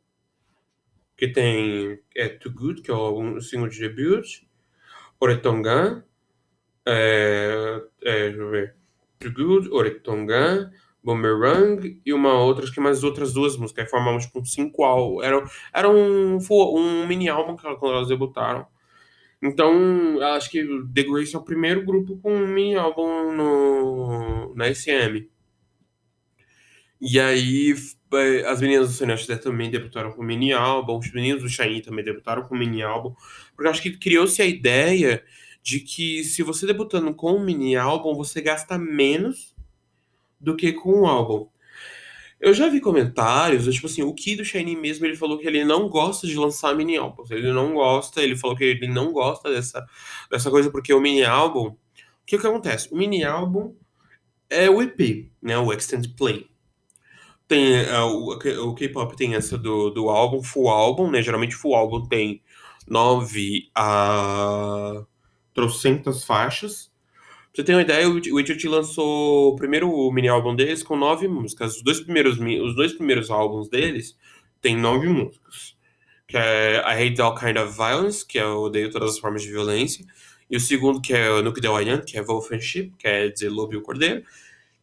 [1.18, 4.43] Que tem é, Too Good, que é o, single de debut.
[5.20, 6.03] Oretongan.
[6.86, 8.76] É, é, deixa eu ver.
[9.20, 10.72] Too Good, Oretongan.
[11.07, 13.86] Boomerang e uma outra, acho que mais outras duas músicas.
[13.86, 15.24] Aí formamos tipo um cinco álbuns.
[15.24, 15.43] Era,
[15.74, 18.68] era um, um mini álbum quando elas debutaram.
[19.41, 25.30] Então, acho que The Grace é o primeiro grupo com um mini álbum na SM.
[27.00, 27.76] E aí,
[28.14, 32.04] é, as meninas do Sonata também debutaram com mini álbum, os meninos do Shiny também
[32.04, 33.14] debutaram com mini álbum,
[33.56, 35.24] porque acho que criou-se a ideia
[35.62, 39.56] de que se você debutando com um mini álbum, você gasta menos
[40.39, 41.50] do que com um álbum.
[42.39, 45.66] Eu já vi comentários, tipo assim, o Ki do Shiny mesmo, ele falou que ele
[45.66, 47.32] não gosta de lançar mini álbuns.
[47.32, 49.86] Ele não gosta, ele falou que ele não gosta dessa,
[50.30, 51.70] dessa coisa, porque o mini álbum.
[51.70, 51.78] O
[52.26, 52.93] que, que acontece?
[52.93, 53.76] O mini álbum
[54.50, 55.58] é o EP, né?
[55.58, 56.48] O Extended Play.
[57.48, 58.38] Tem, é, o,
[58.68, 61.22] o K-pop tem essa do, do álbum, full álbum, né?
[61.22, 62.41] Geralmente full álbum tem
[62.88, 65.04] nove a
[65.54, 66.91] trocentas faixas
[67.58, 71.78] você tem uma ideia, o Witcher lançou o primeiro mini álbum deles com nove músicas.
[71.78, 74.16] Os dois primeiros, os dois primeiros álbuns deles
[74.62, 75.76] tem nove músicas.
[76.28, 79.41] Que é I Hate All Kind of Violence, que é Eu Odeio Todas as Formas
[79.41, 80.06] de Violência.
[80.48, 83.74] E o segundo, que é Nuke the Wayan, que é Wolfenship, que é dizer Lobo
[83.74, 84.24] e o Cordeiro.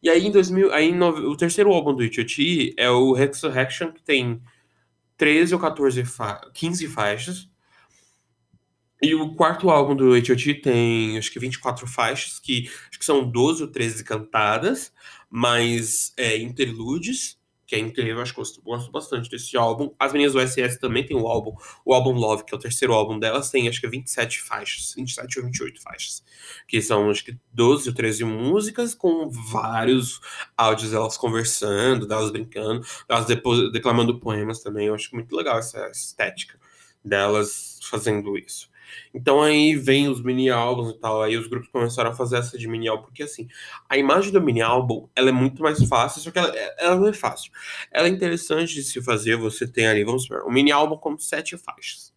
[0.05, 2.37] E aí, em 2000, aí no, o terceiro álbum do Itch
[2.77, 4.39] é o Resurrection, que tem
[5.17, 7.49] 13 ou 14 fa 15 faixas.
[9.01, 10.61] E o quarto álbum do H.O.T.
[10.61, 14.93] tem, acho que 24 faixas, que acho que são 12 ou 13 cantadas,
[15.27, 19.93] mas é, interludes, que é incrível, acho que eu gosto bastante desse álbum.
[19.99, 22.93] As meninas do SS também tem o álbum, o álbum Love, que é o terceiro
[22.93, 26.23] álbum delas, tem acho que 27 faixas, 27 ou 28 faixas,
[26.67, 30.19] que são acho que 12 ou 13 músicas com vários
[30.55, 33.25] áudios delas conversando, delas brincando, delas
[33.71, 34.87] declamando poemas também.
[34.87, 36.59] Eu acho muito legal essa estética
[37.03, 38.69] delas fazendo isso.
[39.13, 42.57] Então aí vem os mini álbuns e tal, aí os grupos começaram a fazer essa
[42.57, 43.47] de mini álbum, porque assim,
[43.89, 47.07] a imagem do mini álbum, ela é muito mais fácil, só que ela, ela não
[47.07, 47.51] é fácil.
[47.91, 51.17] Ela é interessante de se fazer, você tem ali, vamos supor, um mini álbum com
[51.17, 52.13] sete faixas.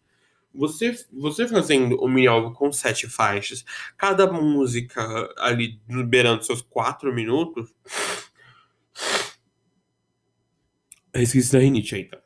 [0.53, 3.63] Você, você fazendo um mini álbum com sete faixas,
[3.97, 5.01] cada música
[5.37, 7.73] ali liberando seus quatro minutos.
[11.11, 12.19] Eu esqueci da rinite aí, tá?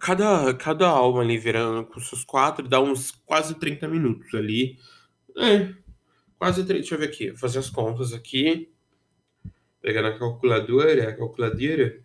[0.00, 4.78] Cada, cada álbum ali virando com seus quatro dá uns quase 30 minutos ali.
[5.36, 5.74] É,
[6.38, 6.80] quase 30.
[6.80, 8.72] Deixa eu ver aqui, fazer as contas aqui.
[9.80, 12.02] Pegar na calculadora, a calculadora.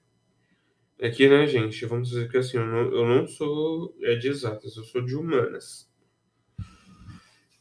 [1.02, 1.86] Aqui, né, gente?
[1.86, 5.16] Vamos dizer que assim, eu não, eu não sou é, de exatas, eu sou de
[5.16, 5.90] humanas.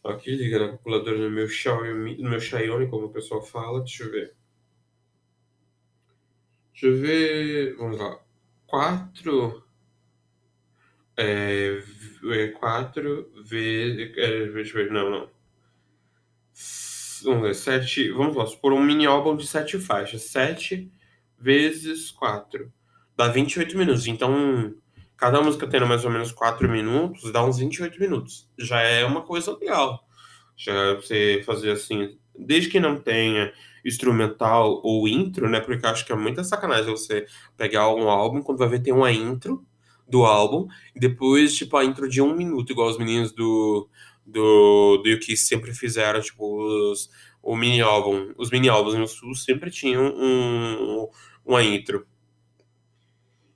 [0.04, 3.80] Aqui, liga na calculadora no meu Xiaomi, no meu Xiaomi, como o pessoal fala.
[3.80, 4.36] Deixa eu ver.
[6.72, 7.76] Deixa eu ver.
[7.76, 8.20] Vamos lá.
[8.66, 9.63] 4
[11.16, 11.82] é,
[12.32, 14.16] é 4 vezes.
[14.16, 15.28] É, deixa eu ver, não, não.
[17.24, 18.10] Vamos ver, 7.
[18.12, 20.22] Vamos lá, supor um mini álbum de 7 faixas.
[20.22, 20.90] 7
[21.38, 22.72] vezes 4.
[23.16, 24.06] Dá 28 minutos.
[24.06, 24.74] Então,
[25.16, 28.50] cada música tendo mais ou menos 4 minutos, dá uns 28 minutos.
[28.58, 30.06] Já é uma coisa legal.
[30.56, 33.52] Já você fazer assim, desde que não tenha
[33.84, 35.60] instrumental ou intro, né?
[35.60, 38.92] Porque eu acho que é muita sacanagem você pegar um álbum, quando vai ver tem
[38.92, 39.64] uma intro
[40.08, 43.88] do álbum, e depois, tipo, a intro de um minuto, igual os meninos do,
[44.24, 47.10] do, do Yuki sempre fizeram, tipo, os,
[47.42, 48.32] o mini álbum.
[48.36, 51.08] Os mini álbuns no Sul sempre tinham um,
[51.44, 52.06] uma intro.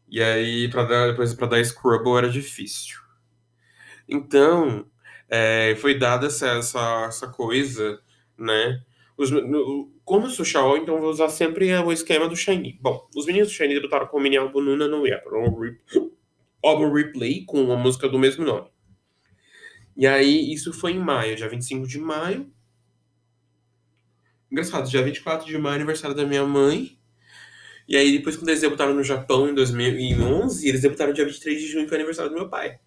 [0.09, 2.99] E aí, para dar, depois para dar Scrubble era difícil.
[4.09, 4.87] Então,
[5.29, 8.01] é, foi dada essa, essa, essa coisa,
[8.37, 8.83] né?
[9.17, 12.79] Os, no, como eu sou Shaw, então vou usar sempre o esquema do Shiny.
[12.81, 16.17] Bom, os meninos do Shiny debutaram com o mini álbum Nuna no April,
[16.63, 18.69] álbum Replay com uma música do mesmo nome.
[19.97, 22.51] E aí, isso foi em maio, dia 25 de maio.
[24.51, 26.99] Engraçado, dia 24 de maio, aniversário da minha mãe.
[27.89, 31.67] E aí, depois, quando eles debutaram no Japão em 2011, eles debutaram dia 23 de
[31.69, 32.79] junho, que foi aniversário do meu pai.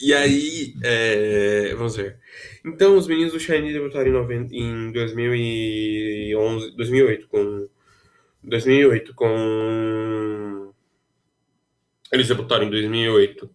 [0.00, 2.18] E aí, é, vamos ver.
[2.64, 7.68] Então, os meninos do Shiny debutaram em, 90, em 2011, 2008 com
[8.42, 10.63] 2008 com
[12.14, 13.50] eles debutaram em 2008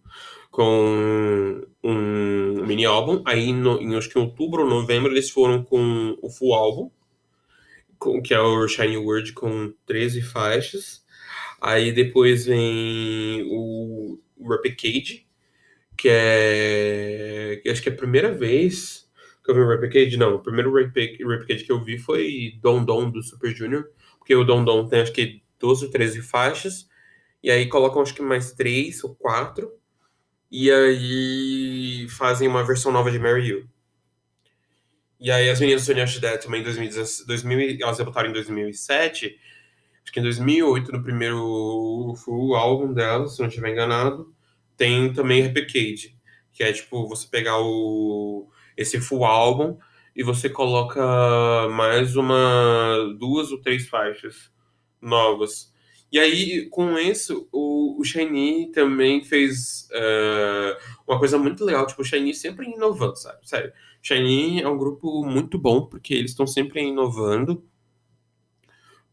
[0.50, 3.22] com um mini álbum.
[3.24, 6.90] Aí, no, em acho que em outubro ou novembro, eles foram com o full álbum,
[7.98, 11.04] com, que é o Shiny World, com 13 faixas.
[11.60, 15.26] Aí depois vem o Replicate,
[15.96, 17.62] que é.
[17.68, 19.08] Acho que é a primeira vez
[19.44, 20.16] que eu vi o Replicate.
[20.16, 23.84] Não, o primeiro Replicate que eu vi foi Don Don do Super Junior,
[24.18, 26.89] porque o Don Don tem acho que 12 ou 13 faixas.
[27.42, 29.72] E aí colocam acho que mais 3 ou 4
[30.50, 33.68] e aí fazem uma versão nova de Mary You.
[35.20, 39.38] E aí as meninas do Sony Dead também em 2000, elas debutaram em 2007.
[40.02, 44.34] Acho que em 2008, no primeiro full álbum delas, se não estiver enganado,
[44.76, 46.16] tem também Replicate,
[46.52, 49.78] que é tipo você pegar o esse full álbum
[50.16, 51.00] e você coloca
[51.70, 54.50] mais uma duas ou três faixas
[55.00, 55.69] novas.
[56.12, 61.86] E aí, com isso, o, o Shiny também fez uh, uma coisa muito legal.
[61.86, 63.38] Tipo, o Shiny sempre inovando, sabe?
[63.48, 63.72] Sério.
[64.02, 67.64] Shiny é um grupo muito bom, porque eles estão sempre inovando.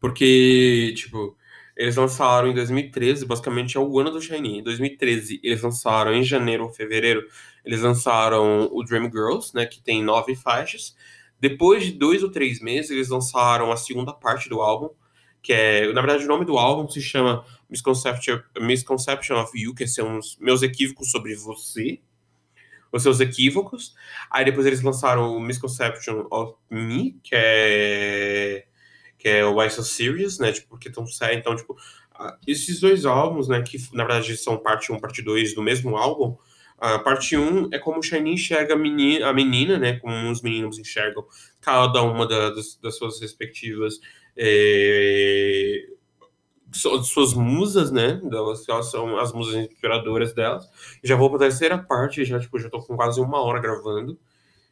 [0.00, 1.36] Porque, tipo,
[1.76, 4.58] eles lançaram em 2013, basicamente é o ano do Shiny.
[4.58, 7.24] Em 2013, eles lançaram em janeiro ou fevereiro,
[7.64, 9.66] eles lançaram o Dream Girls, né?
[9.66, 10.96] Que tem nove faixas.
[11.40, 14.90] Depois de dois ou três meses, eles lançaram a segunda parte do álbum
[15.48, 19.86] que é, na verdade, o nome do álbum se chama Misconception, Misconception of You, que
[19.86, 22.00] são os meus equívocos sobre você,
[22.92, 23.94] os seus equívocos.
[24.30, 28.66] Aí depois eles lançaram o Misconception of Me, que é
[29.16, 31.74] que é o Why So Serious, né, tipo, porque tão sério, então, tipo,
[32.46, 36.36] esses dois álbuns, né, que na verdade são parte 1 parte 2 do mesmo álbum,
[36.76, 40.42] a parte 1 é como o Shiny enxerga a menina, a menina, né, como os
[40.42, 41.24] meninos enxergam
[41.58, 43.98] cada uma da, das, das suas respectivas
[44.38, 45.88] é,
[46.72, 48.20] suas musas, né?
[48.30, 50.68] Elas, elas, são as musas inspiradoras delas.
[51.02, 54.18] Já vou para a terceira parte, já, tipo, já tô com quase uma hora gravando.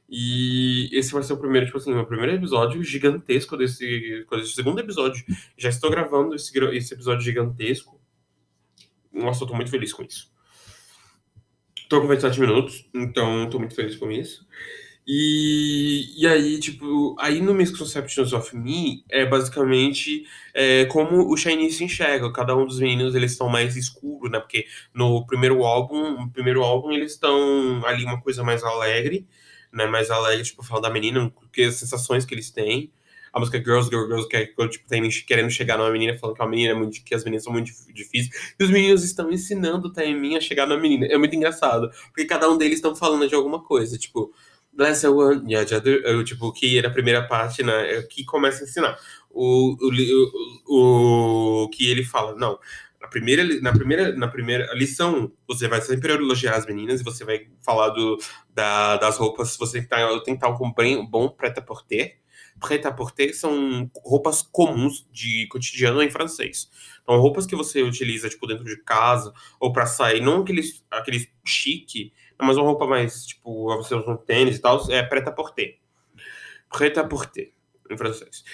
[0.08, 4.78] E esse vai ser o primeiro, tipo assim, o primeiro episódio gigantesco desse, desse segundo
[4.78, 5.24] episódio.
[5.58, 8.00] Já estou gravando esse, esse episódio gigantesco.
[9.12, 10.30] Nossa, eu tô muito feliz com isso.
[11.88, 14.46] Tô com 27 minutos, então tô muito feliz com isso.
[15.08, 21.70] E, e aí, tipo, aí no Misconceptions of Me é basicamente é, como o Shiny
[21.70, 22.32] se enxerga.
[22.32, 24.40] Cada um dos meninos eles estão mais escuros, né?
[24.40, 29.28] Porque no primeiro álbum, no primeiro álbum eles estão ali uma coisa mais alegre,
[29.72, 29.86] né?
[29.86, 32.90] Mais alegre, tipo, falando da menina, porque as sensações que eles têm.
[33.32, 36.42] A música Girls, Girls, Girls, que é tipo, tem, querendo chegar numa menina, falando que
[36.42, 38.54] a menina é muito, que as meninas são muito difíceis.
[38.58, 41.06] E os meninos estão ensinando o Taemin a chegar na menina.
[41.06, 44.32] É muito engraçado, porque cada um deles estão falando de alguma coisa, tipo
[44.76, 45.42] Bless one,
[46.24, 48.98] tipo, que era a primeira parte, né, que começa a ensinar.
[49.30, 52.58] O, o, o, o que ele fala, não,
[53.00, 57.24] na primeira, na primeira, na primeira lição, você vai sempre elogiar as meninas e você
[57.24, 58.18] vai falar do,
[58.52, 62.18] da, das roupas, você tem que estar com bem, bom prêt-à-porter.
[62.58, 66.70] Prêt-à-porter são roupas comuns de cotidiano em francês.
[67.02, 71.28] Então, roupas que você utiliza, tipo, dentro de casa ou para sair, não aqueles, aqueles
[71.44, 75.78] chique, mas uma roupa mais, tipo, você usa um tênis e tal, é prêt-à-porter.
[76.70, 77.55] Prêt-à-porter
[77.90, 78.44] em francês.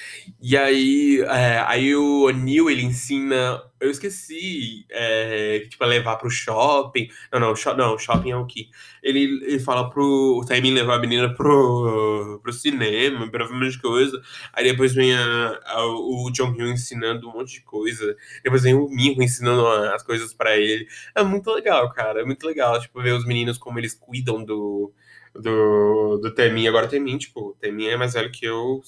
[0.41, 3.63] E aí, é, aí o Neil, ele ensina.
[3.81, 7.09] Eu esqueci, é, tipo, levar pro shopping.
[7.33, 8.69] Não, não, shop, não, shopping é o que?
[9.03, 13.59] Ele, ele fala pro o Taimin levar a menina pro, pro cinema, pra ver um
[13.59, 14.23] monte de coisa.
[14.53, 18.17] Aí depois vem a, a, o John ensinando um monte de coisa.
[18.45, 20.87] Depois vem o Minho ensinando as coisas para ele.
[21.15, 22.21] É muito legal, cara.
[22.21, 24.93] É muito legal, tipo, ver os meninos como eles cuidam do.
[25.35, 26.69] Do, do Temin.
[26.69, 28.83] Agora, Temin, tipo, Temin é mais velho que eu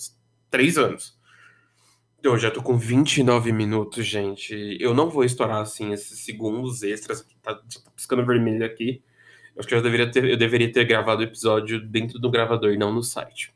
[0.55, 1.19] três anos.
[2.23, 4.79] Eu já tô com 29 minutos, gente.
[4.81, 7.27] Eu não vou estourar, assim, esses segundos extras.
[7.43, 9.03] Tá, tá piscando vermelho aqui.
[9.53, 12.73] Eu acho que eu deveria, ter, eu deveria ter gravado o episódio dentro do gravador
[12.73, 13.53] e não no site.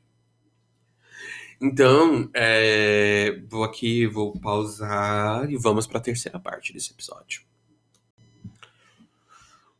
[1.60, 7.42] Então, é, vou aqui, vou pausar e vamos para a terceira parte desse episódio.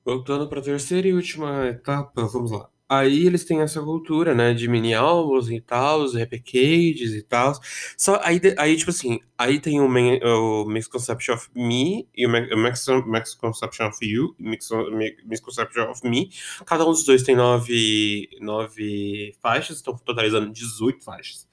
[0.05, 2.71] Voltando para a terceira e última etapa, vamos lá.
[2.89, 7.53] Aí eles têm essa cultura, né, de mini álbuns e tal, os replicates e tal.
[7.99, 12.31] Só aí, aí tipo assim, aí tem o, Men- o Misconception of Me e o
[12.57, 16.31] Misconception of You, Misconception of Me.
[16.65, 21.47] Cada um dos dois tem nove, nove faixas, estão totalizando 18 faixas.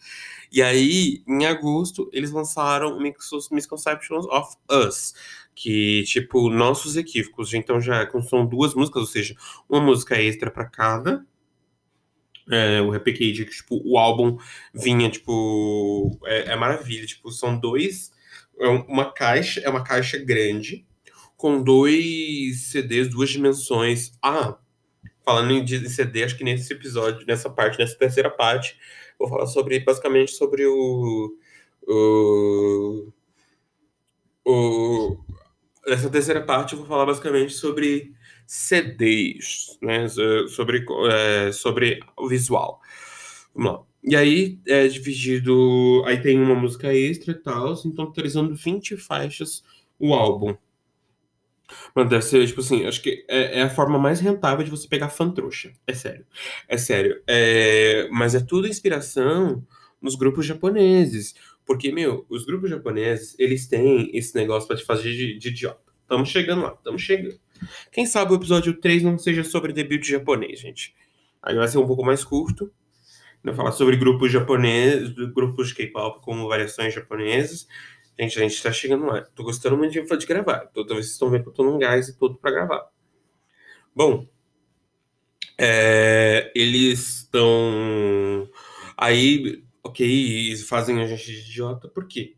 [0.52, 2.98] E aí, em agosto, eles lançaram
[3.52, 5.14] Misconceptions of Us,
[5.56, 7.54] que, tipo, nossos equívocos.
[7.54, 9.36] Então já são duas músicas, ou seja,
[9.70, 11.26] uma música extra pra cada.
[12.52, 14.38] É, o Replicate, que, tipo, o álbum
[14.74, 18.12] vinha, tipo, é, é maravilha, tipo, são dois,
[18.60, 20.86] é uma caixa, é uma caixa grande,
[21.36, 24.12] com dois CDs, duas dimensões.
[24.22, 24.60] Ah,
[25.24, 28.78] falando em CD, acho que nesse episódio, nessa parte, nessa terceira parte,
[29.18, 31.36] vou falar sobre, basicamente, sobre o,
[31.88, 33.12] o,
[34.46, 35.25] o
[35.88, 38.14] nessa terceira parte eu vou falar basicamente sobre
[38.48, 40.08] CDs, né?
[40.50, 42.82] Sobre, é, sobre o visual.
[43.54, 43.84] Vamos lá.
[44.04, 46.04] E aí é dividido.
[46.06, 49.64] Aí tem uma música extra e tal, então totalizando 20 faixas
[50.00, 50.56] o álbum.
[51.96, 54.88] Mano, deve ser, tipo assim, acho que é, é a forma mais rentável de você
[54.88, 55.72] pegar fã trouxa.
[55.88, 56.26] É sério.
[56.68, 57.22] É sério.
[57.28, 59.66] É, mas é tudo inspiração
[60.02, 61.34] nos grupos japoneses.
[61.66, 65.92] Porque, meu, os grupos japoneses, eles têm esse negócio pra te fazer de, de idiota.
[66.02, 67.40] Estamos chegando lá, estamos chegando.
[67.92, 70.94] Quem sabe o episódio 3 não seja sobre debut japonês, gente.
[71.42, 72.72] Aí vai ser um pouco mais curto.
[73.44, 77.68] Não falar sobre grupos japoneses, grupos de K-pop com variações japonesas.
[78.20, 79.22] Gente, a gente tá chegando lá.
[79.36, 80.68] Tô gostando muito de, de gravar.
[80.68, 82.88] Toda vez vocês estão vendo que eu tô num gás e todo pra gravar.
[83.96, 84.28] Bom,
[85.58, 88.50] é, eles estão.
[88.98, 89.65] Aí,
[89.96, 92.36] ok, fazem a gente de idiota, por quê?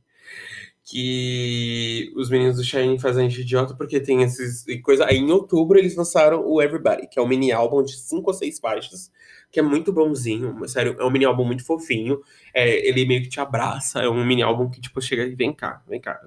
[0.84, 5.05] Que os meninos do Shine fazem a gente de idiota porque tem esses e coisa.
[5.05, 8.34] Aí em outubro eles lançaram o Everybody, que é um mini álbum de cinco ou
[8.34, 9.12] seis faixas,
[9.51, 12.22] que é muito bonzinho, mas, sério, é um mini álbum muito fofinho.
[12.53, 15.53] É, ele meio que te abraça, é um mini álbum que tipo chega e vem
[15.53, 16.22] cá, vem cá.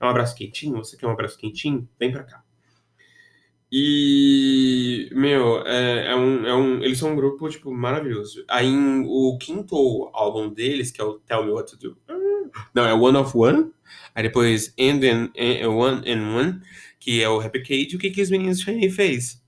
[0.00, 1.88] É um abraço quentinho, você quer um abraço quentinho?
[1.98, 2.45] Vem pra cá.
[3.70, 8.44] E, meu, é, é um, é um, eles são um grupo, tipo, maravilhoso.
[8.48, 8.72] Aí,
[9.04, 11.96] o quinto álbum deles, que é o Tell Me What to Do.
[12.74, 13.72] Não, é One of One.
[14.14, 15.00] Aí depois And
[15.36, 16.62] and One and One,
[16.98, 17.96] que é o Replicate.
[17.96, 19.42] O que que os meninos Shiny fez?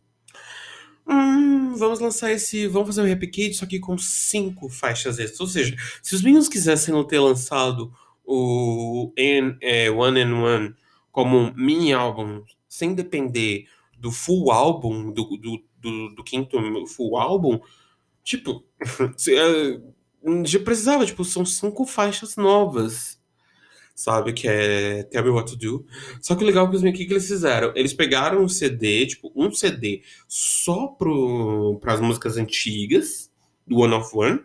[1.07, 2.67] Hum, vamos lançar esse.
[2.67, 5.41] Vamos fazer o Replicate, só que com cinco faixas extras.
[5.41, 7.93] Ou seja, se os meninos quisessem ter lançado
[8.25, 10.75] o é, One and One
[11.11, 13.67] como um mini álbum, sem depender
[13.99, 17.61] do full álbum, do, do, do, do quinto full álbum,
[18.23, 18.65] tipo,
[19.17, 19.81] se, é,
[20.45, 23.21] já precisava, tipo, são cinco faixas novas,
[23.95, 24.33] sabe?
[24.33, 25.87] Que é Tell Me What to Do.
[26.21, 27.73] Só que o legal é que o que, eles fizeram?
[27.75, 33.31] Eles pegaram um CD, tipo, um CD só pro, pras músicas antigas,
[33.67, 34.41] do One of One,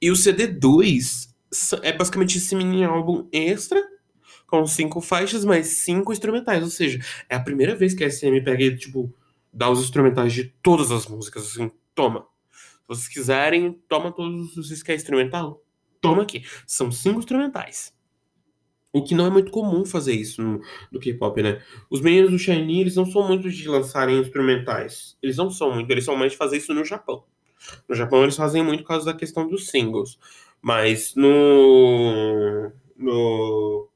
[0.00, 1.34] e o CD 2
[1.82, 3.82] é basicamente esse mini álbum extra
[4.46, 6.62] com cinco faixas, mais cinco instrumentais.
[6.62, 9.12] Ou seja, é a primeira vez que a SM pega e, tipo,
[9.52, 11.44] dá os instrumentais de todas as músicas.
[11.44, 12.26] Assim, toma.
[12.52, 14.54] Se vocês quiserem, toma todos.
[14.54, 15.62] Vocês querem instrumental?
[16.00, 16.44] Toma aqui.
[16.66, 17.94] São cinco instrumentais.
[18.92, 20.60] O que não é muito comum fazer isso no,
[20.92, 21.60] no K-pop, né?
[21.90, 25.18] Os meninos do Shiny, eles não são muito de lançarem instrumentais.
[25.20, 27.24] Eles não são muito, eles são mais de fazer isso no Japão.
[27.88, 30.16] No Japão eles fazem muito por causa da questão dos singles.
[30.62, 32.70] Mas no.
[32.96, 33.88] no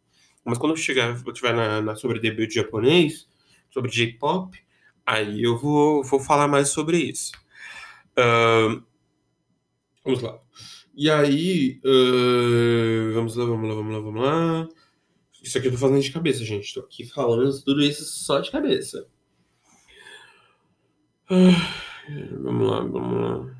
[0.48, 3.28] mas quando eu chegar, eu tiver na, na sobre debut japonês,
[3.70, 4.58] sobre J-pop,
[5.06, 7.32] aí eu vou, vou falar mais sobre isso.
[8.16, 8.82] Ahn,
[10.04, 10.38] vamos lá.
[10.94, 14.68] E aí, ahn, vamos lá, vamos lá, vamos lá, vamos lá.
[15.42, 16.74] Isso aqui eu tô fazendo de cabeça, gente.
[16.74, 19.06] Tô aqui falando tudo isso só de cabeça.
[21.30, 21.74] Ah,
[22.42, 23.57] vamos lá, vamos lá.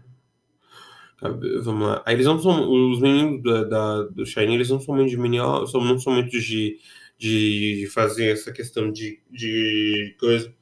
[1.21, 2.03] Vamos lá.
[2.07, 2.71] Aí eles não são.
[2.93, 6.13] Os meninos da, da- do Shiny, eles não são muito de mini, são, não são
[6.15, 6.79] muito de,
[7.19, 10.53] de fazer essa questão de, de coisa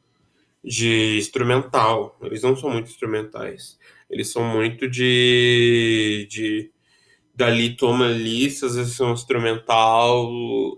[0.64, 2.18] de instrumental.
[2.22, 3.78] Eles não são muito instrumentais.
[4.11, 6.28] Eles são muito de.
[6.30, 6.72] de
[7.37, 10.32] dali toma ali, às vezes são instrumental.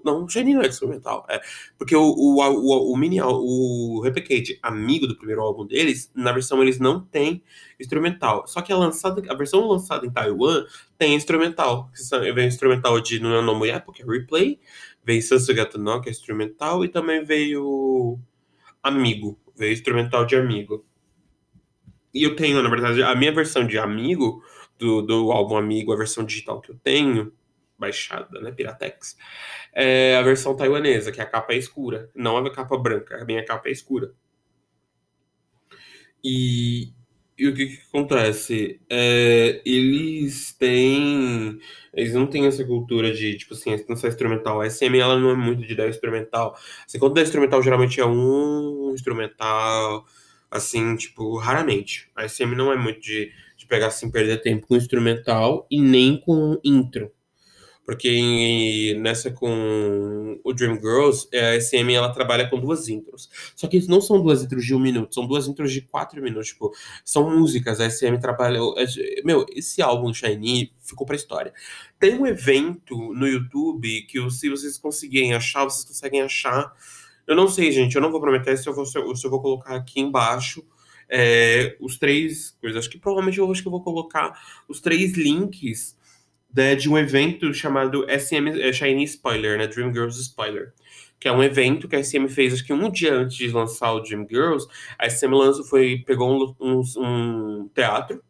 [0.04, 1.24] Não, o Shiny não é instrumental.
[1.30, 1.40] É,
[1.78, 6.60] porque o, o, o, o mini o Replicate, amigo do primeiro álbum deles, na versão
[6.60, 7.42] eles não têm
[7.78, 8.44] instrumental.
[8.48, 10.64] Só que a, lançada, a versão lançada em Taiwan
[10.98, 11.90] tem instrumental.
[12.34, 14.58] Vem instrumental de No No Yapo, que é Replay.
[15.04, 16.84] Veio Sansugato no, que é instrumental.
[16.84, 18.18] E também veio
[18.82, 19.38] Amigo.
[19.56, 20.84] Veio instrumental de Amigo.
[22.12, 24.42] E eu tenho, na verdade, a minha versão de Amigo,
[24.78, 27.32] do, do álbum Amigo, a versão digital que eu tenho,
[27.78, 29.16] baixada, né, Piratex,
[29.74, 32.10] é a versão taiwanesa, que a capa é escura.
[32.14, 34.12] Não a capa branca, a minha capa é escura.
[36.24, 36.92] E
[37.38, 38.80] E o que que acontece?
[38.90, 41.58] É, eles têm.
[41.94, 44.60] Eles não têm essa cultura de, tipo assim, dança instrumental.
[44.62, 46.56] A SM, ela não é muito de dar instrumental.
[46.86, 50.06] Assim, quando dá instrumental, geralmente é um instrumental,
[50.50, 52.10] assim, tipo, raramente.
[52.16, 53.32] A SM não é muito de
[53.68, 57.12] pegar, assim, perder tempo com instrumental e nem com intro.
[57.88, 63.30] Porque nessa com o Dreamgirls, a SM ela trabalha com duas intros.
[63.56, 66.48] Só que não são duas intros de um minuto, são duas intros de quatro minutos.
[66.48, 66.70] Tipo,
[67.02, 67.80] são músicas.
[67.80, 68.58] A SM trabalha.
[68.76, 71.50] é- Meu, esse álbum Shiny ficou pra história.
[71.98, 76.70] Tem um evento no YouTube que se vocês conseguirem achar, vocês conseguem achar.
[77.26, 79.74] Eu não sei, gente, eu não vou prometer se eu vou, se eu vou colocar
[79.74, 80.62] aqui embaixo
[81.08, 82.78] é, os três coisas.
[82.78, 84.38] Acho que provavelmente eu acho que eu vou colocar
[84.68, 85.96] os três links
[86.54, 89.66] né, de um evento chamado SM é, Shiny Spoiler, né?
[89.66, 90.72] Dreamgirls Spoiler.
[91.20, 93.92] Que é um evento que a SM fez, acho que um dia antes de lançar
[93.92, 94.66] o Dreamgirls,
[94.98, 98.22] a SM lançou, foi, pegou um, um, um teatro,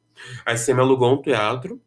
[0.45, 1.81] a SM alugou um teatro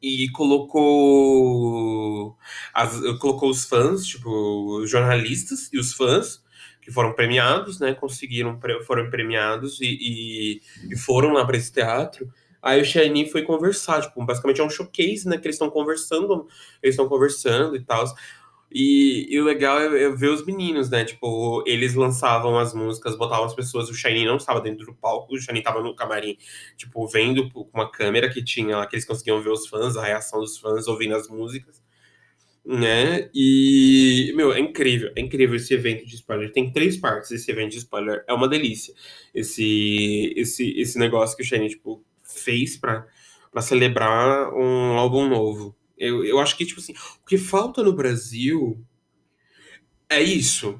[0.00, 2.36] e colocou,
[2.72, 6.44] as, colocou os fãs, tipo, os jornalistas e os fãs,
[6.88, 7.92] que foram premiados, né?
[7.92, 12.32] Conseguiram, foram premiados e, e, e foram lá para esse teatro.
[12.62, 15.36] Aí o Shiny foi conversar, tipo, basicamente é um showcase, né?
[15.36, 16.48] Que eles estão conversando,
[16.82, 18.06] eles estão conversando e tal.
[18.72, 21.04] E, e o legal é, é ver os meninos, né?
[21.04, 25.34] Tipo, eles lançavam as músicas, botavam as pessoas, o Shiny não estava dentro do palco,
[25.34, 26.38] o Shiny estava no camarim,
[26.74, 30.04] tipo, vendo com uma câmera que tinha lá, que eles conseguiam ver os fãs, a
[30.04, 31.82] reação dos fãs, ouvindo as músicas,
[32.68, 33.30] né?
[33.34, 36.52] E, meu, é incrível, é incrível esse evento de spoiler.
[36.52, 38.92] Tem três partes esse evento de spoiler, é uma delícia.
[39.34, 43.06] Esse, esse, esse negócio que o Shiny, tipo, fez pra,
[43.50, 45.74] pra celebrar um álbum novo.
[45.96, 48.78] Eu, eu acho que, tipo assim, o que falta no Brasil
[50.10, 50.78] é isso.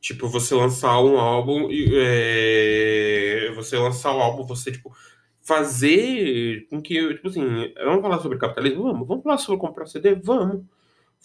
[0.00, 4.94] Tipo, você lançar um álbum e é, você lançar o álbum, você, tipo,
[5.42, 7.42] fazer com que, tipo assim,
[7.84, 8.84] vamos falar sobre capitalismo?
[8.84, 9.08] Vamos.
[9.08, 10.14] Vamos falar sobre comprar CD?
[10.14, 10.64] Vamos.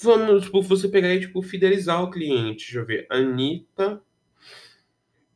[0.02, 2.66] Vamos, tipo, você pegar e, tipo, fidelizar o cliente.
[2.66, 3.08] Deixa eu ver.
[3.10, 4.02] Anitta,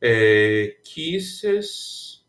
[0.00, 2.24] é, Kisses,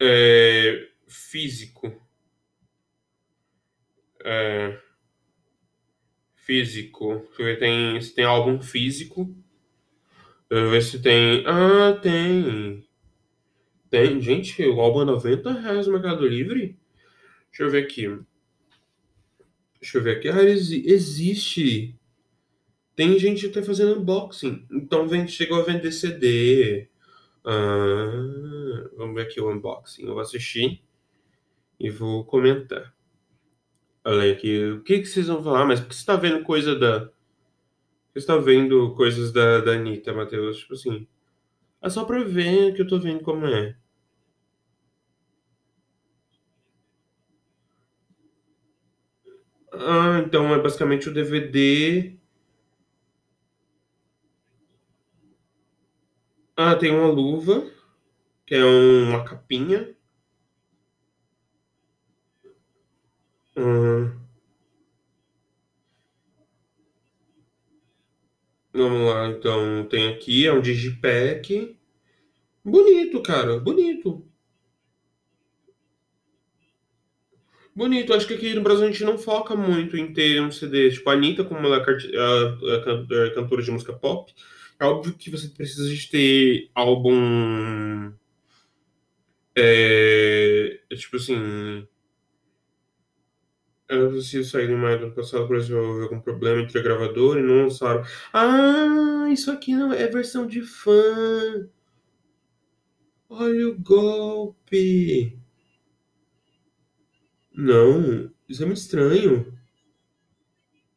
[0.00, 1.92] é, físico.
[4.24, 4.78] É,
[6.34, 7.14] físico.
[7.28, 9.24] Deixa eu ver, tem, se tem álbum físico.
[10.48, 11.44] Deixa eu ver se tem.
[11.46, 12.84] Ah, tem.
[13.88, 16.78] Tem, gente, o álbum é 90 reais no Mercado Livre?
[17.50, 18.08] Deixa eu ver aqui.
[19.80, 20.28] Deixa eu ver aqui.
[20.28, 21.94] Ah, exi- existe.
[22.94, 24.66] Tem gente até fazendo unboxing.
[24.70, 26.88] Então vem, chegou a vender CD.
[27.44, 30.02] Ah, vamos ver aqui o unboxing.
[30.04, 30.82] Eu vou assistir
[31.80, 32.94] e vou comentar.
[34.04, 34.64] Olha aqui.
[34.72, 35.66] O que que vocês vão falar?
[35.66, 37.10] Mas por que você tá vendo coisa da.
[38.12, 40.58] Você está vendo coisas da, da Anitta, Matheus?
[40.58, 41.06] Tipo assim.
[41.82, 43.76] É só pra ver que eu tô vendo como é.
[49.72, 52.16] Ah, então é basicamente o DVD.
[56.56, 57.68] Ah, tem uma luva,
[58.46, 59.94] que é uma capinha.
[63.56, 64.10] Ah,
[68.72, 71.78] vamos lá, então tem aqui, é um digipack.
[72.64, 74.29] Bonito, cara, bonito.
[77.74, 80.90] Bonito, acho que aqui no Brasil a gente não foca muito em ter um CD.
[80.90, 84.32] Tipo, a Anitta, como ela é é cantora de música pop,
[84.78, 88.12] é óbvio que você precisa de ter álbum.
[89.56, 91.86] É, é tipo assim.
[93.88, 97.42] Ela decidiu sair em maio do passado por houve algum problema entre a gravadora e
[97.42, 98.02] não lançaram.
[98.32, 101.68] Ah, isso aqui não é versão de fã.
[103.30, 105.39] Olha o golpe.
[107.54, 109.56] Não, isso é muito estranho.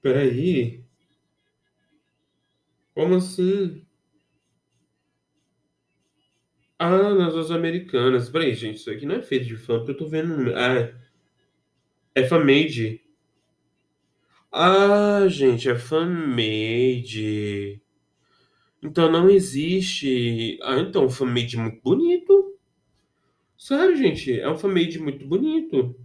[0.03, 0.85] Peraí.
[2.95, 3.85] Como assim?
[6.77, 8.29] Ah, nas duas americanas.
[8.29, 10.53] Peraí, gente, isso aqui não é feito de fã, porque eu tô vendo.
[10.55, 10.93] Ah,
[12.15, 13.01] é fan-made.
[14.53, 17.81] Ah, gente, é fan-made.
[18.83, 20.59] Então não existe.
[20.61, 22.55] Ah, então, fan-made muito bonito.
[23.57, 25.95] Sério, gente, é um fan-made muito bonito.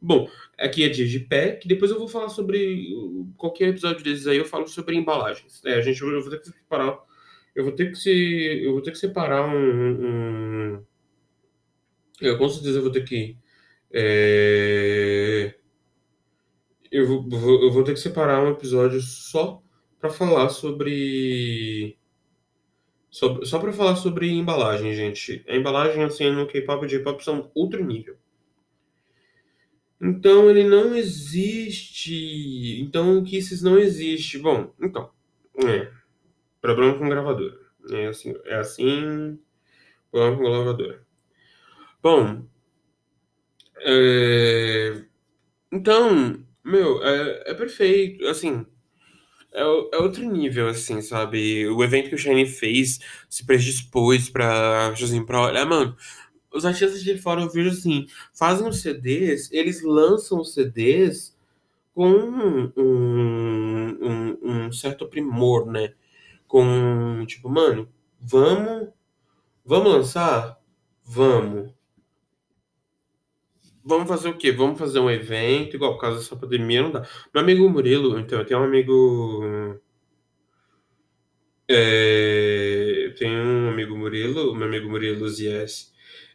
[0.00, 1.66] Bom, aqui é Digipack.
[1.66, 2.88] Depois eu vou falar sobre.
[3.36, 5.64] Qualquer episódio desses aí eu falo sobre embalagens.
[5.64, 6.98] É, a gente, eu vou ter que separar.
[7.54, 8.10] Eu vou ter que se,
[8.64, 10.84] eu vou ter que separar um, um-
[12.20, 13.36] eu com certeza vou ter que.
[13.92, 15.54] é,
[16.90, 19.62] eu vou, eu vou ter que separar um episódio só
[20.00, 21.98] para falar sobre
[23.10, 25.44] Só, só pra falar sobre embalagem, gente.
[25.48, 28.16] A embalagem, assim, no K-pop e J-pop são outro nível.
[30.00, 32.80] Então, ele não existe.
[32.80, 34.38] Então, o Kisses não existe.
[34.38, 35.10] Bom, então.
[35.64, 35.90] É.
[36.60, 37.58] Problema com gravadora.
[37.90, 38.34] É assim.
[38.44, 39.38] É assim.
[40.10, 41.06] Problema com gravadora.
[42.02, 42.44] Bom.
[43.80, 45.04] É...
[45.72, 48.26] Então, meu, é, é perfeito.
[48.26, 48.66] Assim.
[49.52, 51.66] É, é outro nível, assim, sabe?
[51.68, 52.98] O evento que o Shine fez
[53.28, 55.48] se predispôs pra Josim Pro.
[55.48, 55.96] É, mano,
[56.52, 61.36] os artistas de fora eu vejo assim, fazem os CDs, eles lançam os CDs
[61.94, 65.94] com um, um, um certo primor, né?
[66.46, 67.88] Com, tipo, mano,
[68.20, 68.88] vamos,
[69.64, 70.58] vamos lançar?
[71.04, 71.72] Vamos.
[73.84, 74.52] Vamos fazer o quê?
[74.52, 77.08] Vamos fazer um evento, igual por causa dessa pandemia, não dá.
[77.34, 79.80] Meu amigo Murilo, então, eu tenho um amigo.
[81.70, 85.92] É, eu tenho um amigo Murilo, meu amigo Murilo Zies,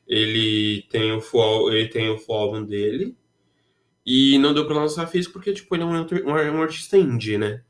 [0.07, 3.15] ele tem o full, ele tem o full álbum dele.
[4.05, 7.63] E não deu pra lançar físico porque, tipo, ele é um, um, artista indie, né?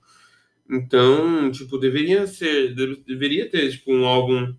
[0.69, 4.55] Então, tipo, deveria ser, deve- deveria ter, tipo, um álbum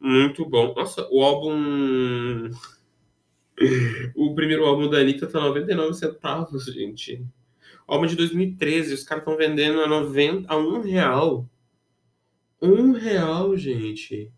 [0.00, 0.74] muito bom.
[0.74, 2.50] Nossa, o álbum,
[4.14, 7.24] o primeiro álbum da Anitta tá 99 centavos, gente.
[7.86, 11.48] O álbum de 2013, os caras estão vendendo a 90, a um real.
[12.62, 14.30] Um real, gente.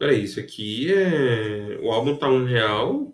[0.00, 1.78] Peraí, isso aqui é...
[1.82, 3.12] O álbum tá um real?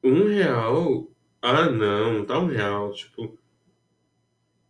[0.00, 1.10] Um real?
[1.42, 3.36] Ah, não, tá um real, tipo...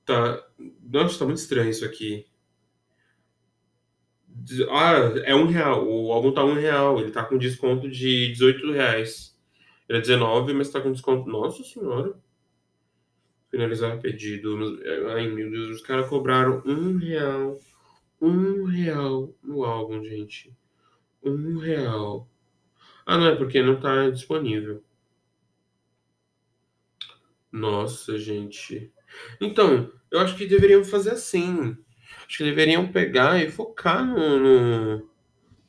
[0.07, 0.43] Tá...
[0.83, 2.27] Nossa, tá muito estranho isso aqui.
[4.71, 4.95] Ah,
[5.27, 5.87] é um real.
[5.87, 7.01] O álbum tá um real.
[7.01, 9.39] Ele tá com desconto de 18 reais.
[9.91, 11.29] É 19, mas tá com desconto.
[11.29, 12.15] Nossa senhora.
[13.51, 14.81] Finalizar pedido.
[15.11, 17.61] Ai, meu Deus, os caras cobraram um real.
[18.21, 20.53] Um real no álbum, gente.
[21.23, 22.29] Um real.
[23.05, 24.83] Ah, não, é porque não tá disponível.
[27.53, 28.93] Nossa, gente.
[29.41, 31.77] Então, eu acho que deveriam fazer assim.
[32.27, 35.11] Acho que deveriam pegar e focar no, no,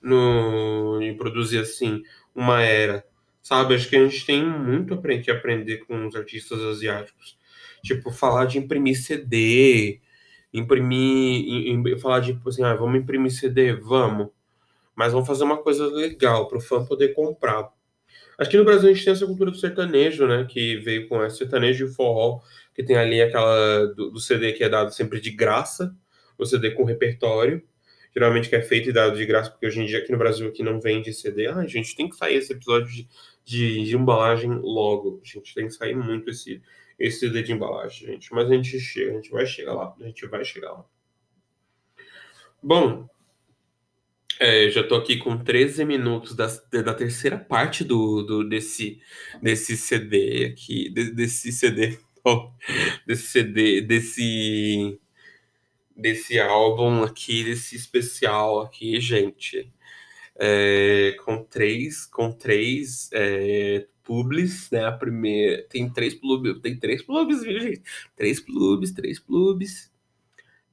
[0.01, 2.01] no, em produzir assim
[2.33, 3.05] uma era,
[3.41, 3.75] sabe?
[3.75, 7.37] Acho que a gente tem muito que aprender com os artistas asiáticos.
[7.83, 10.01] Tipo, falar de imprimir CD,
[10.59, 14.29] imprimir, im- falar de, tipo assim, ah, vamos imprimir CD, vamos,
[14.95, 17.69] mas vamos fazer uma coisa legal para o fã poder comprar.
[18.37, 20.45] Acho que no Brasil a gente tem essa cultura do sertanejo, né?
[20.49, 22.41] Que veio com esse sertanejo e o forró,
[22.75, 25.95] que tem ali aquela do, do CD que é dado sempre de graça,
[26.37, 27.63] o CD com repertório,
[28.13, 30.47] geralmente que é feito e dado de graça, porque hoje em dia aqui no Brasil
[30.47, 31.47] aqui não vende CD.
[31.47, 33.07] Ah, gente, tem que sair esse episódio de,
[33.43, 35.19] de, de embalagem logo.
[35.23, 36.61] Gente, tem que sair muito esse,
[36.99, 38.33] esse CD de embalagem, gente.
[38.33, 40.85] Mas a gente chega, a gente vai chegar lá, a gente vai chegar lá.
[42.61, 43.07] Bom,
[44.39, 46.47] é, já tô aqui com 13 minutos da,
[46.83, 49.01] da terceira parte do, do desse,
[49.41, 52.51] desse CD aqui, de- desse CD, ó,
[53.05, 54.99] desse CD, desse,
[55.95, 59.71] desse álbum aqui, desse especial aqui, gente.
[60.39, 64.85] É, com três, com três é, publis, né?
[64.85, 67.81] A primeira tem três clubes, tem três clubes, viu, gente?
[68.15, 69.91] Três clubes, três clubes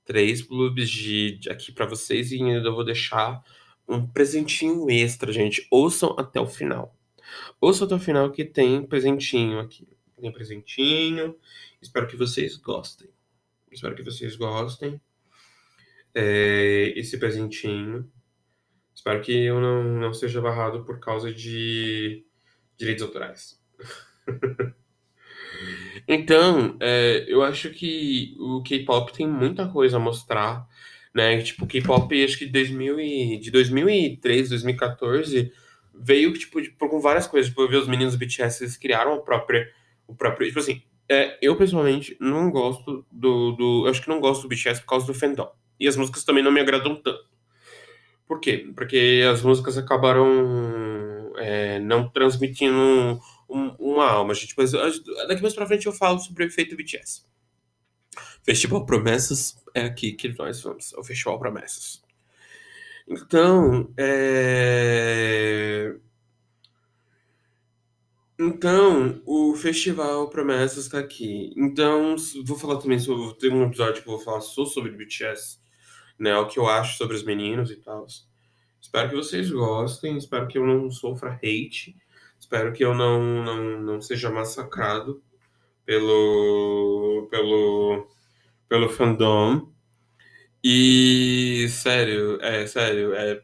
[0.05, 3.43] três clubes de, de aqui para vocês e ainda vou deixar
[3.89, 5.67] um presentinho extra, gente.
[5.71, 6.95] Ouçam até o final.
[7.61, 9.89] Ouçam até o final que tem presentinho aqui.
[10.21, 11.37] Tem presentinho.
[11.81, 13.09] Espero que vocês gostem.
[13.71, 15.01] Espero que vocês gostem.
[16.15, 18.11] É, esse presentinho.
[18.95, 22.25] Espero que eu não, não seja barrado por causa de
[22.79, 23.61] direitos autorais.
[26.07, 30.67] Então, é, eu acho que o K-pop tem muita coisa a mostrar,
[31.15, 31.41] né?
[31.43, 35.53] Tipo, o K-pop, acho que 2000 e, de 2013, 2014,
[35.95, 37.49] veio, tipo, de- com várias coisas.
[37.51, 39.69] Tipo, eu vi os meninos do BTS, eles criaram a própria,
[40.07, 44.43] o próprio, tipo assim, é, eu pessoalmente não gosto do, do, acho que não gosto
[44.43, 45.51] do BTS por causa do fandom.
[45.79, 47.25] E as músicas também não me agradam tanto.
[48.27, 48.71] Por quê?
[48.75, 50.27] Porque as músicas acabaram
[51.39, 54.55] é, não transmitindo um- uma alma, gente.
[54.57, 54.81] Mas eu-
[55.29, 57.25] daqui mais pra frente eu falo sobre o efeito BTS.
[58.45, 60.93] Festival Promessas é aqui que nós vamos.
[60.95, 62.03] É o Festival Promessas.
[63.09, 65.95] Então, é...
[68.39, 71.53] Então, o Festival Promessas está aqui.
[71.57, 73.37] Então, vou falar também sobre.
[73.39, 75.59] Tem um episódio que eu vou falar só sobre BTS,
[76.19, 76.37] né?
[76.37, 78.07] O que eu acho sobre os meninos e tal.
[78.85, 80.19] Espero que vocês gostem.
[80.19, 81.97] Espero que eu não sofra hate.
[82.39, 85.23] Espero que eu não, não, não seja massacrado
[85.87, 88.07] pelo, pelo,
[88.69, 89.73] pelo fandom.
[90.63, 93.43] E sério, é sério, é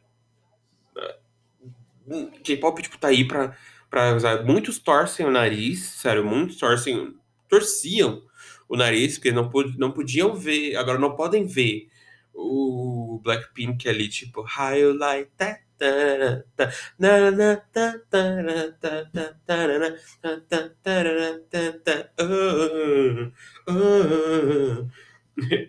[2.45, 3.57] K-pop tipo tá aí pra
[3.89, 4.45] para usar.
[4.45, 7.17] Muitos torcem o nariz, sério, muitos torcem,
[7.49, 8.23] torciam
[8.69, 11.89] o nariz porque não não podiam ver, agora não podem ver
[12.35, 15.61] o Blackpink ali tipo highlight that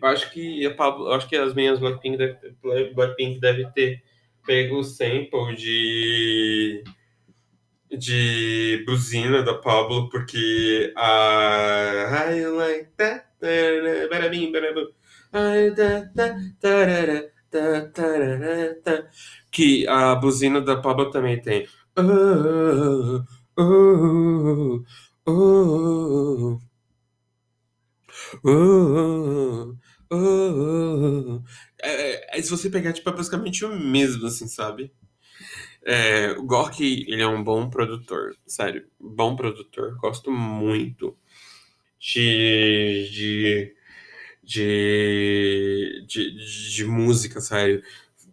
[0.01, 4.03] eu acho que a Pablo, acho que as minhas Blackpink deve, Blackpink deve ter
[4.45, 6.83] pego o sample de
[7.89, 13.25] de buzina da Pablo porque a I like that
[14.09, 14.51] barabim,
[19.51, 21.67] que a buzina da Pablo também tem
[21.97, 23.23] oh,
[23.57, 24.83] oh,
[28.43, 28.91] oh.
[31.81, 34.91] É, é, se você pegar, tipo, é basicamente o mesmo, assim, sabe?
[35.83, 39.95] É, o Gork, ele é um bom produtor, sério, bom produtor.
[39.97, 41.17] Gosto muito
[41.99, 43.75] de, de,
[44.51, 47.81] de, de, de música, sério.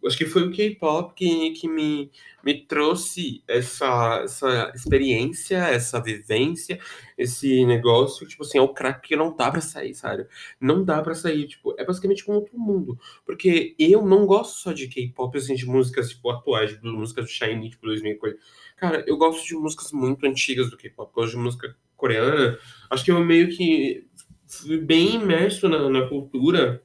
[0.04, 2.10] Acho que foi o K-pop que, que me,
[2.44, 6.78] me trouxe essa, essa experiência, essa vivência,
[7.16, 10.26] esse negócio, tipo assim, é o crack que não dá pra sair, sabe?
[10.60, 12.98] Não dá pra sair, tipo, é basicamente como outro mundo.
[13.26, 17.30] Porque eu não gosto só de K-pop, assim, de músicas, tipo, atuais, de músicas do
[17.30, 18.38] Shiny, tipo, 2000 coisa.
[18.76, 22.58] Cara, eu gosto de músicas muito antigas do K-pop, gosto de música coreana.
[22.88, 24.07] Acho que eu meio que
[24.48, 26.82] fui bem imerso na, na cultura,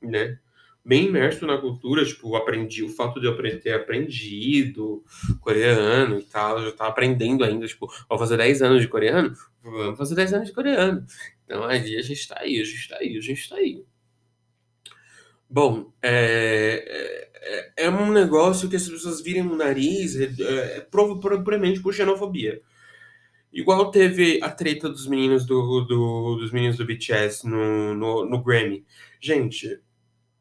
[0.00, 0.38] né?
[0.88, 5.04] bem imerso na cultura, tipo, aprendi o fato de eu ter aprendido
[5.38, 9.98] coreano e tal, eu tava aprendendo ainda, tipo, vou fazer 10 anos de coreano, vamos
[9.98, 11.04] fazer 10 anos de coreano.
[11.44, 13.84] Então aí a gente tá aí, a gente tá aí, a gente tá aí.
[15.50, 17.28] Bom, é,
[17.76, 20.24] é, é um negócio que as pessoas virem no nariz, é,
[20.76, 22.62] é provavelmente por xenofobia.
[23.52, 28.42] Igual teve a treta dos meninos do, do dos meninos do BTS no, no, no
[28.42, 28.84] Grammy.
[29.20, 29.80] Gente,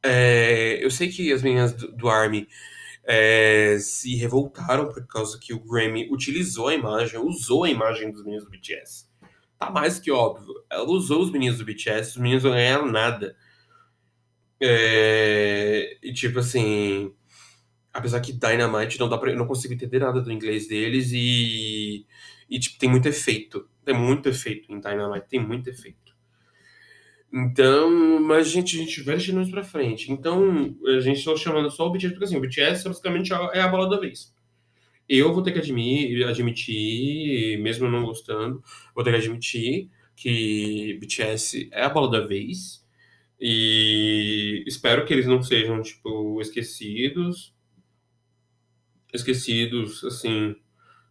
[0.04, 2.48] é, eu sei que as meninas do, do Army
[3.04, 8.24] é, se revoltaram por causa que o Grammy utilizou a imagem, usou a imagem dos
[8.24, 9.08] meninos do BTS.
[9.58, 10.54] Tá mais que óbvio.
[10.70, 13.36] Ela usou os meninos do BTS, os meninos não ganharam nada.
[14.62, 17.14] É, e tipo assim.
[17.94, 22.06] Apesar que Dynamite não dá pra, não consigo entender nada do inglês deles e.
[22.50, 23.68] E tipo, tem muito efeito.
[23.84, 26.16] Tem muito efeito em Dynamite, tem muito efeito.
[27.32, 30.12] Então, mas gente, a gente vai deixando isso pra frente.
[30.12, 33.68] Então, a gente está chamando só o BTS, porque assim, o BTS basicamente é a
[33.68, 34.34] bola da vez.
[35.10, 38.62] Eu vou ter que admitir, admitir, mesmo não gostando,
[38.94, 42.86] vou ter que admitir que BTS é a bola da vez.
[43.40, 47.54] E espero que eles não sejam, tipo, esquecidos.
[49.14, 50.56] Esquecidos, assim,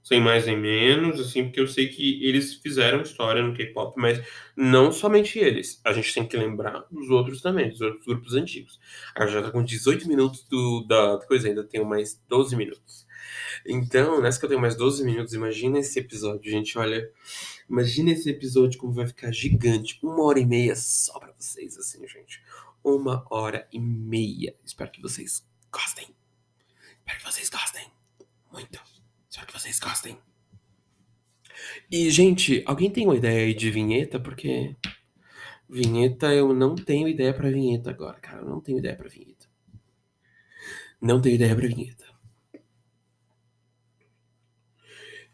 [0.07, 4.25] sem mais nem menos, assim, porque eu sei que eles fizeram história no K-pop, mas
[4.57, 5.81] não somente eles.
[5.85, 8.79] A gente tem que lembrar dos outros também, dos outros grupos antigos.
[9.17, 13.05] A já tá com 18 minutos do, da coisa, ainda tenho mais 12 minutos.
[13.67, 17.11] Então, nessa que eu tenho mais 12 minutos, imagina esse episódio, gente, olha.
[17.69, 19.99] Imagina esse episódio como vai ficar gigante.
[20.05, 22.41] Uma hora e meia só pra vocês, assim, gente.
[22.85, 24.55] Uma hora e meia.
[24.65, 26.15] Espero que vocês gostem.
[27.01, 27.91] Espero que vocês gostem.
[28.53, 28.96] Muito.
[29.37, 30.19] Espero que vocês gostem.
[31.91, 34.19] E, gente, alguém tem uma ideia aí de vinheta?
[34.19, 34.75] Porque
[35.69, 38.41] vinheta eu não tenho ideia para vinheta agora, cara.
[38.41, 39.47] Eu não tenho ideia para vinheta.
[40.99, 42.07] Não tenho ideia para vinheta.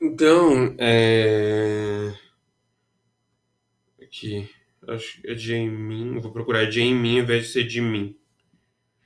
[0.00, 2.12] Então, é.
[4.02, 4.50] Aqui.
[4.88, 6.18] Acho que é Jamin.
[6.18, 8.18] Vou procurar Jamin ao invés de ser de mim.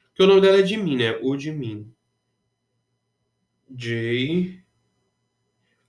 [0.09, 1.18] Porque o nome dela é de mim, né?
[1.20, 1.94] O mim.
[3.68, 4.65] J.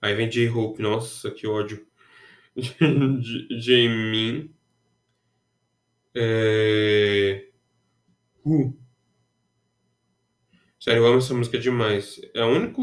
[0.07, 1.85] Aí vem J-Hope, nossa, que ódio.
[3.59, 4.49] Jamin.
[6.15, 7.49] É...
[8.45, 8.73] Uh.
[10.79, 12.21] Sério, eu amo essa música demais.
[12.33, 12.81] É a única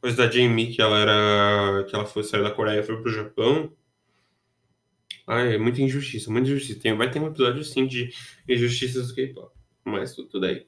[0.00, 1.84] coisa da Jamie que ela era.
[1.84, 3.70] que ela foi sair da Coreia e foi pro Japão.
[5.26, 6.80] Ai, é muita injustiça, muita injustiça.
[6.80, 8.10] Tem, vai ter um episódio sim de
[8.48, 9.54] injustiças do K-pop.
[9.84, 10.66] Mas tudo aí.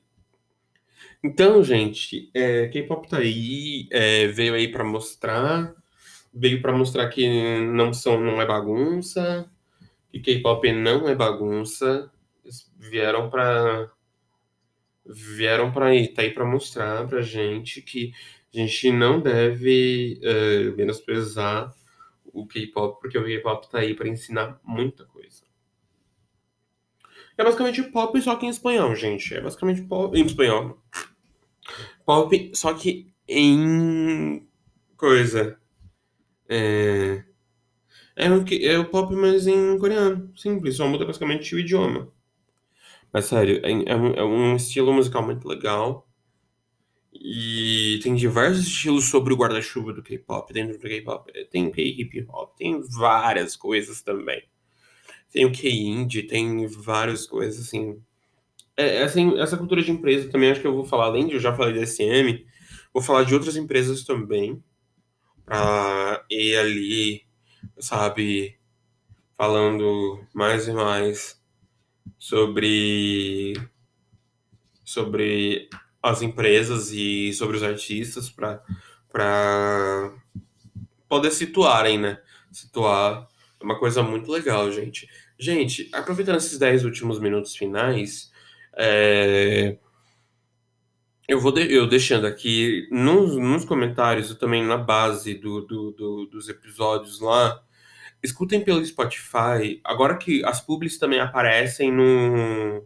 [1.24, 5.74] Então, gente, é, K-pop tá aí, é, veio aí para mostrar,
[6.34, 9.48] veio para mostrar que não são, não é bagunça,
[10.12, 12.10] que K-pop não é bagunça,
[12.78, 13.90] vieram para
[15.06, 18.12] vieram para aí, tá aí para mostrar pra gente que
[18.54, 21.74] a gente não deve é, menosprezar
[22.26, 25.31] o K-pop, porque o K-pop tá aí para ensinar muita coisa.
[27.36, 29.34] É basicamente pop, só que em espanhol, gente.
[29.34, 30.78] É basicamente pop em espanhol.
[32.04, 34.46] Pop, só que em
[34.96, 35.58] coisa.
[36.48, 37.24] É,
[38.16, 40.32] é, o, que- é o pop, mas em coreano.
[40.36, 42.12] Simples, só muda basicamente o idioma.
[43.12, 46.08] Mas sério, é, é um, é um estilo musical muito legal.
[47.14, 51.30] E tem diversos estilos sobre o guarda-chuva do K-pop, dentro do K-pop.
[51.50, 54.42] Tem K-hip hop, tem várias coisas também.
[55.32, 57.98] Tem o K-indie, tem várias coisas, assim.
[58.76, 61.34] É, é assim, essa cultura de empresa também acho que eu vou falar, além de
[61.34, 62.44] eu já falei da SM,
[62.92, 64.62] vou falar de outras empresas também,
[65.44, 67.22] pra ir ali,
[67.78, 68.58] sabe,
[69.36, 71.40] falando mais e mais
[72.18, 73.54] sobre,
[74.84, 75.68] sobre
[76.02, 78.62] as empresas e sobre os artistas para
[81.08, 82.20] poder situarem, né?
[82.50, 83.28] Situar
[83.62, 85.08] é uma coisa muito legal, gente.
[85.38, 88.30] Gente, aproveitando esses 10 últimos minutos finais,
[88.76, 89.76] é,
[91.28, 95.92] eu vou de- eu deixando aqui nos, nos comentários e também na base do, do-
[95.92, 97.60] do- dos episódios lá.
[98.22, 99.80] Escutem pelo Spotify.
[99.84, 102.84] Agora que as publis também aparecem no.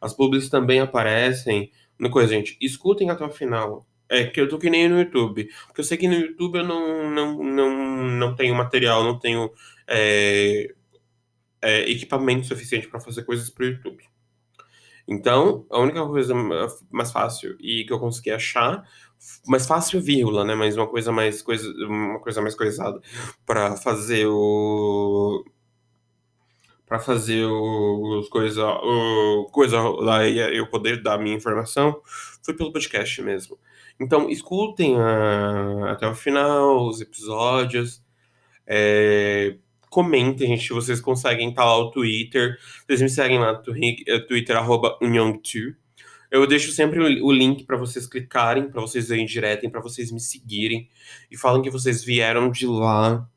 [0.00, 2.56] As publis também aparecem no coisa, gente.
[2.60, 3.86] Escutem até o final.
[4.08, 5.48] É que eu tô que nem no YouTube.
[5.66, 7.70] Porque eu sei que no YouTube eu não, não, não,
[8.10, 9.50] não tenho material, não tenho
[9.88, 10.74] é,
[11.62, 14.04] é, equipamento suficiente para fazer coisas pro YouTube.
[15.06, 16.34] Então, a única coisa
[16.90, 18.84] mais fácil e que eu consegui achar,
[19.46, 20.54] mais fácil, vírgula, né?
[20.54, 23.00] Mas uma coisa mais coisa, uma coisa mais coisada
[23.44, 25.44] para fazer o
[26.86, 32.00] para fazer os coisa o coisa lá e eu poder dar minha informação
[32.42, 33.58] foi pelo podcast mesmo.
[34.00, 38.02] Então, escutem a- até o final os episódios.
[38.66, 39.56] É,
[39.92, 42.58] comentem, gente, vocês conseguem tá lá o Twitter.
[42.86, 45.74] Vocês me seguem lá no eh, Twitter, arroba Unyong2.
[46.30, 50.10] Eu deixo sempre o, o link para vocês clicarem, para vocês verem direto, para vocês
[50.10, 50.88] me seguirem
[51.30, 53.28] e falem que vocês vieram de lá.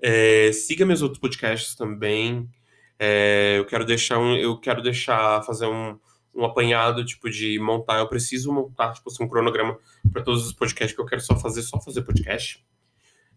[0.00, 2.48] É, siga meus outros podcasts também.
[2.96, 5.98] É, eu quero deixar um, eu quero deixar fazer um,
[6.32, 7.98] um apanhado tipo de montar.
[7.98, 9.76] Eu preciso montar tipo assim, um cronograma
[10.12, 12.64] para todos os podcasts que eu quero só fazer, só fazer podcast.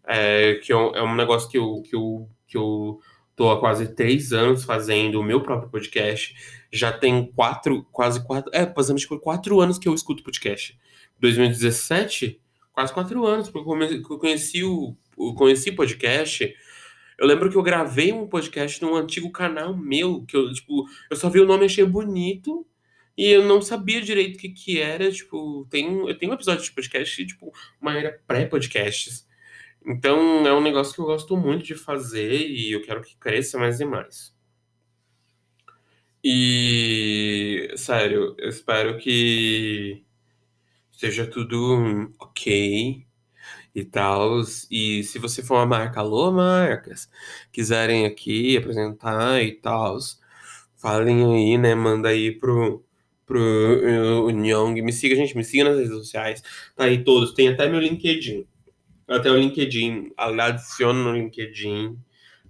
[0.08, 2.98] É, que é um, é um negócio que eu, que, eu, que eu
[3.36, 6.34] tô há quase três anos fazendo o meu próprio podcast.
[6.72, 8.66] Já tem quatro, quase quatro, é,
[8.96, 10.78] tipo, quatro anos que eu escuto podcast.
[11.20, 12.40] 2017,
[12.72, 14.96] quase quatro anos, porque eu conheci o,
[15.34, 16.54] conheci podcast.
[17.18, 21.16] Eu lembro que eu gravei um podcast num antigo canal meu, que eu, tipo, eu
[21.16, 22.66] só vi o nome achei bonito.
[23.16, 26.62] E eu não sabia direito o que que era, tipo, tem, eu tenho um episódio
[26.62, 29.27] de podcast, tipo, uma era pré-podcasts.
[29.86, 33.58] Então é um negócio que eu gosto muito de fazer e eu quero que cresça
[33.58, 34.36] mais e mais.
[36.22, 40.04] E, sério, eu espero que
[40.92, 43.06] seja tudo ok
[43.74, 44.40] e tal.
[44.70, 47.08] E se você for uma marca, alô, marcas,
[47.52, 49.98] quiserem aqui apresentar e tal,
[50.76, 51.74] falem aí, né?
[51.74, 52.84] Manda aí pro,
[53.26, 53.38] pro
[54.26, 54.82] uh, Nyong.
[54.82, 56.42] Me siga, gente, me siga nas redes sociais.
[56.76, 58.46] Tá aí todos, tem até meu LinkedIn.
[59.08, 61.98] Até o LinkedIn, adiciona no LinkedIn,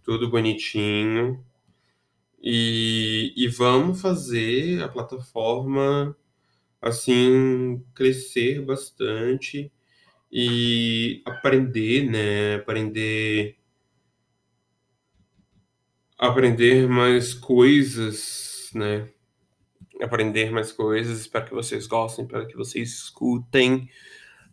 [0.03, 1.45] tudo bonitinho.
[2.43, 6.17] E, e vamos fazer a plataforma
[6.81, 9.73] assim crescer bastante
[10.31, 12.57] e aprender, né?
[12.57, 13.57] Aprender
[16.19, 19.09] aprender mais coisas, né?
[20.03, 21.21] Aprender mais coisas.
[21.21, 23.89] Espero que vocês gostem, espero que vocês escutem.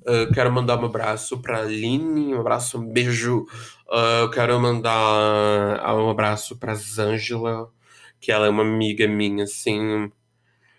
[0.06, 3.48] Uh, quero mandar um abraço para Aline, um abraço, um beijo.
[3.88, 7.72] Uh, quero mandar um abraço para Zângela,
[8.20, 10.12] que ela é uma amiga minha, assim.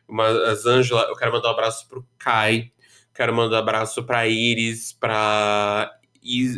[0.06, 2.70] Uma, a Zângela, eu quero mandar um abraço pro Kai,
[3.12, 5.90] quero mandar um abraço para Iris, para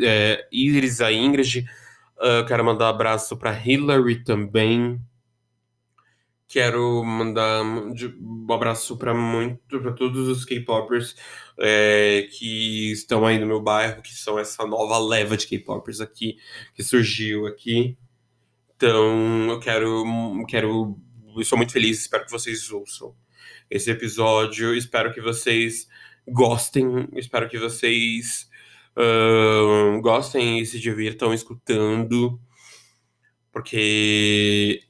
[0.03, 1.65] é, Iris, a Ingrid.
[2.19, 5.01] Uh, quero mandar um abraço para Hillary também.
[6.49, 11.15] Quero mandar um abraço para muito para todos os K-popers
[11.59, 16.39] é, que estão aí no meu bairro, que são essa nova leva de K-popers aqui
[16.75, 17.99] que surgiu aqui.
[18.75, 20.05] Então, eu quero
[20.49, 20.99] quero
[21.37, 23.15] eu sou muito feliz, espero que vocês ouçam
[23.71, 25.87] esse episódio, espero que vocês
[26.27, 28.49] gostem, espero que vocês
[28.97, 32.41] uh, gostem e se divirtam escutando,
[33.53, 34.88] porque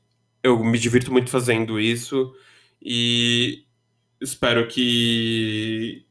[0.49, 2.35] eu me divirto muito fazendo isso
[2.83, 3.65] e
[4.21, 6.07] espero que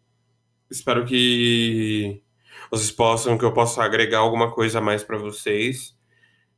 [0.70, 2.22] espero que
[2.72, 5.98] vocês possam que eu possa agregar alguma coisa a mais para vocês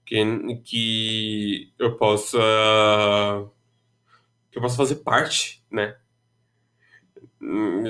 [0.05, 0.17] que
[0.63, 2.39] que eu possa
[4.51, 5.95] que eu possa fazer parte, né?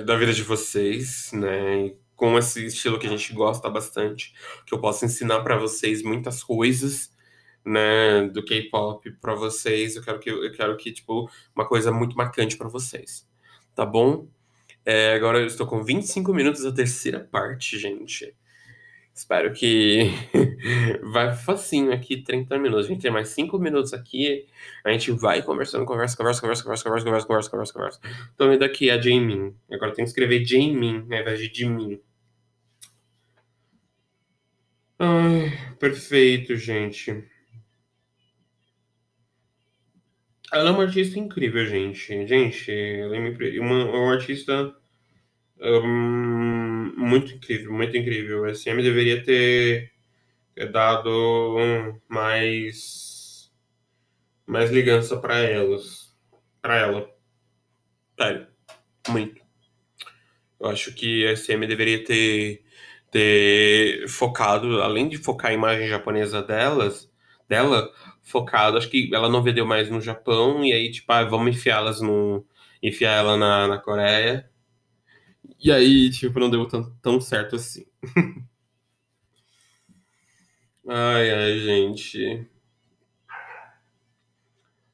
[0.05, 1.95] Da vida de vocês, né?
[2.15, 4.33] Com esse estilo que a gente gosta bastante,
[4.65, 7.15] que eu possa ensinar para vocês muitas coisas,
[7.65, 9.95] né, do K-pop para vocês.
[9.95, 13.27] Eu quero que eu quero que tipo uma coisa muito marcante para vocês.
[13.75, 14.27] Tá bom?
[14.85, 18.33] É, agora eu estou com 25 minutos da terceira parte, gente.
[19.13, 20.11] Espero que
[21.03, 22.85] vai facinho aqui, 30 minutos.
[22.85, 24.47] A gente tem mais 5 minutos aqui.
[24.83, 27.99] A gente vai conversando, conversa, conversa, conversa, conversa, conversa, conversa, conversa, conversa, conversa.
[28.33, 29.53] Então, vendo aqui a Jamin.
[29.69, 31.99] Agora tem que escrever Jamin ao invés de Jimin.
[34.97, 37.25] Ai, perfeito, gente.
[40.51, 42.27] Ela é uma artista incrível, gente.
[42.27, 44.75] Gente, ela é uma, uma artista
[45.61, 48.45] um, muito incrível, muito incrível.
[48.45, 49.91] A SM deveria ter,
[50.71, 53.51] dado mais
[54.45, 56.15] mais ligança para elas,
[56.61, 57.09] para ela.
[58.19, 58.47] Sério,
[59.09, 59.41] muito.
[60.59, 62.63] Eu acho que a SM deveria ter
[63.11, 67.11] ter focado, além de focar a imagem japonesa delas,
[67.47, 67.91] dela,
[68.28, 72.00] focado, acho que ela não vendeu mais no Japão e aí tipo, ah, vamos enfiá-las
[72.00, 72.44] no
[72.82, 74.48] enfiar ela na, na Coreia
[75.64, 77.86] e aí, tipo, não deu tão, tão certo assim.
[80.86, 82.46] ai, ai, gente.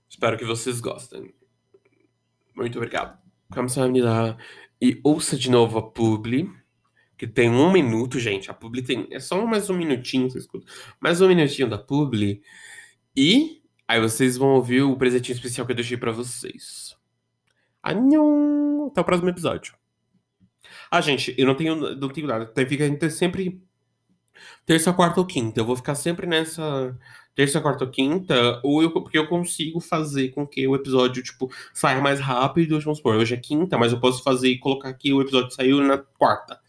[0.08, 1.34] Espero que vocês gostem.
[2.54, 3.18] Muito obrigado.
[3.50, 4.36] 감사합니다.
[4.80, 6.48] E ouça de novo a publi,
[7.18, 8.50] que tem um minuto, gente.
[8.50, 9.08] A publi tem.
[9.10, 10.70] É só mais um minutinho, você escuta.
[11.00, 12.42] Mais um minutinho da publi.
[13.15, 16.95] E aí vocês vão ouvir o presentinho especial que eu deixei para vocês.
[17.81, 17.97] Até
[19.01, 19.75] o próximo episódio.
[20.89, 22.51] Ah, gente, eu não tenho, não tenho nada.
[22.67, 23.61] Fica ter sempre
[24.65, 25.59] terça, quarta ou quinta.
[25.59, 26.97] Eu vou ficar sempre nessa
[27.35, 31.51] terça, quarta ou quinta, ou eu, porque eu consigo fazer com que o episódio, tipo,
[31.73, 32.79] saia mais rápido.
[32.81, 35.81] Vamos supor, hoje é quinta, mas eu posso fazer e colocar aqui o episódio saiu
[35.81, 36.59] na quarta.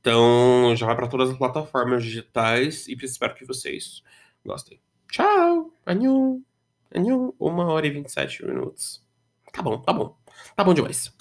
[0.00, 4.02] Então, já vai para todas as plataformas digitais e espero que vocês
[4.44, 4.80] gostem.
[5.10, 5.72] Tchau!
[5.86, 6.42] Anhum!
[6.94, 7.32] Anhum!
[7.38, 9.02] Uma hora e 27 minutos.
[9.52, 10.16] Tá bom, tá bom.
[10.54, 11.12] Tá bom demais.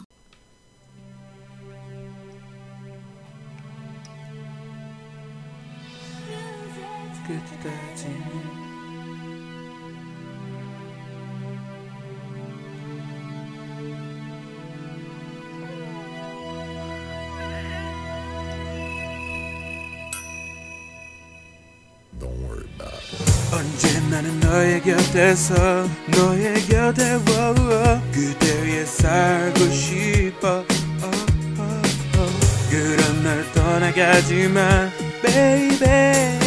[24.21, 30.65] 나는 너의 곁에서 너의 곁에 워워 그대 위에 살고 싶어.
[31.03, 31.25] oh,
[31.57, 32.69] oh, oh.
[32.69, 34.89] 그런 널 떠나가지마
[35.21, 36.37] baby.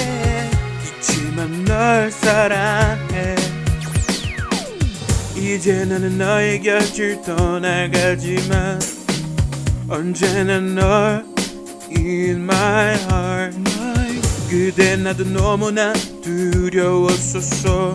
[0.85, 3.36] 잊지만 널 사랑해.
[5.35, 8.81] 이제 나는 너의 곁을 떠나가지만
[9.89, 11.24] 언제나 널
[11.89, 13.72] in my heart
[14.53, 17.95] 그대 나도 너무나 두려웠었어.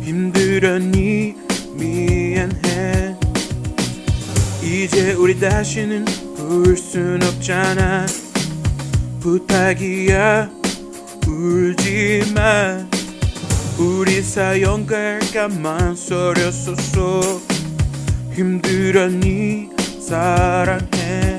[0.00, 1.34] 힘들었니?
[1.74, 3.16] 미안해.
[4.62, 6.04] 이제 우리 다시는
[6.36, 8.06] 볼 순 없잖아.
[9.18, 10.48] 부탁이야.
[11.26, 12.86] 울지마.
[13.76, 17.40] 우리 사연 갈까만 소렸었어.
[18.34, 19.70] 힘들었니?
[20.00, 21.29] 사랑해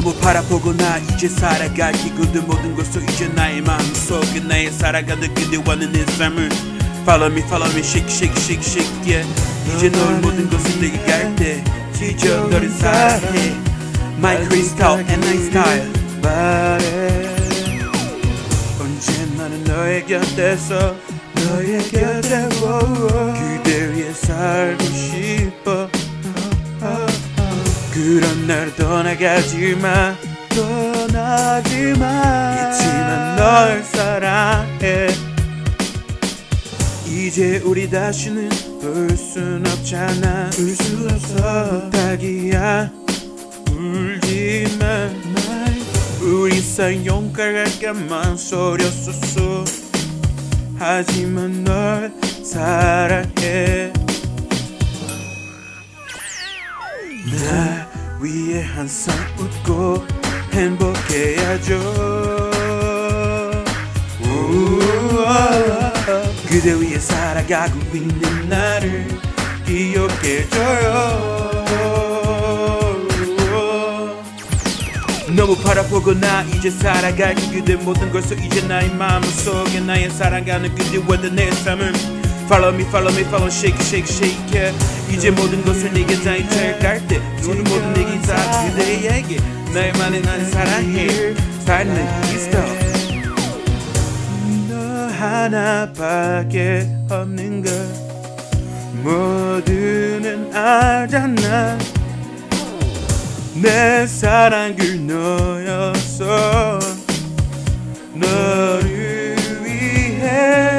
[0.00, 6.06] 너무 바라보고 나 이제 살아가기 그대 모든 것도 이제 나의 마음속에 나의 살아가는 그대와는 내
[6.06, 6.48] 삶을.
[7.02, 9.28] Follow me, follow me, shake, shake, shake, shake, yeah.
[9.66, 11.64] 이제 널 모든 것을 내게 갈때
[11.94, 13.56] 지저분한 사랑해.
[14.18, 15.92] My crystal and my style.
[16.22, 17.34] 말해.
[18.80, 20.94] 언제 나는 너의 곁에서
[21.34, 22.48] 너의 곁에
[23.64, 25.97] 그대 위해 살고 싶어
[27.98, 30.14] 그런 날 떠나가지 마
[30.50, 32.06] 떠나지마
[32.54, 35.08] 잊지만 널 사랑해.
[37.06, 38.48] 이제 우리 다시는
[38.80, 40.48] 볼 순 없잖아.
[40.58, 41.90] 울 수 없어.
[41.90, 42.88] 부탁이야.
[43.72, 45.10] 울지마
[46.22, 49.64] 우리 사이 용감하게만 소렸었어.
[50.78, 52.12] 하지만 널
[52.44, 53.92] 사랑해.
[57.44, 57.87] 나
[58.20, 60.06] 위에 항상 웃고
[60.52, 61.78] 행복해야죠.
[66.48, 69.06] 그대 위해 살아가고 있는 나를
[69.64, 71.28] 기억해줘요.
[75.36, 81.50] 너무 바라보고 나 이제 살아가기 그대 모든 것을 이제 나의 마음속에 나의 사랑하는 그대와는 내
[81.52, 82.17] 삶을
[82.48, 84.72] Follow me, follow me, follow shake, shake, shake
[85.10, 85.94] 이제 모든 것을
[86.24, 88.36] 다 이체할 때 너는 모든 얘기 다
[88.70, 89.36] 그대에게
[89.74, 91.34] 나만의 난 사랑해.
[91.66, 92.58] 살는 이스터
[94.68, 94.74] 너
[95.08, 97.72] 하나밖에 없는 걸
[99.02, 101.78] 모두는 알잖아.
[103.60, 106.78] 내 사랑 그 너였어
[108.14, 110.77] 너를 위해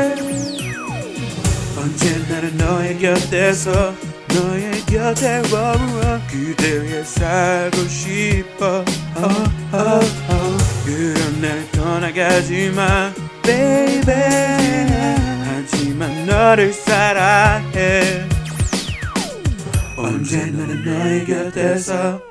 [1.99, 3.93] 언제나는 너의 곁에서
[4.33, 8.85] 너의 곁에 머물러 그대 위해 살고 싶어.
[9.17, 10.85] oh, oh, oh.
[10.85, 13.11] 그런 날 떠나가지 마
[13.43, 14.15] baby.
[15.43, 18.25] 하지만 너를 사랑해.
[19.97, 22.21] 언제 나는 너의 곁에서